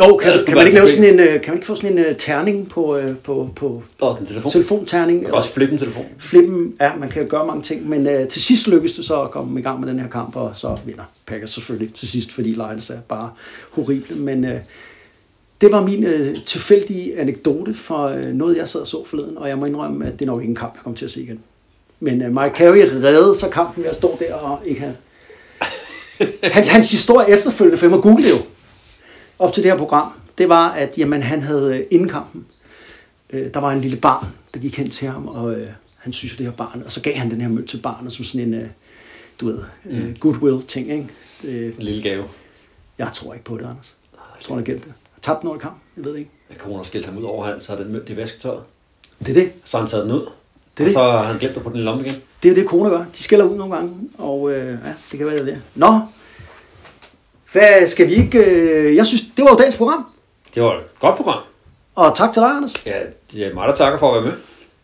jo, 0.00 0.16
kan, 0.16 0.32
kan, 0.46 0.56
man 0.56 0.66
ikke 0.66 0.74
lave 0.78 0.88
sådan 0.88 1.14
en, 1.14 1.20
øh, 1.20 1.26
kan 1.26 1.42
man 1.46 1.54
ikke 1.54 1.66
få 1.66 1.74
sådan 1.74 1.98
en 1.98 2.04
uh, 2.10 2.16
terning 2.18 2.68
på, 2.68 2.98
uh, 2.98 3.16
på, 3.24 3.48
på 3.56 3.82
Og 4.00 4.18
en 4.20 4.26
telefon. 4.26 4.50
telefonterning? 4.52 5.18
Man 5.18 5.26
kan 5.26 5.34
også 5.34 5.52
flippe 5.52 5.72
en 5.72 5.78
telefon. 5.78 6.04
Flippen, 6.18 6.74
ja, 6.80 6.90
man 6.96 7.08
kan 7.08 7.26
gøre 7.26 7.46
mange 7.46 7.62
ting, 7.62 7.88
men 7.88 8.06
uh, 8.06 8.28
til 8.28 8.42
sidst 8.42 8.68
lykkedes 8.68 8.96
det 8.96 9.04
så 9.04 9.22
at 9.22 9.30
komme 9.30 9.60
i 9.60 9.62
gang 9.62 9.80
med 9.80 9.88
den 9.88 10.00
her 10.00 10.08
kamp, 10.08 10.36
og 10.36 10.50
så 10.54 10.76
vinder 10.86 11.04
Packers 11.26 11.50
selvfølgelig 11.50 11.94
til 11.94 12.08
sidst, 12.08 12.32
fordi 12.32 12.48
Lions 12.50 12.90
er 12.90 12.98
bare 13.08 13.30
horrible. 13.70 14.16
Men 14.16 14.44
uh, 14.44 14.50
det 15.60 15.72
var 15.72 15.82
min 15.84 16.04
uh, 16.04 16.42
tilfældige 16.46 17.18
anekdote 17.18 17.74
for 17.74 18.08
uh, 18.08 18.22
noget, 18.22 18.56
jeg 18.56 18.68
sad 18.68 18.80
og 18.80 18.86
så 18.86 19.04
forleden, 19.04 19.38
og 19.38 19.48
jeg 19.48 19.58
må 19.58 19.64
indrømme, 19.66 20.06
at 20.06 20.12
det 20.12 20.22
er 20.22 20.26
nok 20.26 20.40
ikke 20.40 20.50
en 20.50 20.56
kamp, 20.56 20.74
jeg 20.74 20.82
kommer 20.82 20.96
til 20.96 21.04
at 21.04 21.10
se 21.10 21.22
igen. 21.22 21.40
Men 22.00 22.22
uh, 22.22 22.28
Mike 22.28 22.56
Carey 22.56 22.82
reddede 22.82 23.34
så 23.34 23.48
kampen 23.48 23.82
ved 23.82 23.90
at 23.90 23.96
stå 23.96 24.16
der 24.20 24.34
og 24.34 24.60
ikke 24.64 24.80
have... 24.80 24.96
Hans, 26.52 26.68
hans 26.68 26.90
historie 26.90 27.30
efterfølgende, 27.30 27.78
for 27.78 27.86
jeg 27.86 27.90
må 27.90 28.00
google 28.00 28.24
det 28.24 28.30
jo, 28.30 28.36
op 29.38 29.52
til 29.52 29.62
det 29.62 29.70
her 29.72 29.78
program, 29.78 30.12
det 30.38 30.48
var, 30.48 30.70
at 30.70 30.98
jamen, 30.98 31.22
han 31.22 31.42
havde 31.42 31.76
øh, 31.78 31.86
inden 31.90 32.08
kampen, 32.08 32.46
øh, 33.32 33.54
der 33.54 33.60
var 33.60 33.72
en 33.72 33.80
lille 33.80 33.96
barn, 33.96 34.26
der 34.54 34.60
gik 34.60 34.76
hen 34.76 34.90
til 34.90 35.08
ham, 35.08 35.28
og 35.28 35.54
øh, 35.54 35.68
han 35.96 36.12
synes 36.12 36.36
det 36.36 36.46
her 36.46 36.52
barn, 36.52 36.82
og 36.84 36.92
så 36.92 37.00
gav 37.00 37.14
han 37.14 37.30
den 37.30 37.40
her 37.40 37.48
mønt 37.48 37.68
til 37.68 37.76
barnet 37.78 38.12
som 38.12 38.24
sådan 38.24 38.48
en, 38.48 38.54
øh, 38.54 38.66
du 39.40 39.46
ved, 39.46 39.58
øh, 39.90 40.18
goodwill 40.18 40.62
ting, 40.66 40.90
ikke? 40.90 41.06
Det, 41.42 41.66
En 41.66 41.74
lille 41.78 42.02
gave. 42.02 42.24
jeg 42.98 43.10
tror 43.14 43.32
ikke 43.32 43.44
på 43.44 43.56
det, 43.56 43.62
Anders. 43.62 43.94
Jeg 44.12 44.42
tror, 44.42 44.54
han 44.54 44.66
har 44.66 44.72
gemt 44.72 44.84
det. 44.84 44.92
Tabt 45.22 45.40
den 45.40 45.48
over 45.48 45.58
kamp, 45.58 45.76
jeg 45.96 46.04
ved 46.04 46.12
det 46.12 46.18
ikke. 46.18 46.30
Jeg 46.50 46.58
kunne 46.58 46.74
have 46.74 46.84
skilt 46.84 47.06
ham 47.06 47.18
ud 47.18 47.22
over 47.22 47.44
halsen, 47.44 47.60
så 47.60 47.76
har 47.76 47.82
den 47.82 47.92
mønt 47.92 48.08
i 48.08 48.16
vasketøjet. 48.16 48.62
Det 49.18 49.28
er 49.28 49.34
det. 49.34 49.52
Så 49.64 49.76
har 49.76 49.82
han 49.82 49.90
taget 49.90 50.04
den 50.04 50.12
ud. 50.14 50.20
Det 50.20 50.26
er 50.26 50.84
og 50.84 50.84
det. 50.84 50.92
så 50.92 50.98
har 51.02 51.22
han 51.22 51.38
glemt 51.38 51.56
at 51.56 51.62
putte 51.62 51.78
den 51.78 51.80
i 51.80 51.84
lommen 51.84 52.06
igen. 52.06 52.16
Det 52.42 52.50
er 52.50 52.54
det, 52.54 52.66
koner 52.66 52.90
gør. 52.90 53.04
De 53.16 53.22
skælder 53.22 53.44
ud 53.44 53.56
nogle 53.56 53.74
gange, 53.74 53.94
og 54.18 54.50
øh, 54.50 54.66
ja, 54.66 54.94
det 55.10 55.18
kan 55.18 55.26
være 55.26 55.36
det. 55.36 55.40
er 55.40 55.44
det. 55.44 55.62
Nå, 55.74 56.00
hvad 57.52 57.86
skal 57.86 58.08
vi 58.08 58.14
ikke... 58.14 58.38
Øh, 58.44 58.96
jeg 58.96 59.06
synes, 59.06 59.22
det 59.36 59.44
var 59.44 59.50
jo 59.50 59.56
dagens 59.56 59.76
program. 59.76 60.06
Det 60.54 60.62
var 60.62 60.78
et 60.78 60.84
godt 61.00 61.16
program. 61.16 61.42
Og 61.94 62.16
tak 62.16 62.32
til 62.32 62.42
dig, 62.42 62.50
Anders. 62.50 62.86
Ja, 62.86 62.98
det 63.32 63.46
er 63.46 63.54
mig, 63.54 63.68
der 63.68 63.74
takker 63.74 63.98
for 63.98 64.14
at 64.14 64.24
være 64.24 64.32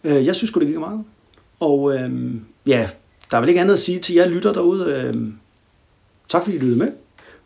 med. 0.03 0.17
Øh, 0.19 0.27
jeg 0.27 0.37
synes 0.37 0.53
det 0.53 0.67
gik 0.67 0.79
meget. 0.79 1.05
Og 1.61 1.95
øh, 1.95 2.11
ja, 2.67 2.89
der 3.31 3.37
er 3.37 3.41
vel 3.41 3.49
ikke 3.49 3.61
andet 3.61 3.75
at 3.75 3.81
sige 3.81 3.99
til 3.99 4.15
jer 4.15 4.27
lytter 4.27 4.53
derude. 4.53 5.13
Øh, 5.15 5.33
tak 6.29 6.43
fordi 6.43 6.57
I 6.57 6.59
lyttede 6.61 6.79
med. 6.79 6.93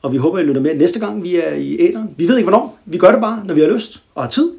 Og 0.03 0.13
vi 0.13 0.17
håber, 0.17 0.39
I 0.39 0.43
lytter 0.43 0.61
med 0.61 0.75
næste 0.75 0.99
gang, 0.99 1.23
vi 1.23 1.37
er 1.37 1.55
i 1.55 1.77
æderen. 1.81 2.15
Vi 2.17 2.29
ved 2.29 2.37
ikke, 2.37 2.51
hvornår. 2.51 2.79
Vi 2.85 2.99
gør 2.99 3.13
det 3.13 3.21
bare, 3.21 3.43
når 3.45 3.55
vi 3.55 3.61
har 3.61 3.69
lyst 3.69 4.03
og 4.15 4.23
har 4.23 4.31
tid. 4.31 4.51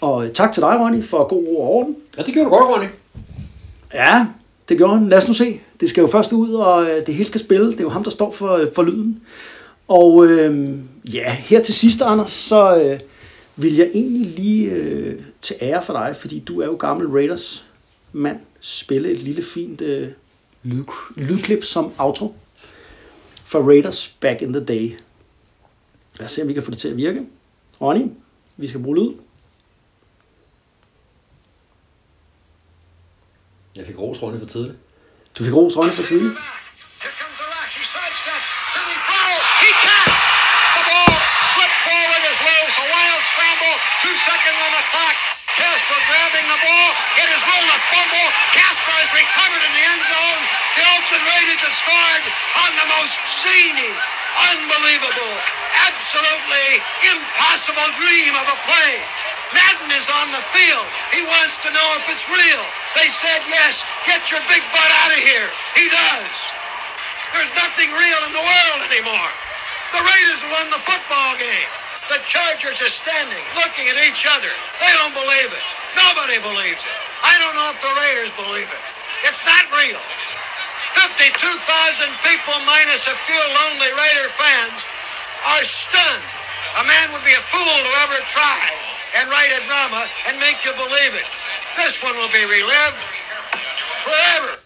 Og 0.00 0.30
tak 0.34 0.52
til 0.52 0.62
dig, 0.62 0.80
Ronny, 0.80 1.04
for 1.04 1.28
god 1.28 1.46
ro 1.46 1.60
og 1.60 1.70
orden. 1.70 1.96
Ja, 2.18 2.22
det 2.22 2.34
gjorde 2.34 2.50
du 2.50 2.56
godt, 2.56 2.76
Ronny. 2.76 2.86
Ja, 3.94 4.26
det 4.68 4.76
gjorde 4.76 4.98
han. 4.98 5.08
Lad 5.08 5.18
os 5.18 5.28
nu 5.28 5.34
se. 5.34 5.60
Det 5.80 5.90
skal 5.90 6.00
jo 6.00 6.06
først 6.06 6.32
ud, 6.32 6.52
og 6.52 6.84
øh, 6.84 7.06
det 7.06 7.14
hele 7.14 7.26
skal 7.26 7.40
spille. 7.40 7.66
Det 7.72 7.80
er 7.80 7.84
jo 7.84 7.88
ham, 7.88 8.04
der 8.04 8.10
står 8.10 8.32
for, 8.32 8.52
øh, 8.52 8.72
for 8.74 8.82
lyden. 8.82 9.20
Og 9.88 10.26
øh, 10.26 10.78
ja, 11.04 11.32
her 11.32 11.62
til 11.62 11.74
sidst, 11.74 12.02
Anders, 12.02 12.30
så 12.30 12.82
øh, 12.82 13.00
vil 13.56 13.76
jeg 13.76 13.90
egentlig 13.94 14.26
lige 14.26 14.70
øh, 14.70 15.14
til 15.40 15.56
ære 15.60 15.82
for 15.82 15.92
dig, 15.92 16.16
fordi 16.20 16.38
du 16.38 16.60
er 16.60 16.66
jo 16.66 16.76
gammel 16.76 17.08
Raiders 17.08 17.64
mand, 18.12 18.38
spille 18.60 19.10
et 19.10 19.20
lille 19.20 19.42
fint 19.42 19.80
øh, 19.80 20.08
lyd, 20.62 20.84
lydklip 21.16 21.64
som 21.64 21.92
outro 21.98 22.34
for 23.44 23.60
Raiders 23.62 24.16
back 24.20 24.42
in 24.42 24.52
the 24.52 24.64
day. 24.64 24.98
Lad 26.18 26.24
os 26.24 26.32
se, 26.32 26.42
om 26.42 26.48
vi 26.48 26.54
kan 26.54 26.62
få 26.62 26.70
det 26.70 26.78
til 26.78 26.88
at 26.88 26.96
virke. 26.96 27.26
Ronny, 27.80 28.10
vi 28.56 28.68
skal 28.68 28.82
bruge 28.82 28.96
lyd. 28.96 29.12
Jeg 33.76 33.86
fik 33.86 33.98
ros 33.98 34.22
Ronny 34.22 34.38
for 34.38 34.46
tidligt. 34.46 34.76
Du 35.38 35.44
fik 35.44 35.54
ros, 35.54 35.76
Ronny, 35.76 35.92
for 35.92 36.02
tidligt. 36.02 36.38
Casper 45.60 46.00
grabbing 46.10 46.46
the 46.50 46.60
ball. 46.66 46.90
It 47.22 47.28
is 47.34 47.42
rolled 47.50 47.70
a 47.76 47.78
fumble. 47.92 48.28
Casper 48.58 48.96
is 49.04 49.10
recovered 49.22 49.62
in 49.62 49.72
the 49.78 49.84
end 49.92 50.02
zone. 50.12 50.63
The 50.74 50.84
Oakland 50.90 51.22
Raiders 51.22 51.62
have 51.62 51.76
scored 51.86 52.24
on 52.66 52.70
the 52.74 52.86
most 52.98 53.14
zany, 53.46 53.94
unbelievable, 54.54 55.34
absolutely 55.86 56.82
impossible 57.14 57.88
dream 57.94 58.34
of 58.34 58.46
a 58.50 58.58
play. 58.66 58.94
Madden 59.54 59.90
is 59.94 60.08
on 60.18 60.34
the 60.34 60.42
field. 60.50 60.88
He 61.14 61.22
wants 61.22 61.62
to 61.62 61.70
know 61.70 61.88
if 62.02 62.10
it's 62.10 62.26
real. 62.26 62.62
They 62.98 63.06
said 63.22 63.46
yes. 63.46 63.78
Get 64.02 64.26
your 64.34 64.42
big 64.50 64.66
butt 64.74 64.90
out 65.06 65.14
of 65.14 65.22
here. 65.22 65.46
He 65.78 65.86
does. 65.86 66.36
There's 67.38 67.54
nothing 67.54 67.94
real 67.94 68.20
in 68.26 68.34
the 68.34 68.42
world 68.42 68.80
anymore. 68.90 69.30
The 69.94 70.02
Raiders 70.02 70.42
won 70.50 70.74
the 70.74 70.82
football 70.82 71.38
game. 71.38 71.70
The 72.10 72.18
Chargers 72.26 72.82
are 72.82 72.94
standing, 72.98 73.44
looking 73.62 73.86
at 73.86 73.98
each 74.10 74.26
other. 74.26 74.50
They 74.82 74.90
don't 74.98 75.14
believe 75.14 75.54
it. 75.54 75.66
Nobody 75.94 76.42
believes 76.42 76.82
it. 76.82 76.98
I 77.22 77.38
don't 77.38 77.54
know 77.54 77.70
if 77.70 77.78
the 77.78 77.94
Raiders 77.94 78.32
believe 78.34 78.66
it. 78.66 78.82
It's 79.30 79.42
not 79.46 79.70
real. 79.70 80.02
52,000 80.94 81.34
people 82.22 82.56
minus 82.66 83.02
a 83.06 83.16
few 83.26 83.42
lonely 83.54 83.90
Raider 83.94 84.30
fans 84.38 84.78
are 85.58 85.64
stunned. 85.66 86.26
A 86.80 86.84
man 86.86 87.12
would 87.12 87.24
be 87.24 87.34
a 87.34 87.44
fool 87.52 87.78
to 87.84 87.92
ever 88.06 88.18
try 88.32 88.62
and 89.20 89.30
write 89.30 89.52
a 89.54 89.62
drama 89.66 90.06
and 90.28 90.38
make 90.40 90.64
you 90.64 90.72
believe 90.74 91.14
it. 91.14 91.26
This 91.76 92.02
one 92.02 92.16
will 92.16 92.32
be 92.32 92.44
relived 92.46 93.02
forever. 94.02 94.63